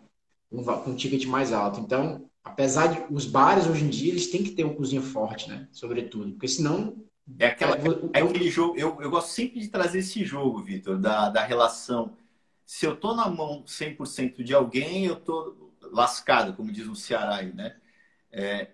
Com 0.49 0.57
um, 0.57 0.89
um 0.91 0.93
ticket 0.93 1.25
mais 1.25 1.53
alto. 1.53 1.79
Então, 1.79 2.29
apesar 2.43 2.87
de 2.87 3.01
os 3.09 3.25
bares 3.25 3.65
hoje 3.65 3.85
em 3.85 3.89
dia, 3.89 4.11
eles 4.11 4.29
têm 4.29 4.43
que 4.43 4.51
ter 4.51 4.65
uma 4.65 4.73
cozinha 4.73 5.01
forte, 5.01 5.47
né? 5.47 5.69
Sobretudo, 5.71 6.31
porque 6.31 6.49
senão 6.49 6.97
é, 7.39 7.47
aquela, 7.47 7.77
é, 7.77 8.19
é 8.19 8.21
aquele 8.21 8.49
jogo. 8.49 8.77
Eu, 8.77 9.01
eu 9.01 9.09
gosto 9.09 9.29
sempre 9.29 9.61
de 9.61 9.69
trazer 9.69 9.99
esse 9.99 10.25
jogo, 10.25 10.61
Vitor, 10.61 10.97
da, 10.97 11.29
da 11.29 11.45
relação. 11.45 12.11
Se 12.65 12.85
eu 12.85 12.93
tô 12.93 13.15
na 13.15 13.29
mão 13.29 13.63
100% 13.65 14.43
de 14.43 14.53
alguém, 14.53 15.05
eu 15.05 15.15
tô 15.15 15.71
lascado, 15.93 16.53
como 16.57 16.73
diz 16.73 16.85
o 16.87 16.93
Ceará 16.93 17.37
aí, 17.37 17.53
né? 17.53 17.77
É, 18.33 18.71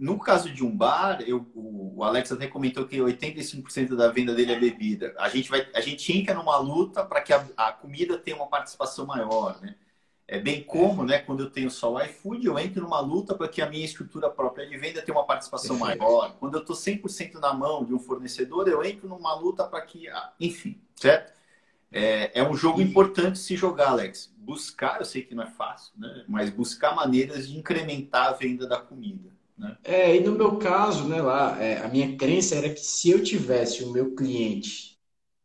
no 0.00 0.18
caso 0.18 0.50
de 0.50 0.64
um 0.64 0.74
bar, 0.74 1.20
eu, 1.26 1.46
o 1.54 2.02
Alex 2.02 2.32
até 2.32 2.46
comentou 2.46 2.86
que 2.86 2.96
85% 2.96 3.94
da 3.94 4.08
venda 4.08 4.34
dele 4.34 4.52
é 4.52 4.58
bebida. 4.58 5.14
A 5.18 5.28
gente, 5.28 5.50
vai, 5.50 5.68
a 5.74 5.80
gente 5.82 6.10
entra 6.16 6.32
numa 6.32 6.56
luta 6.56 7.04
para 7.04 7.20
que 7.20 7.34
a, 7.34 7.46
a, 7.54 7.70
comida 7.70 8.16
tenha 8.16 8.34
uma 8.34 8.46
participação 8.46 9.04
maior, 9.04 9.60
né? 9.60 9.74
É 10.26 10.38
bem 10.38 10.62
como, 10.62 11.04
né, 11.04 11.18
quando 11.18 11.40
eu 11.40 11.50
tenho 11.50 11.70
só 11.70 11.92
o 11.92 12.00
iFood, 12.00 12.46
eu 12.46 12.58
entro 12.58 12.80
numa 12.82 13.00
luta 13.00 13.34
para 13.34 13.48
que 13.48 13.60
a 13.60 13.68
minha 13.68 13.84
estrutura 13.84 14.30
própria 14.30 14.66
de 14.66 14.78
venda 14.78 15.02
tenha 15.02 15.18
uma 15.18 15.26
participação 15.26 15.76
Perfeito. 15.76 15.98
maior. 15.98 16.36
Quando 16.38 16.54
eu 16.54 16.60
estou 16.60 16.76
100% 16.76 17.34
na 17.34 17.52
mão 17.52 17.84
de 17.84 17.92
um 17.92 17.98
fornecedor, 17.98 18.68
eu 18.68 18.82
entro 18.82 19.06
numa 19.06 19.34
luta 19.34 19.64
para 19.64 19.82
que, 19.82 20.06
enfim, 20.38 20.80
certo? 20.94 21.32
É, 21.92 22.40
é 22.40 22.48
um 22.48 22.54
jogo 22.54 22.80
e... 22.80 22.84
importante 22.84 23.38
se 23.38 23.54
jogar, 23.56 23.90
Alex. 23.90 24.32
Buscar, 24.38 25.00
eu 25.00 25.04
sei 25.04 25.22
que 25.22 25.34
não 25.34 25.42
é 25.42 25.50
fácil, 25.50 25.92
né? 25.98 26.24
Mas 26.26 26.48
buscar 26.48 26.94
maneiras 26.94 27.48
de 27.48 27.58
incrementar 27.58 28.28
a 28.28 28.32
venda 28.32 28.66
da 28.66 28.80
comida. 28.80 29.39
Né? 29.60 29.76
É, 29.84 30.16
e 30.16 30.20
no 30.20 30.32
meu 30.32 30.58
caso, 30.58 31.06
né, 31.08 31.20
lá, 31.20 31.62
é, 31.62 31.84
a 31.84 31.88
minha 31.88 32.16
crença 32.16 32.54
era 32.56 32.70
que 32.72 32.80
se 32.80 33.10
eu 33.10 33.22
tivesse 33.22 33.84
o 33.84 33.92
meu 33.92 34.14
cliente 34.14 34.98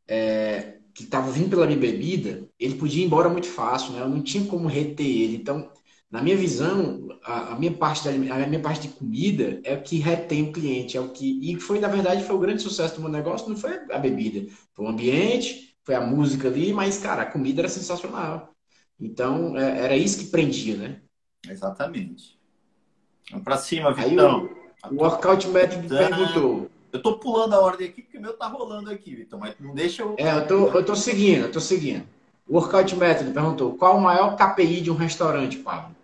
é, 0.08 0.80
que 0.94 1.04
estava 1.04 1.32
vindo 1.32 1.50
pela 1.52 1.68
minha 1.68 1.80
bebida, 1.80 2.50
ele 2.60 2.76
podia 2.76 3.04
ir 3.04 3.08
embora 3.08 3.30
muito 3.30 3.48
fácil, 3.48 3.94
né? 3.94 4.02
Eu 4.02 4.10
não 4.10 4.22
tinha 4.24 4.46
como 4.48 4.68
reter 4.68 5.06
ele. 5.06 5.38
Então, 5.38 5.72
na 6.12 6.22
minha 6.22 6.38
visão, 6.38 7.10
a, 7.24 7.54
a 7.54 7.60
minha 7.60 7.74
parte 7.74 8.04
da, 8.06 8.12
a 8.12 8.48
minha 8.48 8.62
parte 8.62 8.88
de 8.88 8.96
comida 8.96 9.62
é 9.66 9.76
o 9.76 9.84
que 9.84 9.98
retém 10.00 10.44
o 10.50 10.54
cliente, 10.54 10.98
é 10.98 11.02
o 11.02 11.12
que 11.12 11.40
e 11.52 11.60
foi 11.60 11.80
na 11.80 11.88
verdade 11.90 12.24
foi 12.24 12.36
o 12.36 12.40
grande 12.40 12.62
sucesso 12.64 12.96
do 12.96 13.02
meu 13.02 13.12
negócio, 13.12 13.50
não 13.50 13.58
foi 13.58 13.72
a 13.92 14.00
bebida, 14.00 14.52
foi 14.74 14.86
o 14.86 14.90
ambiente, 14.90 15.76
foi 15.84 15.96
a 15.96 16.02
música 16.02 16.48
ali, 16.50 16.74
mas 16.74 16.98
cara, 17.00 17.24
a 17.24 17.32
comida 17.32 17.62
era 17.62 17.70
sensacional. 17.70 18.56
Então, 19.00 19.58
é, 19.58 19.86
era 19.86 19.98
isso 19.98 20.20
que 20.20 20.26
prendia, 20.32 20.78
né? 20.78 21.02
Exatamente. 21.50 22.40
Vamos 23.32 23.44
para 23.44 23.58
cima, 23.58 23.92
Vitão. 23.94 24.50
Aí, 24.84 24.92
o, 24.92 24.96
o 24.96 25.04
Workout 25.04 25.48
Method 25.48 25.88
perguntou. 25.88 26.70
Eu 26.92 27.02
tô 27.02 27.18
pulando 27.18 27.54
a 27.54 27.60
ordem 27.60 27.90
aqui 27.90 28.02
porque 28.02 28.18
o 28.18 28.22
meu 28.22 28.34
tá 28.34 28.48
rolando 28.48 28.90
aqui, 28.90 29.16
Vitor, 29.16 29.40
mas 29.40 29.56
não 29.60 29.76
deixa 29.76 30.02
eu. 30.02 30.16
É, 30.18 30.38
eu 30.38 30.48
tô, 30.48 30.68
eu 30.70 30.86
tô 30.86 30.96
seguindo, 30.96 31.44
eu 31.44 31.52
tô 31.52 31.60
seguindo. 31.60 32.06
O 32.48 32.56
Workout 32.56 32.96
Method 32.96 33.32
perguntou: 33.32 33.74
qual 33.76 33.98
o 33.98 34.02
maior 34.02 34.36
KPI 34.36 34.82
de 34.82 34.92
um 34.92 34.96
restaurante, 34.96 35.58
Pablo? 35.58 35.96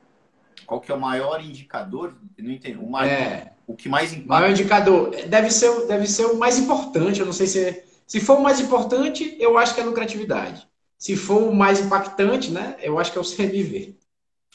Qual 0.65 0.81
que 0.81 0.91
é 0.91 0.95
o 0.95 0.99
maior 0.99 1.41
indicador? 1.41 2.13
Eu 2.37 2.43
não 2.43 2.51
entendo. 2.51 2.81
O, 2.81 2.89
maior, 2.89 3.11
é, 3.11 3.53
o 3.67 3.75
que 3.75 3.87
mais 3.87 4.11
impacta. 4.11 4.29
maior 4.29 4.49
indicador. 4.49 5.11
Deve 5.27 5.51
ser, 5.51 5.87
deve 5.87 6.07
ser 6.07 6.25
o 6.25 6.37
mais 6.37 6.57
importante. 6.57 7.19
Eu 7.19 7.25
não 7.25 7.33
sei 7.33 7.47
se. 7.47 7.83
Se 8.05 8.19
for 8.19 8.39
o 8.39 8.43
mais 8.43 8.59
importante, 8.59 9.37
eu 9.39 9.57
acho 9.57 9.73
que 9.73 9.79
é 9.79 9.83
a 9.83 9.87
lucratividade. 9.87 10.67
Se 10.97 11.15
for 11.15 11.43
o 11.43 11.55
mais 11.55 11.79
impactante, 11.79 12.51
né? 12.51 12.75
Eu 12.81 12.99
acho 12.99 13.11
que 13.13 13.17
é 13.17 13.21
o 13.21 13.23
CMV. 13.23 13.97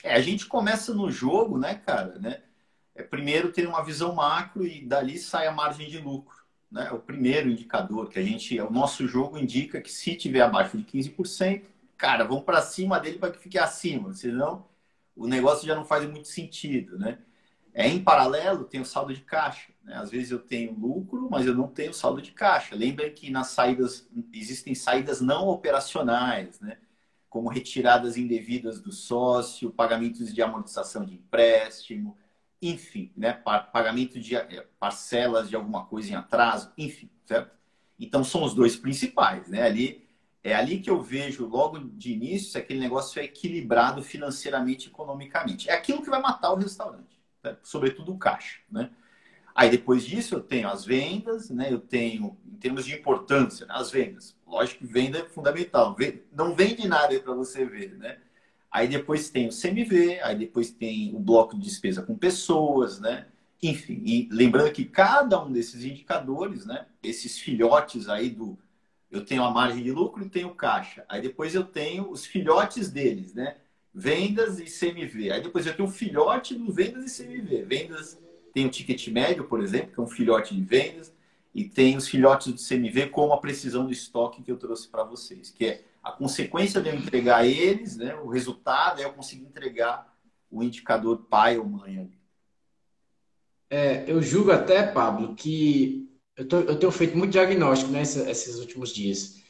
É, 0.05 0.15
a 0.15 0.21
gente 0.21 0.45
começa 0.45 0.93
no 0.93 1.11
jogo, 1.11 1.57
né, 1.57 1.75
cara, 1.75 2.19
né? 2.19 2.41
É 2.97 3.03
primeiro 3.03 3.53
ter 3.53 3.67
uma 3.69 3.85
visão 3.85 4.15
macro 4.15 4.67
e 4.67 4.85
dali 4.85 5.19
sai 5.19 5.47
a 5.47 5.53
margem 5.53 5.89
de 5.89 5.99
lucro. 5.99 6.37
Né? 6.71 6.89
É 6.91 6.93
o 6.93 6.99
primeiro 6.99 7.49
indicador 7.49 8.09
que 8.09 8.19
a 8.19 8.23
gente, 8.23 8.59
o 8.61 8.71
nosso 8.71 9.07
jogo 9.07 9.39
indica 9.39 9.81
que 9.81 9.93
se 9.93 10.17
tiver 10.17 10.41
abaixo 10.41 10.77
de 10.77 10.85
15%, 10.85 11.65
cara, 11.97 12.25
vamos 12.25 12.45
para 12.45 12.63
cima 12.63 12.99
dele 12.99 13.19
para 13.19 13.31
que 13.31 13.39
fique 13.39 13.59
acima, 13.59 14.13
senão 14.13 14.67
o 15.15 15.27
negócio 15.27 15.67
já 15.67 15.75
não 15.75 15.85
faz 15.85 16.09
muito 16.09 16.29
sentido, 16.29 16.99
né? 16.99 17.19
É, 17.73 17.87
em 17.87 18.03
paralelo, 18.03 18.65
tem 18.65 18.81
o 18.81 18.87
saldo 18.87 19.13
de 19.13 19.21
caixa. 19.21 19.71
Né? 19.85 19.95
Às 19.97 20.11
vezes 20.11 20.31
eu 20.31 20.39
tenho 20.39 20.73
lucro, 20.73 21.29
mas 21.31 21.47
eu 21.47 21.55
não 21.55 21.69
tenho 21.69 21.93
saldo 21.93 22.23
de 22.23 22.33
caixa. 22.33 22.75
Lembra 22.75 23.11
que 23.11 23.31
nas 23.31 23.49
saídas 23.49 24.09
existem 24.33 24.75
saídas 24.75 25.21
não 25.21 25.47
operacionais, 25.49 26.59
né? 26.59 26.79
como 27.29 27.51
retiradas 27.51 28.17
indevidas 28.17 28.81
do 28.81 28.91
sócio, 28.91 29.71
pagamentos 29.71 30.33
de 30.33 30.41
amortização 30.41 31.05
de 31.05 31.17
empréstimo, 31.17 32.17
enfim, 32.61 33.13
né? 33.17 33.33
Pagamento 33.33 34.19
de 34.19 34.37
eh, 34.37 34.67
parcelas 34.79 35.49
de 35.49 35.57
alguma 35.57 35.85
coisa 35.87 36.13
em 36.13 36.15
atraso, 36.15 36.73
enfim, 36.77 37.11
certo? 37.25 37.55
Então 37.99 38.25
são 38.25 38.43
os 38.43 38.55
dois 38.55 38.77
principais, 38.77 39.49
né? 39.49 39.63
Ali 39.63 40.07
é 40.43 40.55
ali 40.55 40.79
que 40.79 40.89
eu 40.89 41.03
vejo 41.03 41.47
logo 41.47 41.79
de 41.79 42.13
início 42.13 42.53
se 42.53 42.59
aquele 42.59 42.79
negócio 42.79 43.21
é 43.21 43.25
equilibrado 43.25 44.01
financeiramente, 44.03 44.89
economicamente. 44.89 45.69
É 45.69 45.75
aquilo 45.75 46.03
que 46.03 46.11
vai 46.11 46.21
matar 46.21 46.53
o 46.53 46.57
restaurante, 46.57 47.21
né? 47.43 47.57
sobretudo 47.65 48.13
o 48.13 48.19
caixa, 48.19 48.61
né? 48.71 48.91
Aí 49.55 49.71
depois 49.71 50.05
disso 50.05 50.35
eu 50.35 50.41
tenho 50.41 50.69
as 50.69 50.85
vendas, 50.85 51.51
né? 51.51 51.73
Eu 51.73 51.81
tenho 51.81 52.37
em 52.47 52.57
termos 52.59 52.85
de 52.85 52.95
importância, 52.95 53.67
né? 53.67 53.75
as 53.77 53.91
vendas. 53.91 54.37
Lógico 54.47 54.87
que 54.87 54.93
venda 54.93 55.19
é 55.19 55.25
fundamental. 55.25 55.97
Não 56.31 56.55
vende 56.55 56.87
nada 56.87 57.19
para 57.19 57.35
você 57.35 57.65
ver, 57.65 57.97
né? 57.97 58.19
Aí 58.71 58.89
depois 58.89 59.31
tem 59.31 59.49
o 59.49 59.51
CMV, 59.51 60.21
aí 60.21 60.37
depois 60.37 60.71
tem 60.71 61.15
o 61.15 61.19
bloco 61.19 61.57
de 61.57 61.65
despesa 61.65 62.03
com 62.03 62.17
pessoas, 62.17 63.01
né? 63.01 63.27
Enfim, 63.63 64.03
e 64.05 64.29
lembrando 64.31 64.71
que 64.73 64.85
cada 64.85 65.43
um 65.43 65.51
desses 65.51 65.85
indicadores, 65.85 66.67
né? 66.67 66.87
Esses 67.03 67.39
filhotes 67.39 68.09
aí 68.09 68.29
do. 68.31 68.59
Eu 69.11 69.25
tenho 69.25 69.45
a 69.45 69.51
margem 69.51 69.83
de 69.83 69.91
lucro 69.93 70.25
e 70.25 70.29
tenho 70.29 70.51
caixa. 70.55 71.05
Aí 71.09 71.23
depois 71.23 71.55
eu 71.55 71.65
tenho 71.65 72.11
os 72.11 72.27
filhotes 72.27 72.91
deles, 72.91 73.33
né? 73.33 73.57
Vendas 73.95 74.59
e 74.59 74.65
CMV. 74.65 75.31
Aí 75.31 75.43
depois 75.43 75.67
eu 75.67 75.75
tenho 75.75 75.89
o 75.89 75.93
filhote 75.93 76.55
do 76.55 76.71
vendas 76.71 77.19
e 77.19 77.25
CMV. 77.25 77.63
Vendas 77.63 78.19
tem 78.53 78.67
o 78.67 78.71
ticket 78.71 79.09
médio, 79.09 79.45
por 79.45 79.63
exemplo, 79.63 79.93
que 79.93 80.01
é 80.01 80.03
um 80.03 80.07
filhote 80.07 80.55
de 80.55 80.63
vendas. 80.63 81.15
e 81.55 81.65
tem 81.65 81.97
os 81.97 82.07
filhotes 82.07 82.53
do 82.53 82.61
CMV 82.61 83.07
como 83.09 83.33
a 83.33 83.39
precisão 83.39 83.87
do 83.87 83.93
estoque 83.93 84.43
que 84.43 84.53
eu 84.53 84.59
trouxe 84.59 84.89
para 84.89 85.03
vocês, 85.05 85.51
que 85.51 85.65
é 85.65 85.83
a 86.07 86.13
consequência 86.13 86.81
de 86.81 86.89
eu 86.89 86.95
entregar 86.95 87.45
eles, 87.45 87.97
né, 87.97 88.15
o 88.15 88.29
resultado 88.29 89.01
é 89.01 89.05
eu 89.05 89.13
conseguir 89.13 89.43
entregar 89.43 90.15
o 90.49 90.63
indicador 90.63 91.27
pai 91.29 91.59
ou 91.59 91.67
mãe 91.67 91.99
ali. 91.99 92.19
É, 93.69 94.05
eu 94.07 94.23
julgo 94.23 94.53
até, 94.53 94.85
Pablo, 94.87 95.35
que 95.35 96.09
eu, 96.37 96.47
tô, 96.47 96.61
eu 96.61 96.79
tenho 96.79 96.93
feito 96.93 97.19
muito 97.19 97.33
diagnóstico 97.33 97.91
né, 97.91 98.03
esses, 98.03 98.57
últimos 98.61 98.95
dias. 98.95 99.43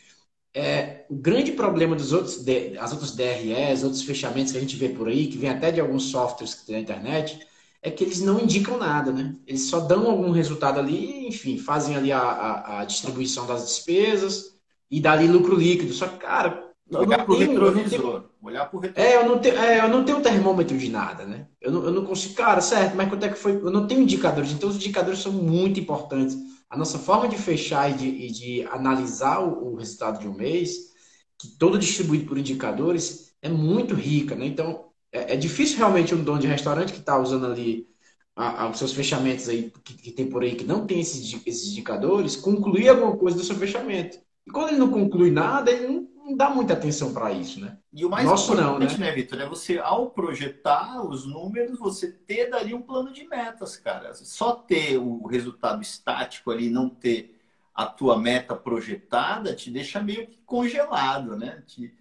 É, 0.54 1.04
o 1.10 1.14
grande 1.14 1.52
problema 1.52 1.94
dos 1.94 2.14
outros, 2.14 2.42
as 2.80 2.92
outras 2.92 3.14
DREs, 3.14 3.84
outros 3.84 4.02
fechamentos 4.02 4.52
que 4.52 4.56
a 4.56 4.60
gente 4.62 4.76
vê 4.76 4.88
por 4.88 5.08
aí, 5.08 5.26
que 5.26 5.36
vem 5.36 5.50
até 5.50 5.70
de 5.70 5.78
alguns 5.78 6.04
softwares 6.04 6.54
que 6.54 6.64
tem 6.64 6.76
na 6.76 6.80
internet, 6.80 7.46
é 7.82 7.90
que 7.90 8.02
eles 8.02 8.22
não 8.22 8.40
indicam 8.40 8.78
nada, 8.78 9.12
né? 9.12 9.36
Eles 9.46 9.68
só 9.68 9.80
dão 9.80 10.10
algum 10.10 10.30
resultado 10.30 10.80
ali, 10.80 11.26
enfim, 11.26 11.58
fazem 11.58 11.94
ali 11.94 12.10
a, 12.10 12.18
a, 12.18 12.80
a 12.80 12.84
distribuição 12.86 13.46
das 13.46 13.66
despesas 13.66 14.55
e 14.90 15.00
dali 15.00 15.26
lucro 15.26 15.56
líquido. 15.56 15.92
Só 15.92 16.06
que, 16.06 16.18
cara, 16.18 16.70
olhar 16.90 17.24
para 17.24 17.34
o 17.34 17.38
retrovisor. 17.38 18.24
Olhar 18.42 18.66
para 18.66 18.76
o 18.76 18.80
retrovisor. 18.80 19.12
É, 19.12 19.16
eu 19.16 19.28
não, 19.28 19.38
tenho, 19.38 19.58
é, 19.58 19.84
eu 19.84 19.88
não 19.88 20.04
tenho 20.04 20.22
termômetro 20.22 20.76
de 20.76 20.88
nada, 20.88 21.24
né? 21.24 21.46
Eu 21.60 21.72
não, 21.72 21.84
eu 21.84 21.92
não 21.92 22.04
consigo, 22.04 22.34
cara, 22.34 22.60
certo, 22.60 22.96
mas 22.96 23.08
quanto 23.08 23.24
é 23.24 23.28
que 23.28 23.38
foi? 23.38 23.52
Eu 23.52 23.70
não 23.70 23.86
tenho 23.86 24.02
indicadores, 24.02 24.52
então 24.52 24.68
os 24.68 24.76
indicadores 24.76 25.20
são 25.20 25.32
muito 25.32 25.80
importantes. 25.80 26.36
A 26.68 26.76
nossa 26.76 26.98
forma 26.98 27.28
de 27.28 27.36
fechar 27.36 27.90
e 27.90 27.94
de, 27.94 28.06
e 28.06 28.30
de 28.30 28.62
analisar 28.70 29.40
o, 29.40 29.72
o 29.72 29.76
resultado 29.76 30.20
de 30.20 30.28
um 30.28 30.34
mês, 30.34 30.94
que 31.38 31.48
todo 31.48 31.78
distribuído 31.78 32.26
por 32.26 32.38
indicadores, 32.38 33.34
é 33.42 33.48
muito 33.48 33.94
rica, 33.94 34.34
né? 34.34 34.46
Então, 34.46 34.86
é, 35.12 35.34
é 35.34 35.36
difícil 35.36 35.78
realmente 35.78 36.14
um 36.14 36.22
dono 36.22 36.40
de 36.40 36.46
restaurante 36.46 36.92
que 36.92 36.98
está 36.98 37.18
usando 37.18 37.46
ali 37.46 37.86
a, 38.34 38.64
a, 38.64 38.70
os 38.70 38.78
seus 38.78 38.92
fechamentos 38.92 39.48
aí 39.48 39.72
que, 39.82 39.94
que, 39.94 40.10
tem 40.10 40.28
por 40.28 40.42
aí 40.42 40.54
que 40.54 40.64
não 40.64 40.86
tem 40.86 41.00
esses, 41.00 41.40
esses 41.46 41.70
indicadores, 41.70 42.36
concluir 42.36 42.88
alguma 42.88 43.16
coisa 43.16 43.36
do 43.36 43.44
seu 43.44 43.56
fechamento. 43.56 44.18
E 44.46 44.50
quando 44.50 44.68
ele 44.68 44.78
não 44.78 44.90
conclui 44.90 45.30
nada, 45.30 45.70
ele 45.70 45.88
não, 45.88 46.08
não 46.24 46.36
dá 46.36 46.48
muita 46.50 46.74
atenção 46.74 47.12
para 47.12 47.32
isso, 47.32 47.60
né? 47.60 47.78
E 47.92 48.04
o 48.04 48.10
mais 48.10 48.24
Nosso 48.26 48.52
importante, 48.52 48.92
não, 48.92 48.98
né, 49.00 49.06
né 49.06 49.12
Vitor, 49.12 49.40
é 49.40 49.48
você, 49.48 49.78
ao 49.78 50.10
projetar 50.10 51.02
os 51.02 51.26
números, 51.26 51.78
você 51.78 52.12
ter 52.12 52.50
dali 52.50 52.72
um 52.72 52.82
plano 52.82 53.12
de 53.12 53.26
metas, 53.26 53.76
cara. 53.76 54.14
Só 54.14 54.52
ter 54.52 54.98
o 54.98 55.26
resultado 55.26 55.82
estático 55.82 56.50
ali, 56.50 56.70
não 56.70 56.88
ter 56.88 57.34
a 57.74 57.86
tua 57.86 58.18
meta 58.18 58.54
projetada, 58.54 59.54
te 59.54 59.70
deixa 59.70 60.00
meio 60.00 60.26
que 60.26 60.38
congelado, 60.44 61.36
né? 61.36 61.62
Te, 61.66 61.92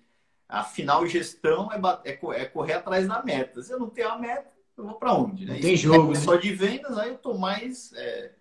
Afinal, 0.47 1.05
gestão 1.07 1.71
é, 1.71 2.11
é, 2.11 2.19
é, 2.41 2.45
correr 2.45 2.73
atrás 2.73 3.07
da 3.07 3.23
meta. 3.23 3.61
Se 3.63 3.73
eu 3.73 3.79
não 3.79 3.89
tenho 3.89 4.09
a 4.09 4.17
meta, 4.17 4.51
eu 4.77 4.85
vou 4.85 4.95
para 4.95 5.13
onde? 5.13 5.45
Né? 5.45 5.59
tem 5.59 5.75
jogo. 5.75 6.11
É 6.11 6.15
só 6.15 6.35
de 6.35 6.53
vendas, 6.53 6.97
aí 6.97 7.09
eu 7.09 7.15
estou 7.15 7.37
mais 7.37 7.91
é, 7.93 8.31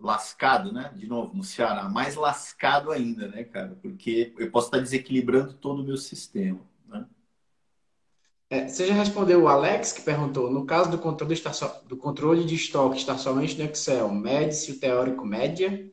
lascado, 0.00 0.72
né? 0.72 0.92
De 0.94 1.06
novo, 1.06 1.34
no 1.34 1.42
Ceará, 1.42 1.88
mais 1.88 2.14
lascado 2.14 2.90
ainda, 2.90 3.28
né, 3.28 3.44
cara? 3.44 3.76
Porque 3.80 4.34
eu 4.38 4.50
posso 4.50 4.68
estar 4.68 4.78
desequilibrando 4.78 5.54
todo 5.54 5.82
o 5.82 5.84
meu 5.84 5.96
sistema. 5.96 6.60
Né? 6.86 7.06
É, 8.50 8.68
você 8.68 8.86
já 8.86 8.94
respondeu 8.94 9.42
o 9.42 9.48
Alex 9.48 9.92
que 9.92 10.02
perguntou: 10.02 10.50
no 10.50 10.66
caso 10.66 10.90
do 10.90 10.98
controle, 10.98 11.36
so, 11.36 11.70
do 11.86 11.96
controle 11.96 12.44
de 12.44 12.54
estoque 12.54 12.98
está 12.98 13.16
somente 13.16 13.58
no 13.58 13.64
Excel, 13.64 14.10
mede-se 14.10 14.72
o 14.72 14.78
teórico 14.78 15.24
média? 15.24 15.90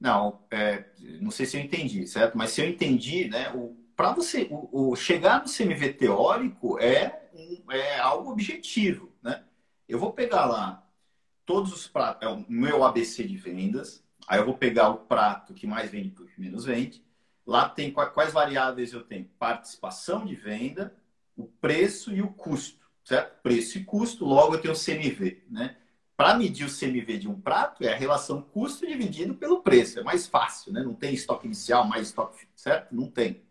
Não, 0.00 0.40
é, 0.50 0.84
não 1.20 1.30
sei 1.30 1.44
se 1.44 1.56
eu 1.56 1.60
entendi, 1.60 2.06
certo? 2.06 2.38
Mas 2.38 2.50
se 2.50 2.60
eu 2.60 2.68
entendi, 2.68 3.28
né, 3.28 3.50
o, 3.52 3.76
para 3.96 4.12
você 4.12 4.46
o, 4.48 4.90
o, 4.90 4.96
chegar 4.96 5.42
no 5.42 5.52
CMV 5.52 5.92
teórico 5.94 6.78
é, 6.78 7.28
um, 7.34 7.72
é 7.72 7.98
algo 7.98 8.30
objetivo, 8.30 9.12
né? 9.20 9.42
Eu 9.88 9.98
vou 9.98 10.12
pegar 10.12 10.46
lá 10.46 10.87
todos 11.48 11.72
os 11.72 11.88
pratos, 11.88 12.28
é 12.28 12.30
o 12.30 12.44
meu 12.46 12.84
ABC 12.84 13.24
de 13.24 13.38
vendas, 13.38 14.04
aí 14.28 14.38
eu 14.38 14.44
vou 14.44 14.58
pegar 14.58 14.90
o 14.90 14.98
prato 14.98 15.54
que 15.54 15.66
mais 15.66 15.90
vende 15.90 16.10
para 16.10 16.24
o 16.24 16.26
que 16.26 16.38
menos 16.38 16.66
vende. 16.66 17.02
Lá 17.46 17.66
tem 17.66 17.90
quais 17.90 18.34
variáveis 18.34 18.92
eu 18.92 19.00
tenho? 19.00 19.24
Participação 19.38 20.26
de 20.26 20.34
venda, 20.34 20.94
o 21.34 21.46
preço 21.46 22.12
e 22.12 22.20
o 22.20 22.28
custo, 22.28 22.86
certo? 23.02 23.40
Preço 23.42 23.78
e 23.78 23.84
custo, 23.84 24.26
logo 24.26 24.56
eu 24.56 24.60
tenho 24.60 24.74
o 24.74 24.76
CMV, 24.76 25.44
né? 25.48 25.78
Para 26.14 26.34
medir 26.34 26.66
o 26.66 26.70
CMV 26.70 27.16
de 27.16 27.28
um 27.28 27.40
prato 27.40 27.82
é 27.82 27.94
a 27.94 27.96
relação 27.96 28.42
custo 28.42 28.86
dividido 28.86 29.34
pelo 29.34 29.62
preço, 29.62 29.98
é 29.98 30.02
mais 30.02 30.26
fácil, 30.26 30.70
né? 30.70 30.82
Não 30.82 30.92
tem 30.92 31.14
estoque 31.14 31.46
inicial 31.46 31.86
mais 31.86 32.08
estoque, 32.08 32.46
certo? 32.54 32.94
Não 32.94 33.10
tem. 33.10 33.42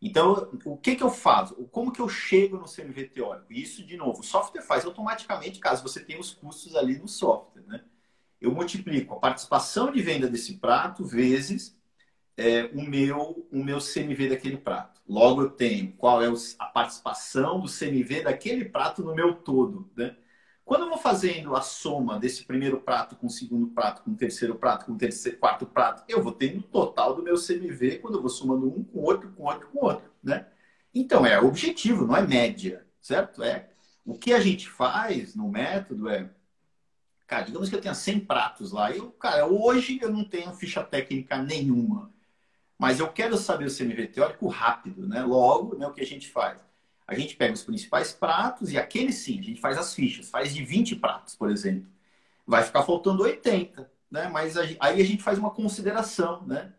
Então, 0.00 0.48
o 0.64 0.76
que, 0.76 0.94
que 0.94 1.02
eu 1.02 1.10
faço? 1.10 1.54
Como 1.72 1.92
que 1.92 2.00
eu 2.00 2.08
chego 2.08 2.56
no 2.56 2.66
CMV 2.66 3.08
teórico? 3.08 3.52
Isso, 3.52 3.84
de 3.84 3.96
novo, 3.96 4.20
o 4.20 4.24
software 4.24 4.62
faz 4.62 4.84
automaticamente, 4.84 5.58
caso 5.58 5.82
você 5.82 6.00
tenha 6.00 6.20
os 6.20 6.32
custos 6.32 6.76
ali 6.76 6.96
no 6.96 7.08
software. 7.08 7.62
Né? 7.66 7.82
Eu 8.40 8.52
multiplico 8.52 9.14
a 9.14 9.18
participação 9.18 9.90
de 9.90 10.00
venda 10.00 10.28
desse 10.28 10.58
prato 10.58 11.04
vezes 11.04 11.76
é, 12.36 12.66
o, 12.66 12.82
meu, 12.82 13.48
o 13.50 13.64
meu 13.64 13.78
CMV 13.78 14.28
daquele 14.28 14.56
prato. 14.56 15.00
Logo, 15.08 15.42
eu 15.42 15.50
tenho 15.50 15.92
qual 15.94 16.22
é 16.22 16.28
a 16.58 16.66
participação 16.66 17.58
do 17.60 17.68
CMV 17.68 18.22
daquele 18.22 18.66
prato 18.66 19.02
no 19.02 19.14
meu 19.14 19.34
todo. 19.34 19.90
Né? 19.96 20.16
Quando 20.68 20.82
eu 20.82 20.90
vou 20.90 20.98
fazendo 20.98 21.56
a 21.56 21.62
soma 21.62 22.18
desse 22.18 22.44
primeiro 22.44 22.78
prato 22.78 23.16
com 23.16 23.26
o 23.26 23.30
segundo 23.30 23.68
prato, 23.68 24.02
com 24.02 24.10
o 24.10 24.14
terceiro 24.14 24.54
prato, 24.54 24.84
com 24.84 24.92
o 24.92 24.98
terceiro, 24.98 25.38
quarto 25.38 25.64
prato, 25.64 26.04
eu 26.06 26.22
vou 26.22 26.30
tendo 26.30 26.58
o 26.58 26.62
total 26.62 27.14
do 27.14 27.22
meu 27.22 27.36
CMV 27.36 28.00
quando 28.00 28.16
eu 28.16 28.20
vou 28.20 28.28
somando 28.28 28.68
um 28.68 28.84
com 28.84 28.98
outro, 28.98 29.32
com 29.32 29.44
outro, 29.44 29.66
com 29.68 29.86
outro, 29.86 30.12
né? 30.22 30.46
Então, 30.94 31.24
é 31.24 31.40
objetivo, 31.40 32.06
não 32.06 32.14
é 32.14 32.20
média, 32.20 32.86
certo? 33.00 33.42
É 33.42 33.70
o 34.04 34.12
que 34.12 34.34
a 34.34 34.40
gente 34.40 34.68
faz 34.68 35.34
no 35.34 35.48
método 35.48 36.06
é, 36.06 36.28
cara, 37.26 37.44
digamos 37.44 37.70
que 37.70 37.74
eu 37.74 37.80
tenha 37.80 37.94
100 37.94 38.20
pratos 38.26 38.70
lá, 38.70 38.92
eu, 38.94 39.10
cara, 39.12 39.46
hoje 39.46 39.98
eu 40.02 40.12
não 40.12 40.22
tenho 40.22 40.52
ficha 40.52 40.84
técnica 40.84 41.38
nenhuma, 41.42 42.12
mas 42.78 43.00
eu 43.00 43.10
quero 43.10 43.38
saber 43.38 43.64
o 43.64 43.74
CMV 43.74 44.08
teórico 44.08 44.46
rápido, 44.48 45.08
né? 45.08 45.22
Logo, 45.22 45.78
né, 45.78 45.86
o 45.86 45.94
que 45.94 46.02
a 46.02 46.06
gente 46.06 46.28
faz? 46.28 46.62
A 47.08 47.14
gente 47.14 47.36
pega 47.36 47.54
os 47.54 47.64
principais 47.64 48.12
pratos 48.12 48.70
e 48.70 48.76
aquele 48.76 49.14
sim, 49.14 49.40
a 49.40 49.42
gente 49.42 49.62
faz 49.62 49.78
as 49.78 49.94
fichas, 49.94 50.28
faz 50.28 50.54
de 50.54 50.62
20 50.62 50.96
pratos, 50.96 51.34
por 51.34 51.50
exemplo. 51.50 51.88
Vai 52.46 52.62
ficar 52.62 52.82
faltando 52.82 53.22
80, 53.22 53.90
né? 54.10 54.28
Mas 54.28 54.58
aí 54.58 54.76
a 54.78 55.04
gente 55.04 55.22
faz 55.22 55.38
uma 55.38 55.50
consideração, 55.50 56.46
né? 56.46 56.74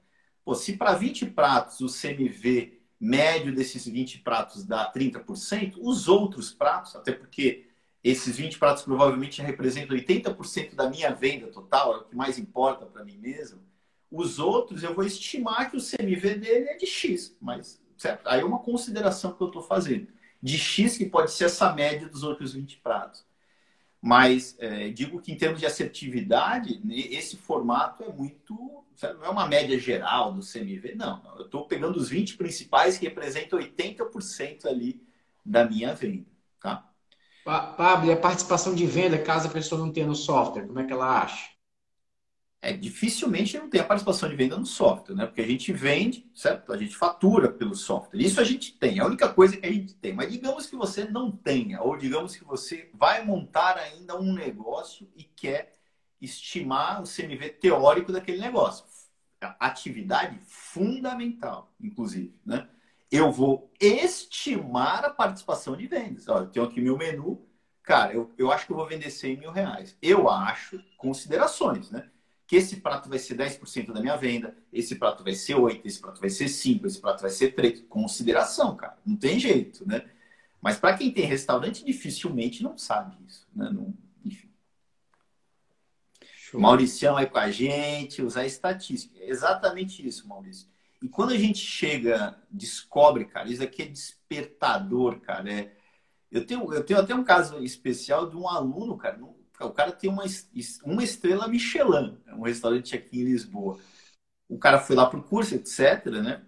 Pô, 0.46 0.54
se 0.54 0.78
para 0.78 0.94
20 0.94 1.26
pratos 1.32 1.82
o 1.82 1.88
CMV 1.88 2.80
médio 3.00 3.56
desses 3.56 3.88
20 3.88 4.20
pratos 4.20 4.64
dá 4.64 4.92
30%, 4.92 5.78
os 5.80 6.08
outros 6.08 6.52
pratos, 6.54 6.96
até 6.96 7.12
porque 7.12 7.66
esses 8.04 8.38
20 8.38 8.60
pratos 8.60 8.84
provavelmente 8.84 9.42
representam 9.42 9.98
80% 9.98 10.76
da 10.76 10.88
minha 10.88 11.12
venda 11.12 11.48
total, 11.48 11.96
é 11.96 11.98
o 11.98 12.04
que 12.04 12.16
mais 12.16 12.38
importa 12.38 12.86
para 12.86 13.04
mim 13.04 13.18
mesmo. 13.18 13.60
Os 14.12 14.38
outros 14.38 14.84
eu 14.84 14.94
vou 14.94 15.04
estimar 15.04 15.72
que 15.72 15.78
o 15.78 15.82
CMV 15.82 16.36
dele 16.36 16.70
é 16.70 16.78
de 16.78 16.86
X, 16.86 17.36
mas 17.42 17.82
certo? 17.98 18.28
Aí 18.28 18.42
é 18.42 18.46
uma 18.46 18.60
consideração 18.60 19.34
que 19.34 19.42
eu 19.42 19.48
estou 19.48 19.64
fazendo 19.64 20.19
de 20.42 20.58
X, 20.58 20.98
que 20.98 21.06
pode 21.06 21.32
ser 21.32 21.46
essa 21.46 21.74
média 21.74 22.08
dos 22.08 22.24
outros 22.24 22.54
20 22.54 22.78
pratos. 22.78 23.26
Mas 24.02 24.56
é, 24.60 24.90
digo 24.90 25.22
que 25.22 25.32
em 25.32 25.36
termos 25.36 25.60
de 25.60 25.66
assertividade, 25.66 26.82
esse 26.90 27.36
formato 27.36 28.04
é 28.04 28.12
muito. 28.12 28.84
Sabe, 28.96 29.20
não 29.20 29.26
é 29.26 29.30
uma 29.30 29.48
média 29.48 29.78
geral 29.78 30.34
do 30.34 30.42
CMV, 30.42 30.96
não. 30.96 31.22
Eu 31.38 31.46
estou 31.46 31.66
pegando 31.66 31.98
os 31.98 32.10
20 32.10 32.38
principais 32.38 32.98
que 32.98 33.06
representam 33.06 33.60
80% 33.60 34.66
ali 34.66 35.02
da 35.46 35.66
minha 35.66 35.94
venda. 35.94 36.26
Tá? 36.62 36.90
Pablo, 37.44 38.10
e 38.10 38.12
a 38.12 38.18
participação 38.18 38.76
de 38.76 38.86
venda, 38.86 39.18
caso 39.18 39.48
a 39.48 39.52
pessoa 39.52 39.80
não 39.80 39.92
tenha 39.92 40.08
no 40.08 40.16
software, 40.16 40.68
como 40.68 40.80
é 40.80 40.86
que 40.86 40.94
ela 40.94 41.24
acha? 41.24 41.50
É, 42.62 42.74
dificilmente 42.74 43.58
não 43.58 43.70
tem 43.70 43.80
a 43.80 43.86
participação 43.86 44.28
de 44.28 44.36
venda 44.36 44.58
no 44.58 44.66
software, 44.66 45.16
né? 45.16 45.26
Porque 45.26 45.42
a 45.42 45.48
gente 45.48 45.72
vende, 45.72 46.30
certo? 46.36 46.74
A 46.74 46.78
gente 46.78 46.96
fatura 46.96 47.50
pelo 47.50 47.74
software. 47.74 48.20
Isso 48.20 48.42
a 48.42 48.44
gente 48.44 48.78
tem, 48.78 49.00
é 49.00 49.02
a 49.02 49.06
única 49.06 49.30
coisa 49.30 49.56
que 49.56 49.66
a 49.66 49.72
gente 49.72 49.94
tem. 49.96 50.14
Mas 50.14 50.32
digamos 50.32 50.66
que 50.66 50.76
você 50.76 51.06
não 51.06 51.32
tenha, 51.32 51.82
ou 51.82 51.96
digamos 51.96 52.36
que 52.36 52.44
você 52.44 52.90
vai 52.94 53.24
montar 53.24 53.78
ainda 53.78 54.20
um 54.20 54.34
negócio 54.34 55.10
e 55.16 55.24
quer 55.24 55.72
estimar 56.20 57.02
o 57.02 57.06
CMV 57.06 57.50
teórico 57.62 58.12
daquele 58.12 58.42
negócio. 58.42 58.86
Atividade 59.58 60.38
fundamental, 60.46 61.74
inclusive, 61.80 62.36
né? 62.46 62.68
Eu 63.10 63.32
vou 63.32 63.72
estimar 63.80 65.06
a 65.06 65.10
participação 65.10 65.78
de 65.78 65.88
vendas. 65.88 66.28
Olha, 66.28 66.44
eu 66.44 66.50
tenho 66.50 66.66
aqui 66.66 66.82
meu 66.82 66.98
menu. 66.98 67.48
Cara, 67.82 68.14
eu, 68.14 68.32
eu 68.38 68.52
acho 68.52 68.66
que 68.68 68.72
eu 68.74 68.78
vou 68.78 68.86
vender 68.86 69.10
100 69.10 69.38
mil 69.38 69.52
reais. 69.52 69.98
Eu 70.02 70.30
acho, 70.30 70.84
considerações, 70.98 71.90
né? 71.90 72.10
Que 72.50 72.56
esse 72.56 72.78
prato 72.78 73.08
vai 73.08 73.20
ser 73.20 73.38
10% 73.38 73.94
da 73.94 74.02
minha 74.02 74.16
venda, 74.16 74.58
esse 74.74 74.96
prato 74.96 75.24
vai 75.24 75.36
ser 75.36 75.54
8, 75.54 75.88
esse 75.88 76.00
prato 76.00 76.20
vai 76.20 76.32
ser 76.32 76.48
5, 76.48 76.88
esse 76.88 77.00
prato 77.00 77.22
vai 77.22 77.30
ser 77.30 77.54
3. 77.54 77.82
Consideração, 77.88 78.76
cara. 78.76 78.98
Não 79.06 79.16
tem 79.16 79.40
jeito, 79.40 79.88
né? 79.88 80.10
Mas 80.60 80.80
para 80.80 80.98
quem 80.98 81.12
tem 81.12 81.26
restaurante, 81.26 81.86
dificilmente 81.86 82.64
não 82.64 82.76
sabe 82.76 83.16
isso, 83.28 83.48
né? 83.56 83.70
Não, 83.72 83.94
enfim. 84.26 84.50
Show. 86.24 86.60
Mauricião 86.60 87.18
aí 87.18 87.28
com 87.28 87.38
a 87.38 87.52
gente, 87.52 88.24
usar 88.24 88.48
estatística. 88.48 89.16
É 89.20 89.30
exatamente 89.30 90.04
isso, 90.04 90.28
Maurício. 90.28 90.68
E 91.04 91.08
quando 91.08 91.34
a 91.34 91.38
gente 91.38 91.60
chega, 91.60 92.36
descobre, 92.50 93.26
cara, 93.26 93.48
isso 93.48 93.62
aqui 93.62 93.84
é 93.84 93.86
despertador, 93.86 95.20
cara. 95.20 95.54
É... 95.54 95.72
Eu, 96.32 96.44
tenho, 96.48 96.74
eu 96.74 96.84
tenho 96.84 97.00
até 97.00 97.14
um 97.14 97.24
caso 97.24 97.64
especial 97.64 98.28
de 98.28 98.36
um 98.36 98.48
aluno, 98.48 98.98
cara, 98.98 99.20
O 99.60 99.72
cara 99.72 99.92
tem 99.92 100.10
uma, 100.10 100.24
uma 100.84 101.04
estrela 101.04 101.48
Michelin, 101.48 102.18
é 102.28 102.34
um 102.34 102.44
restaurante 102.44 102.96
aqui 102.96 103.20
em 103.20 103.26
Lisboa. 103.26 103.80
O 104.48 104.58
cara 104.58 104.80
foi 104.80 104.96
lá 104.96 105.06
pro 105.06 105.24
curso, 105.24 105.56
etc, 105.56 106.06
né? 106.06 106.44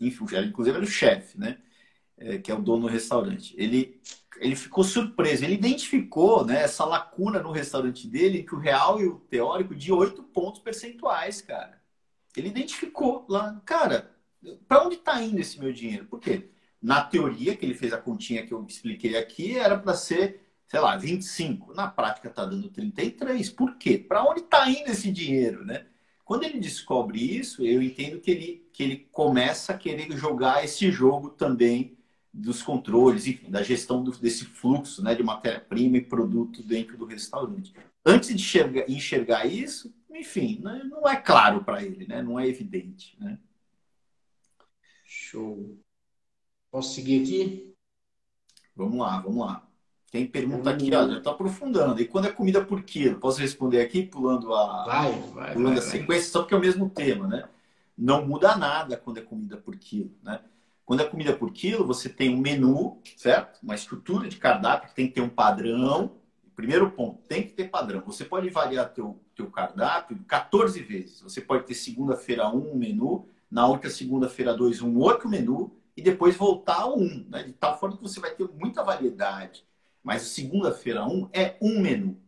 Enfim, 0.00 0.24
inclusive 0.46 0.76
era 0.76 0.84
o 0.84 0.88
chefe, 0.88 1.38
né? 1.38 1.58
É, 2.16 2.38
que 2.38 2.50
é 2.50 2.54
o 2.54 2.62
dono 2.62 2.82
do 2.82 2.88
restaurante. 2.88 3.54
Ele, 3.58 4.00
ele 4.36 4.54
ficou 4.54 4.84
surpreso, 4.84 5.44
ele 5.44 5.54
identificou 5.54 6.44
né, 6.44 6.62
essa 6.62 6.84
lacuna 6.84 7.40
no 7.40 7.50
restaurante 7.50 8.06
dele, 8.06 8.44
que 8.44 8.54
o 8.54 8.58
real 8.58 9.00
e 9.00 9.06
o 9.06 9.18
teórico, 9.18 9.74
de 9.74 9.92
oito 9.92 10.22
pontos 10.22 10.60
percentuais, 10.60 11.40
cara. 11.40 11.80
Ele 12.36 12.48
identificou 12.48 13.26
lá, 13.28 13.60
cara, 13.64 14.14
para 14.68 14.84
onde 14.84 14.96
está 14.96 15.20
indo 15.22 15.40
esse 15.40 15.58
meu 15.58 15.72
dinheiro? 15.72 16.06
Por 16.06 16.20
quê? 16.20 16.50
Na 16.80 17.02
teoria, 17.04 17.56
que 17.56 17.64
ele 17.64 17.74
fez 17.74 17.92
a 17.92 17.98
continha 17.98 18.46
que 18.46 18.52
eu 18.52 18.64
expliquei 18.66 19.16
aqui, 19.16 19.56
era 19.56 19.78
para 19.78 19.94
ser, 19.94 20.41
sei 20.66 20.80
lá, 20.80 20.96
25. 20.96 21.74
Na 21.74 21.88
prática 21.88 22.28
está 22.28 22.44
dando 22.44 22.68
33. 22.68 23.50
Por 23.50 23.76
quê? 23.76 23.98
Para 23.98 24.24
onde 24.24 24.40
está 24.40 24.68
indo 24.68 24.90
esse 24.90 25.10
dinheiro, 25.10 25.64
né? 25.64 25.86
Quando 26.24 26.44
ele 26.44 26.58
descobre 26.58 27.18
isso, 27.20 27.64
eu 27.64 27.82
entendo 27.82 28.20
que 28.20 28.30
ele, 28.30 28.68
que 28.72 28.82
ele 28.82 28.96
começa 29.12 29.72
a 29.72 29.76
querer 29.76 30.10
jogar 30.16 30.64
esse 30.64 30.90
jogo 30.90 31.30
também 31.30 31.96
dos 32.32 32.62
controles, 32.62 33.26
enfim, 33.26 33.50
da 33.50 33.62
gestão 33.62 34.02
do, 34.02 34.10
desse 34.12 34.46
fluxo 34.46 35.02
né, 35.02 35.14
de 35.14 35.22
matéria-prima 35.22 35.98
e 35.98 36.00
produto 36.00 36.62
dentro 36.62 36.96
do 36.96 37.04
restaurante. 37.04 37.74
Antes 38.04 38.30
de 38.30 38.36
enxergar, 38.36 38.88
enxergar 38.88 39.44
isso, 39.44 39.94
enfim, 40.10 40.58
né, 40.62 40.82
não 40.84 41.06
é 41.06 41.16
claro 41.16 41.62
para 41.62 41.82
ele, 41.82 42.06
né, 42.06 42.22
não 42.22 42.40
é 42.40 42.48
evidente. 42.48 43.14
Né? 43.20 43.38
Show. 45.04 45.78
Posso 46.70 46.94
seguir 46.94 47.22
aqui? 47.22 47.74
Vamos 48.74 48.98
lá, 48.98 49.20
vamos 49.20 49.46
lá. 49.46 49.68
Tem 50.12 50.26
pergunta 50.26 50.68
aqui, 50.68 50.94
ó, 50.94 51.08
já 51.08 51.16
está 51.16 51.30
aprofundando. 51.30 51.98
E 51.98 52.04
quando 52.04 52.26
é 52.26 52.30
comida 52.30 52.62
por 52.62 52.82
quilo? 52.82 53.18
Posso 53.18 53.40
responder 53.40 53.80
aqui, 53.80 54.02
pulando 54.02 54.54
a, 54.54 54.84
vai, 54.84 55.12
vai, 55.32 55.52
pulando 55.54 55.76
vai, 55.76 55.78
a 55.78 55.90
sequência, 55.90 56.30
só 56.30 56.40
porque 56.40 56.52
é 56.52 56.56
o 56.58 56.60
mesmo 56.60 56.90
tema, 56.90 57.26
né? 57.26 57.48
Não 57.96 58.26
muda 58.26 58.54
nada 58.54 58.94
quando 58.94 59.16
é 59.16 59.22
comida 59.22 59.56
por 59.56 59.74
quilo, 59.74 60.12
né? 60.22 60.38
Quando 60.84 61.00
é 61.00 61.04
comida 61.04 61.34
por 61.34 61.50
quilo, 61.50 61.86
você 61.86 62.10
tem 62.10 62.28
um 62.28 62.36
menu, 62.36 63.00
certo? 63.16 63.58
Uma 63.62 63.74
estrutura 63.74 64.28
de 64.28 64.36
cardápio 64.36 64.90
que 64.90 64.94
tem 64.94 65.08
que 65.08 65.14
ter 65.14 65.22
um 65.22 65.30
padrão. 65.30 66.12
Primeiro 66.54 66.90
ponto, 66.90 67.22
tem 67.26 67.44
que 67.44 67.54
ter 67.54 67.70
padrão. 67.70 68.02
Você 68.04 68.26
pode 68.26 68.50
variar 68.50 68.92
teu, 68.92 69.18
teu 69.34 69.50
cardápio 69.50 70.18
14 70.28 70.82
vezes. 70.82 71.22
Você 71.22 71.40
pode 71.40 71.64
ter 71.64 71.72
segunda-feira 71.74 72.46
um 72.50 72.74
menu, 72.74 73.26
na 73.50 73.66
outra 73.66 73.88
segunda-feira 73.88 74.52
dois 74.52 74.82
um 74.82 74.98
outro 74.98 75.26
menu 75.26 75.72
e 75.96 76.02
depois 76.02 76.36
voltar 76.36 76.82
a 76.82 76.94
um, 76.94 77.24
né? 77.30 77.44
De 77.44 77.54
tal 77.54 77.80
forma 77.80 77.96
que 77.96 78.02
você 78.02 78.20
vai 78.20 78.32
ter 78.32 78.46
muita 78.58 78.84
variedade. 78.84 79.64
Mas 80.02 80.22
segunda-feira 80.22 81.06
um 81.06 81.28
é 81.32 81.56
um 81.60 81.80
menu. 81.80 82.20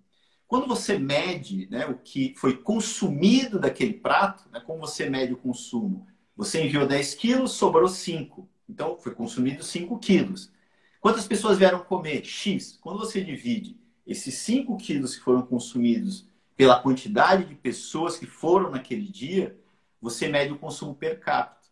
Quando 0.47 0.67
você 0.67 0.99
mede 0.99 1.69
né, 1.71 1.87
o 1.87 1.99
que 1.99 2.35
foi 2.37 2.57
consumido 2.57 3.59
daquele 3.59 3.95
prato, 3.95 4.49
né, 4.51 4.61
como 4.61 4.81
você 4.81 5.09
mede 5.09 5.33
o 5.33 5.37
consumo? 5.37 6.07
Você 6.37 6.63
enviou 6.63 6.87
10 6.87 7.15
quilos, 7.15 7.53
sobrou 7.53 7.89
5. 7.89 8.49
Então, 8.69 8.97
foi 8.99 9.15
consumido 9.15 9.63
5 9.63 9.99
quilos. 9.99 10.53
Quantas 11.01 11.27
pessoas 11.27 11.59
vieram 11.59 11.81
comer? 11.81 12.25
X. 12.25 12.79
Quando 12.81 12.99
você 12.99 13.23
divide 13.23 13.77
esses 14.07 14.35
5 14.39 14.77
quilos 14.77 15.17
que 15.17 15.23
foram 15.23 15.43
consumidos 15.43 16.27
pela 16.57 16.81
quantidade 16.81 17.45
de 17.45 17.55
pessoas 17.55 18.17
que 18.17 18.27
foram 18.27 18.71
naquele 18.71 19.09
dia, 19.09 19.59
você 20.01 20.29
mede 20.29 20.53
o 20.53 20.59
consumo 20.59 20.95
per 20.95 21.19
capita. 21.21 21.64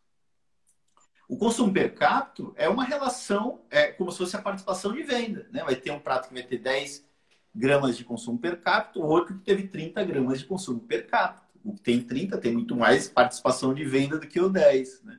O 1.33 1.37
consumo 1.39 1.73
per 1.73 1.95
capita 1.95 2.53
é 2.57 2.69
uma 2.69 2.85
relação, 2.85 3.63
é 3.71 3.87
como 3.87 4.13
se 4.13 4.19
fosse 4.19 4.37
a 4.37 4.43
participação 4.43 4.93
de 4.93 5.03
venda. 5.03 5.49
Né? 5.51 5.65
Vai 5.65 5.75
ter 5.75 5.91
um 5.91 5.99
prato 5.99 6.29
que 6.29 6.35
vai 6.35 6.43
ter 6.43 6.59
10 6.59 7.07
gramas 7.55 7.97
de 7.97 8.05
consumo 8.05 8.39
per 8.39 8.61
capita, 8.61 8.99
o 8.99 9.07
outro 9.07 9.39
que 9.39 9.43
teve 9.43 9.67
30 9.67 10.05
gramas 10.05 10.41
de 10.41 10.45
consumo 10.45 10.81
per 10.81 11.07
capita. 11.07 11.47
O 11.65 11.73
que 11.73 11.81
tem 11.81 12.03
30 12.03 12.37
tem 12.37 12.53
muito 12.53 12.77
mais 12.77 13.09
participação 13.09 13.73
de 13.73 13.83
venda 13.83 14.19
do 14.19 14.27
que 14.27 14.39
o 14.39 14.51
10. 14.51 15.05
Né? 15.05 15.19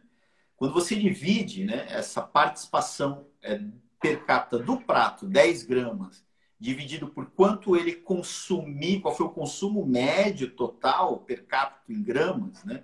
Quando 0.55 0.72
você 0.72 0.95
divide 0.95 1.66
né, 1.66 1.88
essa 1.89 2.22
participação 2.22 3.26
é, 3.41 3.59
per 3.99 4.24
capita 4.24 4.59
do 4.59 4.78
prato, 4.78 5.26
10 5.26 5.64
gramas, 5.64 6.24
dividido 6.59 7.07
por 7.07 7.32
quanto 7.32 7.76
ele 7.76 7.91
consumir, 7.91 9.01
qual 9.01 9.16
foi 9.16 9.26
o 9.26 9.32
consumo 9.32 9.84
médio 9.84 10.51
total 10.51 11.22
per 11.22 11.43
capita 11.47 11.91
em 11.91 12.03
gramas, 12.03 12.64
né? 12.64 12.84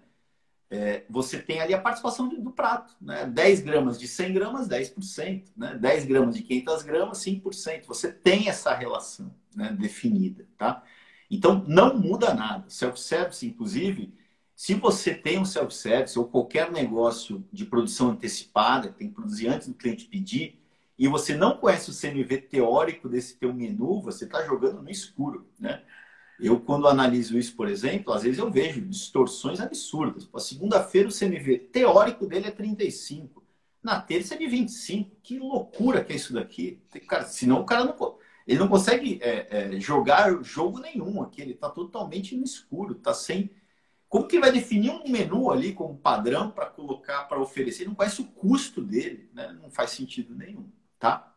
É, 0.71 1.03
você 1.09 1.39
tem 1.39 1.59
ali 1.61 1.73
a 1.73 1.81
participação 1.81 2.27
do, 2.27 2.39
do 2.39 2.51
prato. 2.51 2.95
Né? 3.01 3.25
10 3.25 3.61
gramas 3.61 3.99
de 3.99 4.07
100 4.07 4.33
gramas, 4.33 4.67
10%. 4.67 5.45
Né? 5.57 5.75
10 5.75 6.05
gramas 6.05 6.35
de 6.35 6.43
500 6.43 6.83
gramas, 6.83 7.17
5%. 7.19 7.85
Você 7.85 8.11
tem 8.11 8.49
essa 8.49 8.73
relação 8.73 9.33
né, 9.55 9.71
definida. 9.71 10.45
Tá? 10.57 10.83
Então, 11.29 11.63
não 11.67 11.97
muda 11.97 12.33
nada. 12.33 12.65
Self-service, 12.69 13.45
inclusive, 13.45 14.13
se 14.55 14.73
você 14.73 15.13
tem 15.13 15.39
um 15.39 15.45
self-service 15.45 16.19
ou 16.19 16.25
qualquer 16.25 16.71
negócio 16.71 17.43
de 17.51 17.65
produção 17.65 18.09
antecipada, 18.09 18.89
que 18.89 18.97
tem 18.97 19.07
que 19.07 19.15
produzir 19.15 19.47
antes 19.47 19.67
do 19.67 19.73
cliente 19.73 20.05
pedir, 20.05 20.59
e 20.97 21.07
você 21.07 21.33
não 21.33 21.55
conhece 21.55 21.89
o 21.89 21.93
CMV 21.93 22.41
teórico 22.41 23.07
desse 23.07 23.37
teu 23.37 23.53
menu, 23.53 24.01
você 24.01 24.25
está 24.25 24.43
jogando 24.43 24.81
no 24.81 24.89
escuro, 24.89 25.47
né? 25.57 25.81
Eu, 26.39 26.59
quando 26.59 26.87
analiso 26.87 27.37
isso, 27.37 27.55
por 27.55 27.67
exemplo, 27.67 28.13
às 28.13 28.23
vezes 28.23 28.39
eu 28.39 28.49
vejo 28.49 28.81
distorções 28.81 29.59
absurdas. 29.59 30.27
Segunda-feira 30.39 31.09
o 31.09 31.11
CMV 31.11 31.59
teórico 31.71 32.25
dele 32.25 32.47
é 32.47 32.51
35. 32.51 33.43
Na 33.83 33.99
terça 33.99 34.35
é 34.35 34.37
de 34.37 34.47
25. 34.47 35.17
Que 35.21 35.37
loucura 35.37 36.03
que 36.03 36.13
é 36.13 36.15
isso 36.15 36.33
daqui. 36.33 36.81
Cara, 37.07 37.25
senão 37.25 37.61
o 37.61 37.65
cara 37.65 37.85
não 37.85 37.93
ele 38.49 38.57
não 38.57 38.67
consegue 38.67 39.19
é, 39.21 39.75
é, 39.75 39.79
jogar 39.79 40.43
jogo 40.43 40.79
nenhum 40.79 41.21
aqui, 41.21 41.39
ele 41.39 41.51
está 41.51 41.69
totalmente 41.69 42.35
no 42.35 42.43
escuro, 42.43 42.93
está 42.93 43.13
sem. 43.13 43.51
Como 44.07 44.27
que 44.27 44.39
vai 44.39 44.51
definir 44.51 44.89
um 44.89 45.07
menu 45.07 45.51
ali 45.51 45.71
como 45.71 45.95
padrão 45.95 46.49
para 46.49 46.65
colocar, 46.65 47.25
para 47.25 47.39
oferecer? 47.39 47.83
Ele 47.83 47.89
não 47.89 47.95
conhece 47.95 48.21
o 48.21 48.25
custo 48.25 48.81
dele, 48.81 49.29
né? 49.35 49.55
não 49.61 49.69
faz 49.69 49.91
sentido 49.91 50.33
nenhum, 50.33 50.67
tá? 50.97 51.28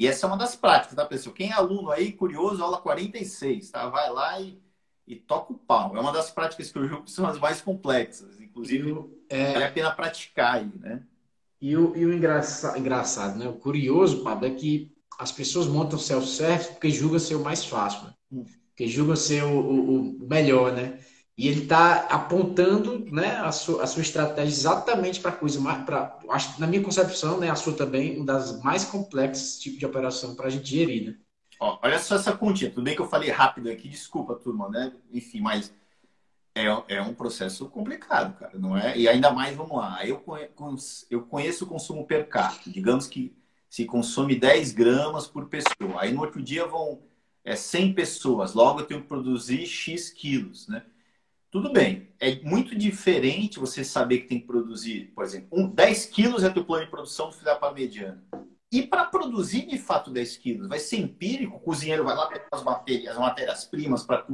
E 0.00 0.06
essa 0.06 0.24
é 0.24 0.28
uma 0.28 0.38
das 0.38 0.56
práticas, 0.56 0.94
tá, 0.94 1.04
pessoal? 1.04 1.34
Quem 1.34 1.50
é 1.50 1.52
aluno 1.52 1.90
aí, 1.90 2.10
curioso, 2.10 2.64
aula 2.64 2.78
46, 2.80 3.70
tá? 3.70 3.86
Vai 3.90 4.08
lá 4.08 4.40
e, 4.40 4.58
e 5.06 5.14
toca 5.14 5.52
o 5.52 5.58
pau. 5.58 5.94
É 5.94 6.00
uma 6.00 6.10
das 6.10 6.30
práticas 6.30 6.72
que 6.72 6.78
eu 6.78 6.88
julgo 6.88 7.04
que 7.04 7.10
são 7.10 7.26
as 7.26 7.38
mais 7.38 7.60
complexas. 7.60 8.40
Inclusive, 8.40 9.04
é... 9.28 9.52
vale 9.52 9.64
a 9.64 9.70
pena 9.70 9.90
praticar 9.90 10.54
aí, 10.54 10.72
né? 10.80 11.02
E 11.60 11.76
o, 11.76 11.94
e 11.94 12.06
o 12.06 12.14
engraçado, 12.14 12.78
engraçado, 12.78 13.38
né? 13.38 13.46
O 13.46 13.52
curioso, 13.52 14.24
Pablo, 14.24 14.46
é 14.46 14.50
que 14.50 14.90
as 15.18 15.30
pessoas 15.30 15.66
montam 15.66 15.98
self-service 15.98 16.70
porque 16.70 16.88
julga 16.88 17.18
ser 17.18 17.34
o 17.34 17.44
mais 17.44 17.62
fácil, 17.66 18.04
né? 18.04 18.14
Hum. 18.32 18.44
porque 18.68 18.88
julga 18.88 19.16
ser 19.16 19.44
o, 19.44 19.50
o, 19.50 20.22
o, 20.22 20.26
melhor, 20.26 20.72
né? 20.72 20.98
E 21.40 21.48
ele 21.48 21.62
está 21.62 22.00
apontando 22.10 22.98
né, 23.10 23.36
a, 23.36 23.50
sua, 23.50 23.82
a 23.82 23.86
sua 23.86 24.02
estratégia 24.02 24.52
exatamente 24.52 25.20
para 25.20 25.30
a 25.30 25.34
coisa 25.34 25.58
mais. 25.58 25.82
Pra, 25.86 26.18
acho 26.28 26.54
que, 26.54 26.60
na 26.60 26.66
minha 26.66 26.82
concepção, 26.82 27.40
né, 27.40 27.48
a 27.48 27.54
sua 27.54 27.72
também, 27.72 28.14
uma 28.16 28.26
das 28.26 28.62
mais 28.62 28.84
complexas 28.84 29.58
tipo 29.58 29.78
de 29.78 29.86
operação 29.86 30.34
para 30.34 30.48
a 30.48 30.50
gente 30.50 30.68
gerir, 30.68 31.06
né? 31.06 31.16
Ó, 31.58 31.78
olha 31.82 31.98
só 31.98 32.16
essa 32.16 32.36
continha. 32.36 32.70
Tudo 32.70 32.84
bem 32.84 32.94
que 32.94 33.00
eu 33.00 33.08
falei 33.08 33.30
rápido 33.30 33.70
aqui, 33.70 33.88
desculpa, 33.88 34.34
turma, 34.34 34.68
né? 34.68 34.92
Enfim, 35.10 35.40
mas 35.40 35.72
é, 36.54 36.66
é 36.88 37.00
um 37.00 37.14
processo 37.14 37.70
complicado, 37.70 38.38
cara, 38.38 38.58
não 38.58 38.76
é? 38.76 38.98
E 38.98 39.08
ainda 39.08 39.30
mais, 39.30 39.56
vamos 39.56 39.78
lá, 39.78 40.04
eu 40.04 40.18
conheço, 40.18 41.06
eu 41.10 41.22
conheço 41.22 41.64
o 41.64 41.68
consumo 41.68 42.06
per 42.06 42.28
capita. 42.28 42.68
Digamos 42.68 43.06
que 43.06 43.34
se 43.66 43.86
consome 43.86 44.38
10 44.38 44.72
gramas 44.72 45.26
por 45.26 45.48
pessoa. 45.48 46.02
Aí 46.02 46.12
no 46.12 46.20
outro 46.20 46.42
dia 46.42 46.66
vão 46.66 47.00
é, 47.42 47.56
100 47.56 47.94
pessoas, 47.94 48.52
logo 48.52 48.80
eu 48.80 48.84
tenho 48.84 49.00
que 49.00 49.08
produzir 49.08 49.66
X 49.66 50.10
quilos, 50.10 50.68
né? 50.68 50.84
Tudo 51.50 51.72
bem, 51.72 52.08
é 52.20 52.36
muito 52.42 52.76
diferente 52.78 53.58
você 53.58 53.82
saber 53.82 54.20
que 54.20 54.28
tem 54.28 54.40
que 54.40 54.46
produzir, 54.46 55.12
por 55.14 55.24
exemplo, 55.24 55.48
um, 55.50 55.68
10 55.68 56.06
quilos 56.06 56.44
é 56.44 56.50
teu 56.50 56.64
plano 56.64 56.84
de 56.84 56.90
produção 56.90 57.28
do 57.28 57.34
filé 57.34 57.54
para 57.56 57.74
mediano. 57.74 58.22
E 58.70 58.82
para 58.82 59.04
produzir 59.04 59.66
de 59.66 59.76
fato 59.76 60.12
10 60.12 60.36
quilos, 60.36 60.68
vai 60.68 60.78
ser 60.78 60.98
empírico, 60.98 61.56
o 61.56 61.60
cozinheiro 61.60 62.04
vai 62.04 62.14
lá 62.14 62.28
pegar 62.28 62.46
as 62.52 62.62
matérias, 62.62 63.18
matérias-primas 63.18 64.04
para. 64.04 64.24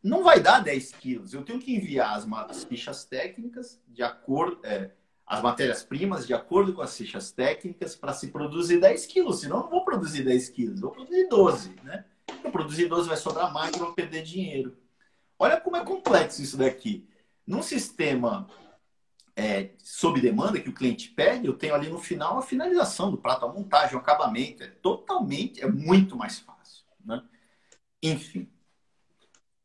Não 0.00 0.22
vai 0.22 0.38
dar 0.38 0.60
10 0.60 0.92
quilos. 0.92 1.34
Eu 1.34 1.42
tenho 1.42 1.58
que 1.58 1.74
enviar 1.74 2.16
as, 2.16 2.24
as 2.48 2.62
fichas 2.62 3.04
técnicas 3.04 3.80
de 3.88 4.04
acordo. 4.04 4.60
É, 4.62 4.92
as 5.26 5.42
matérias-primas 5.42 6.24
de 6.24 6.32
acordo 6.32 6.72
com 6.72 6.80
as 6.80 6.96
fichas 6.96 7.32
técnicas 7.32 7.96
para 7.96 8.12
se 8.12 8.28
produzir 8.28 8.78
10 8.78 9.06
quilos. 9.06 9.40
Senão 9.40 9.56
eu 9.56 9.62
não 9.64 9.70
vou 9.70 9.84
produzir 9.84 10.22
10 10.22 10.48
quilos, 10.50 10.80
vou 10.80 10.92
produzir 10.92 11.26
12. 11.28 11.74
Né? 11.82 12.04
Eu 12.44 12.52
produzir 12.52 12.86
12 12.86 13.08
vai 13.08 13.16
sobrar 13.16 13.52
mais 13.52 13.74
e 13.74 13.78
vou 13.80 13.92
perder 13.92 14.22
dinheiro. 14.22 14.76
Olha 15.38 15.60
como 15.60 15.76
é 15.76 15.84
complexo 15.84 16.42
isso 16.42 16.56
daqui. 16.56 17.08
Num 17.46 17.62
sistema 17.62 18.48
é, 19.36 19.70
sob 19.78 20.20
demanda 20.20 20.60
que 20.60 20.70
o 20.70 20.74
cliente 20.74 21.10
pede, 21.10 21.46
eu 21.46 21.52
tenho 21.52 21.74
ali 21.74 21.88
no 21.88 21.98
final 21.98 22.38
a 22.38 22.42
finalização 22.42 23.10
do 23.10 23.18
prato, 23.18 23.44
a 23.44 23.52
montagem, 23.52 23.94
o 23.94 23.98
acabamento. 23.98 24.62
É 24.62 24.66
totalmente, 24.66 25.62
é 25.62 25.70
muito 25.70 26.16
mais 26.16 26.38
fácil. 26.38 26.84
Né? 27.04 27.22
Enfim. 28.02 28.50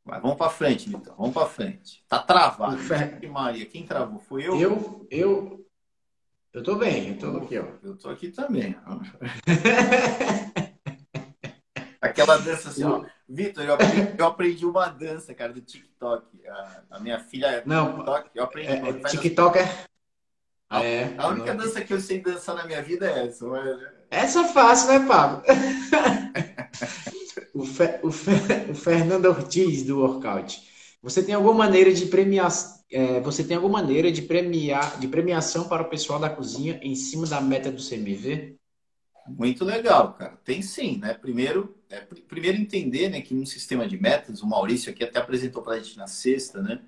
Vai, 0.04 0.20
vamos 0.20 0.38
para 0.38 0.50
frente, 0.50 0.90
Vitor. 0.90 1.16
Vamos 1.16 1.34
para 1.34 1.48
frente. 1.48 2.04
Tá 2.08 2.20
travado. 2.20 2.78
Fer... 2.80 3.30
Maria, 3.30 3.66
quem 3.66 3.86
travou? 3.86 4.20
Foi 4.20 4.46
eu? 4.46 4.60
Eu, 4.60 5.08
eu, 5.10 5.70
eu 6.52 6.64
tô 6.64 6.76
bem. 6.76 7.10
Eu 7.10 7.18
tô 7.18 7.38
aqui, 7.38 7.58
ó. 7.58 7.66
Eu 7.82 7.98
tô 7.98 8.10
aqui 8.10 8.30
também. 8.30 8.76
Aquela 12.02 12.38
dança 12.38 12.70
assim, 12.70 12.84
ó. 12.84 13.06
Vitor, 13.30 13.64
eu, 13.64 13.76
aprendi, 13.76 14.16
eu 14.18 14.26
aprendi 14.26 14.66
uma 14.66 14.88
dança, 14.88 15.36
cara, 15.36 15.54
do 15.54 15.62
TikTok. 15.62 16.26
A, 16.48 16.82
a 16.92 17.00
minha 17.00 17.20
filha 17.20 17.46
é 17.46 17.64
Não, 17.64 17.94
TikTok, 17.94 18.30
eu 18.34 18.44
aprendi. 18.44 18.70
É, 18.70 18.90
é, 18.90 18.94
TikTok 18.94 19.60
é. 19.60 19.86
A, 20.68 20.84
é, 20.84 21.14
a 21.18 21.28
única 21.28 21.54
não... 21.54 21.64
dança 21.64 21.82
que 21.82 21.94
eu 21.94 22.00
sei 22.00 22.20
dançar 22.20 22.56
na 22.56 22.66
minha 22.66 22.82
vida 22.82 23.06
é 23.06 23.28
essa. 23.28 23.46
Mas... 23.46 23.80
Essa 24.10 24.42
é 24.42 24.48
fácil, 24.48 24.90
né, 24.90 25.08
Pablo? 25.08 25.44
o, 27.54 27.66
Fe, 27.66 28.00
o, 28.02 28.12
Fe, 28.12 28.32
o 28.72 28.76
Fernando 28.76 29.26
Ortiz 29.26 29.84
do 29.84 30.00
Workout. 30.00 30.60
Você 31.04 31.22
tem 31.22 31.36
alguma 31.36 31.54
maneira 31.54 31.94
de 31.94 32.08
premiar? 32.08 32.52
É, 32.92 33.20
você 33.22 33.44
tem 33.44 33.56
alguma 33.56 33.82
maneira 33.82 34.12
de 34.12 34.24
premiar, 34.24 35.00
de 35.00 35.08
premiação 35.08 35.68
para 35.68 35.84
o 35.84 35.90
pessoal 35.90 36.20
da 36.20 36.30
cozinha 36.30 36.80
em 36.82 36.96
cima 36.96 37.28
da 37.28 37.40
meta 37.40 37.72
do 37.72 37.82
CMV? 37.82 38.58
Muito 39.28 39.64
legal, 39.64 40.14
cara. 40.14 40.38
Tem 40.44 40.62
sim, 40.62 40.98
né? 40.98 41.14
Primeiro, 41.14 41.76
é, 41.92 42.00
primeiro 42.00 42.58
entender, 42.58 43.10
né, 43.10 43.22
que 43.22 43.34
num 43.34 43.46
sistema 43.46 43.88
de 43.88 44.02
metas, 44.02 44.42
o 44.42 44.48
Maurício 44.48 44.92
aqui 44.92 45.04
até 45.04 45.20
apresentou 45.20 45.62
para 45.62 45.74
a 45.74 45.80
gente 45.80 45.98
na 45.98 46.08
sexta, 46.08 46.62
né? 46.62 46.82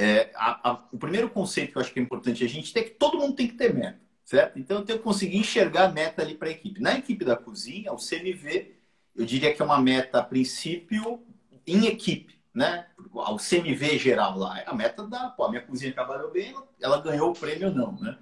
É, 0.00 0.30
a, 0.34 0.70
a, 0.70 0.88
o 0.92 0.98
primeiro 0.98 1.30
conceito 1.30 1.72
que 1.72 1.78
eu 1.78 1.82
acho 1.82 1.92
que 1.92 1.98
é 1.98 2.02
importante 2.02 2.44
a 2.44 2.48
gente 2.48 2.72
ter 2.72 2.80
é 2.80 2.82
que 2.84 2.90
todo 2.90 3.18
mundo 3.18 3.34
tem 3.34 3.48
que 3.48 3.54
ter 3.54 3.74
meta, 3.74 4.00
certo? 4.24 4.58
Então 4.58 4.78
eu 4.78 4.84
tenho 4.84 4.98
que 4.98 5.04
conseguir 5.04 5.38
enxergar 5.38 5.84
a 5.84 5.92
meta 5.92 6.22
ali 6.22 6.34
para 6.34 6.48
a 6.48 6.52
equipe. 6.52 6.80
Na 6.80 6.96
equipe 6.98 7.24
da 7.24 7.36
cozinha, 7.36 7.92
o 7.92 7.96
CMV, 7.96 8.74
eu 9.14 9.24
diria 9.24 9.54
que 9.54 9.62
é 9.62 9.64
uma 9.64 9.80
meta 9.80 10.18
a 10.18 10.24
princípio 10.24 11.24
em 11.66 11.86
equipe, 11.86 12.38
né? 12.52 12.86
O 13.12 13.36
CMV 13.36 13.98
geral 13.98 14.36
lá, 14.38 14.60
é 14.60 14.64
a 14.68 14.74
meta 14.74 15.06
da, 15.06 15.30
pô, 15.30 15.44
a 15.44 15.50
minha 15.50 15.62
cozinha 15.62 15.92
trabalhou 15.92 16.30
bem, 16.30 16.54
ela 16.80 17.00
ganhou 17.00 17.30
o 17.30 17.34
prêmio 17.34 17.68
ou 17.68 17.74
não, 17.74 17.92
né? 18.00 18.18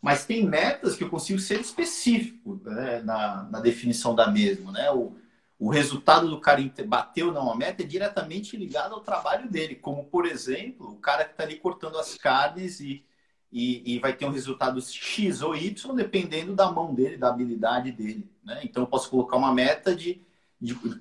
Mas 0.00 0.24
tem 0.24 0.46
metas 0.46 0.96
que 0.96 1.04
eu 1.04 1.10
consigo 1.10 1.38
ser 1.38 1.60
específico 1.60 2.60
né, 2.64 3.02
na, 3.02 3.42
na, 3.44 3.60
definição 3.60 4.14
da 4.14 4.30
mesma. 4.30 4.72
Né? 4.72 4.90
O, 4.90 5.14
o 5.58 5.68
resultado 5.68 6.28
do 6.28 6.40
cara 6.40 6.60
não 7.34 7.52
a 7.52 7.56
meta 7.56 7.82
é 7.82 7.86
diretamente 7.86 8.56
ligado 8.56 8.94
ao 8.94 9.02
trabalho 9.02 9.48
dele. 9.50 9.74
Como, 9.74 10.04
por 10.04 10.24
exemplo, 10.24 10.92
o 10.92 10.96
cara 10.96 11.24
que 11.24 11.32
está 11.32 11.44
ali 11.44 11.56
cortando 11.56 11.98
as 11.98 12.14
carnes 12.14 12.80
e, 12.80 13.04
e, 13.52 13.94
e, 13.94 13.98
vai 13.98 14.14
ter 14.14 14.24
um 14.24 14.30
resultado 14.30 14.80
X 14.80 15.42
ou 15.42 15.54
Y, 15.54 15.94
dependendo 15.94 16.54
da 16.54 16.72
mão 16.72 16.94
dele, 16.94 17.18
da 17.18 17.28
habilidade 17.28 17.92
dele. 17.92 18.26
Né? 18.42 18.60
Então, 18.64 18.82
eu 18.82 18.86
posso 18.86 19.10
colocar 19.10 19.36
uma 19.36 19.52
meta 19.52 19.94
de, 19.94 20.22
de, 20.58 20.74
de 20.74 20.96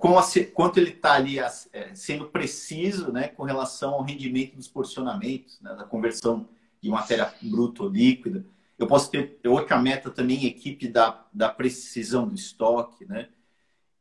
quanto 0.53 0.77
ele 0.77 0.89
está 0.91 1.13
ali 1.13 1.39
é, 1.39 1.95
sendo 1.95 2.25
preciso 2.25 3.13
né, 3.13 3.29
com 3.29 3.43
relação 3.43 3.93
ao 3.93 4.03
rendimento 4.03 4.57
dos 4.57 4.67
porcionamentos, 4.67 5.57
né, 5.61 5.73
da 5.73 5.85
conversão 5.85 6.49
de 6.81 6.89
matéria 6.89 7.33
bruta 7.41 7.83
ou 7.83 7.89
líquida. 7.89 8.45
Eu 8.79 8.87
posso 8.87 9.11
ter 9.11 9.39
outra 9.45 9.77
meta 9.77 10.09
também, 10.09 10.45
equipe 10.45 10.87
da, 10.87 11.27
da 11.33 11.49
precisão 11.49 12.25
do 12.25 12.33
estoque, 12.33 13.05
né? 13.05 13.27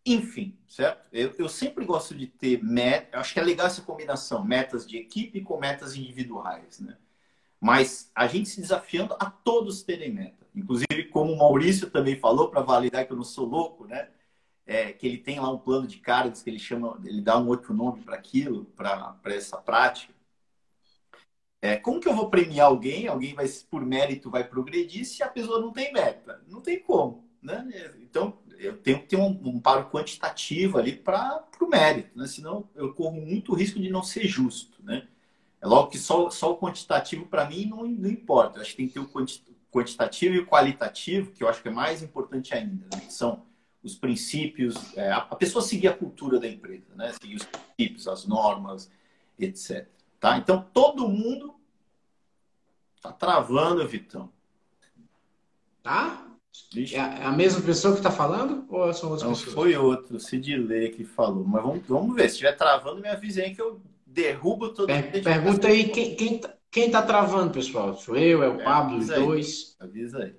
Enfim, 0.07 0.57
certo? 0.69 1.09
Eu, 1.13 1.35
eu 1.37 1.49
sempre 1.49 1.85
gosto 1.85 2.15
de 2.15 2.29
ter 2.29 2.63
metas, 2.63 3.21
acho 3.21 3.35
que 3.35 3.41
é 3.41 3.43
legal 3.43 3.67
essa 3.67 3.83
combinação, 3.83 4.45
metas 4.45 4.87
de 4.87 4.97
equipe 4.97 5.41
com 5.43 5.59
metas 5.59 5.97
individuais, 5.97 6.79
né? 6.79 6.97
Mas 7.61 8.11
a 8.15 8.29
gente 8.29 8.49
se 8.49 8.61
desafiando 8.61 9.15
a 9.19 9.29
todos 9.31 9.83
terem 9.83 10.13
meta. 10.13 10.47
Inclusive, 10.55 11.05
como 11.11 11.33
o 11.33 11.39
Maurício 11.39 11.91
também 11.91 12.17
falou, 12.17 12.49
para 12.49 12.61
validar 12.63 13.05
que 13.05 13.13
eu 13.13 13.17
não 13.17 13.25
sou 13.25 13.47
louco, 13.47 13.85
né? 13.87 14.09
É, 14.65 14.93
que 14.93 15.07
ele 15.07 15.19
tem 15.19 15.41
lá 15.41 15.51
um 15.51 15.59
plano 15.59 15.89
de 15.89 15.99
cargos 15.99 16.43
que 16.43 16.51
ele 16.51 16.59
chama, 16.59 17.01
ele 17.05 17.21
dá 17.21 17.37
um 17.39 17.49
outro 17.49 17.75
nome 17.75 18.03
para 18.03 18.15
aquilo, 18.15 18.67
para 18.77 19.19
essa 19.27 19.57
prática. 19.57 20.15
É, 21.61 21.77
como 21.77 22.01
que 22.01 22.09
eu 22.09 22.15
vou 22.15 22.31
premiar 22.31 22.67
alguém? 22.67 23.09
Alguém 23.09 23.35
vai, 23.35 23.47
por 23.71 23.85
mérito, 23.85 24.31
vai 24.31 24.45
progredir 24.45 25.05
se 25.05 25.23
a 25.23 25.29
pessoa 25.29 25.61
não 25.61 25.73
tem 25.73 25.93
meta? 25.93 26.41
Não 26.47 26.61
tem 26.61 26.79
como, 26.79 27.25
né? 27.43 27.69
Então, 28.01 28.39
eu 28.59 28.77
tenho 28.77 29.01
que 29.01 29.07
ter 29.07 29.17
um, 29.17 29.39
um 29.45 29.61
paro 29.61 29.91
quantitativo 29.91 30.79
ali 30.79 30.93
para 30.93 31.45
o 31.61 31.67
mérito, 31.67 32.17
né? 32.17 32.27
Senão 32.27 32.69
eu 32.75 32.93
corro 32.95 33.21
muito 33.21 33.55
risco 33.55 33.81
de 33.81 33.91
não 33.91 34.03
ser 34.03 34.27
justo, 34.27 34.83
né? 34.85 35.09
É 35.61 35.67
logo 35.67 35.91
que 35.91 35.99
só, 35.99 36.31
só 36.31 36.53
o 36.53 36.59
quantitativo, 36.59 37.27
para 37.27 37.45
mim, 37.49 37.67
não, 37.67 37.85
não 37.85 38.09
importa. 38.09 38.59
Eu 38.59 38.63
acho 38.63 38.71
que 38.71 38.77
tem 38.77 38.87
que 38.87 38.95
ter 38.95 39.01
o 39.01 39.11
quantitativo 39.73 40.35
e 40.37 40.39
o 40.39 40.47
qualitativo, 40.47 41.33
que 41.33 41.43
eu 41.43 41.49
acho 41.49 41.61
que 41.61 41.69
é 41.69 41.73
mais 41.73 42.03
importante 42.03 42.55
ainda, 42.55 42.85
né? 42.95 43.01
que 43.01 43.13
são 43.13 43.45
os 43.83 43.97
princípios, 43.97 44.97
é, 44.97 45.11
a 45.11 45.21
pessoa 45.21 45.63
seguir 45.63 45.89
a 45.89 45.95
cultura 45.95 46.39
da 46.39 46.49
empresa, 46.49 46.95
né? 46.95 47.13
Seguir 47.21 47.37
os 47.37 47.45
princípios, 47.45 48.09
as 48.09 48.27
normas, 48.27 48.91
etc. 49.39 49.89
Tá? 50.21 50.37
Então, 50.39 50.67
todo 50.73 51.09
mundo 51.09 51.55
tá 53.01 53.13
travando, 53.13 53.87
Vitão. 53.87 54.31
Tá? 55.83 56.27
É 56.93 57.25
a 57.25 57.31
mesma 57.31 57.63
pessoa 57.63 57.95
que 57.95 58.01
está 58.01 58.11
falando 58.11 58.67
ou 58.69 58.93
são 58.93 59.11
outras 59.11 59.29
Não, 59.29 59.37
pessoas? 59.37 59.55
foi 59.55 59.77
outro, 59.77 60.17
o 60.17 60.21
Sidilei 60.21 60.91
que 60.91 61.05
falou. 61.05 61.45
Mas 61.45 61.63
vamos, 61.63 61.87
vamos 61.87 62.17
ver. 62.17 62.23
Se 62.23 62.35
estiver 62.35 62.57
travando, 62.57 63.01
me 63.01 63.09
avise 63.09 63.41
aí 63.41 63.55
que 63.55 63.63
eu 63.63 63.81
derrubo 64.05 64.71
todo 64.71 64.87
per 64.87 65.23
Pergunta 65.23 65.69
aí 65.69 65.89
quem, 65.89 66.17
quem, 66.17 66.39
tá, 66.39 66.55
quem 66.71 66.91
tá 66.91 67.01
travando, 67.01 67.53
pessoal. 67.53 67.95
Sou 67.95 68.17
eu, 68.17 68.43
é 68.43 68.49
o 68.49 68.61
é, 68.61 68.65
Pablo, 68.65 68.99
os 68.99 69.07
dois. 69.07 69.77
Avisa 69.79 70.25
aí. 70.25 70.35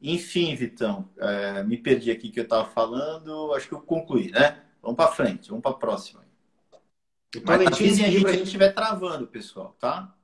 Enfim, 0.00 0.54
Vitão, 0.54 1.08
é, 1.18 1.62
me 1.62 1.76
perdi 1.76 2.10
aqui 2.10 2.30
que 2.30 2.40
eu 2.40 2.44
estava 2.44 2.64
falando. 2.64 3.52
Acho 3.54 3.68
que 3.68 3.74
eu 3.74 3.80
concluí, 3.80 4.30
né? 4.30 4.62
Vamos 4.82 4.96
para 4.96 5.12
frente, 5.12 5.48
vamos 5.48 5.62
para 5.62 5.72
a 5.72 5.78
próxima. 5.78 6.23
O 7.36 7.40
Tolentino 7.40 7.92
a 7.92 8.10
gente, 8.10 8.26
a 8.26 8.32
gente 8.32 8.42
estiver 8.44 8.72
travando, 8.72 9.26
pessoal, 9.26 9.76
tá? 9.78 10.14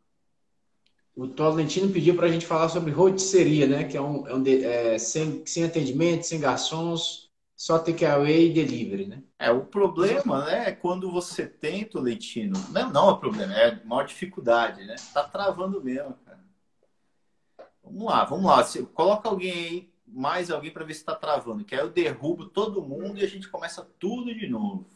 O 1.15 1.27
Tolentino 1.27 1.93
pediu 1.93 2.15
para 2.15 2.27
a 2.27 2.31
gente 2.31 2.47
falar 2.47 2.69
sobre 2.69 2.93
rotisseria, 2.93 3.67
né? 3.67 3.85
Que 3.85 3.97
é 3.97 4.01
um, 4.01 4.27
é 4.27 4.35
um 4.35 4.43
é, 4.47 4.99
sem, 4.99 5.45
sem 5.45 5.65
atendimento, 5.65 6.23
sem 6.23 6.41
garçons, 6.41 7.31
só 7.57 7.79
takeaway 7.79 8.47
e 8.47 8.55
delivery, 8.55 9.07
né? 9.07 9.23
É, 9.39 9.51
o 9.51 9.67
problema, 9.67 10.47
né, 10.47 10.69
é 10.69 10.73
quando 10.73 11.11
você 11.11 11.47
tem, 11.47 11.85
Tolentino, 11.85 12.59
não, 12.71 12.91
não 12.91 13.11
é 13.11 13.19
problema, 13.19 13.53
é 13.53 13.69
a 13.69 13.85
maior 13.85 14.07
dificuldade, 14.07 14.85
né? 14.87 14.97
Tá 15.13 15.25
travando 15.25 15.83
mesmo, 15.83 16.15
cara. 16.25 16.41
Vamos 17.83 18.05
lá, 18.05 18.25
vamos 18.25 18.47
lá. 18.47 18.87
Coloca 18.95 19.29
alguém 19.29 19.53
aí, 19.53 19.93
mais 20.07 20.51
alguém 20.51 20.71
para 20.71 20.85
ver 20.85 20.95
se 20.95 21.01
está 21.01 21.15
travando, 21.15 21.65
que 21.65 21.75
aí 21.75 21.81
eu 21.81 21.91
derrubo 21.91 22.47
todo 22.47 22.83
mundo 22.83 23.19
e 23.19 23.25
a 23.25 23.29
gente 23.29 23.49
começa 23.49 23.87
tudo 23.99 24.35
de 24.35 24.49
novo. 24.49 24.89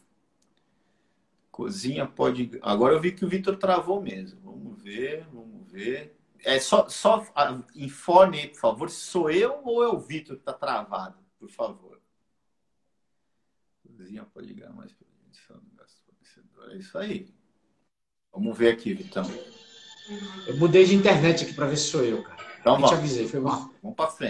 Cozinha 1.54 2.04
pode. 2.04 2.50
Agora 2.62 2.94
eu 2.94 3.00
vi 3.00 3.12
que 3.12 3.24
o 3.24 3.28
Vitor 3.28 3.56
travou 3.56 4.02
mesmo. 4.02 4.40
Vamos 4.40 4.82
ver, 4.82 5.24
vamos 5.32 5.70
ver. 5.70 6.18
É 6.40 6.58
só, 6.58 6.88
só 6.88 7.24
informe 7.76 8.40
aí, 8.40 8.48
por 8.48 8.58
favor, 8.58 8.90
se 8.90 8.98
sou 8.98 9.30
eu 9.30 9.62
ou 9.64 9.84
é 9.84 9.88
o 9.88 10.00
Vitor 10.00 10.34
que 10.34 10.42
está 10.42 10.52
travado, 10.52 11.16
por 11.38 11.48
favor. 11.48 12.00
Cozinha 13.86 14.24
pode 14.24 14.48
ligar 14.48 14.72
mais 14.72 14.92
para 14.92 15.06
fornecedor. 15.46 16.72
É 16.72 16.76
isso 16.76 16.98
aí. 16.98 17.32
Vamos 18.32 18.58
ver 18.58 18.72
aqui, 18.72 18.92
Vitão. 18.92 19.24
Eu 20.48 20.56
mudei 20.56 20.84
de 20.84 20.96
internet 20.96 21.44
aqui 21.44 21.54
para 21.54 21.66
ver 21.66 21.76
se 21.76 21.84
sou 21.84 22.04
eu, 22.04 22.24
cara. 22.24 22.44
Então, 22.60 22.80
eu 22.80 22.88
te 22.88 22.94
avisei, 22.94 23.28
foi 23.28 23.38
mal. 23.38 23.70
Vamos 23.80 23.96
para 23.96 24.10
frente. 24.10 24.18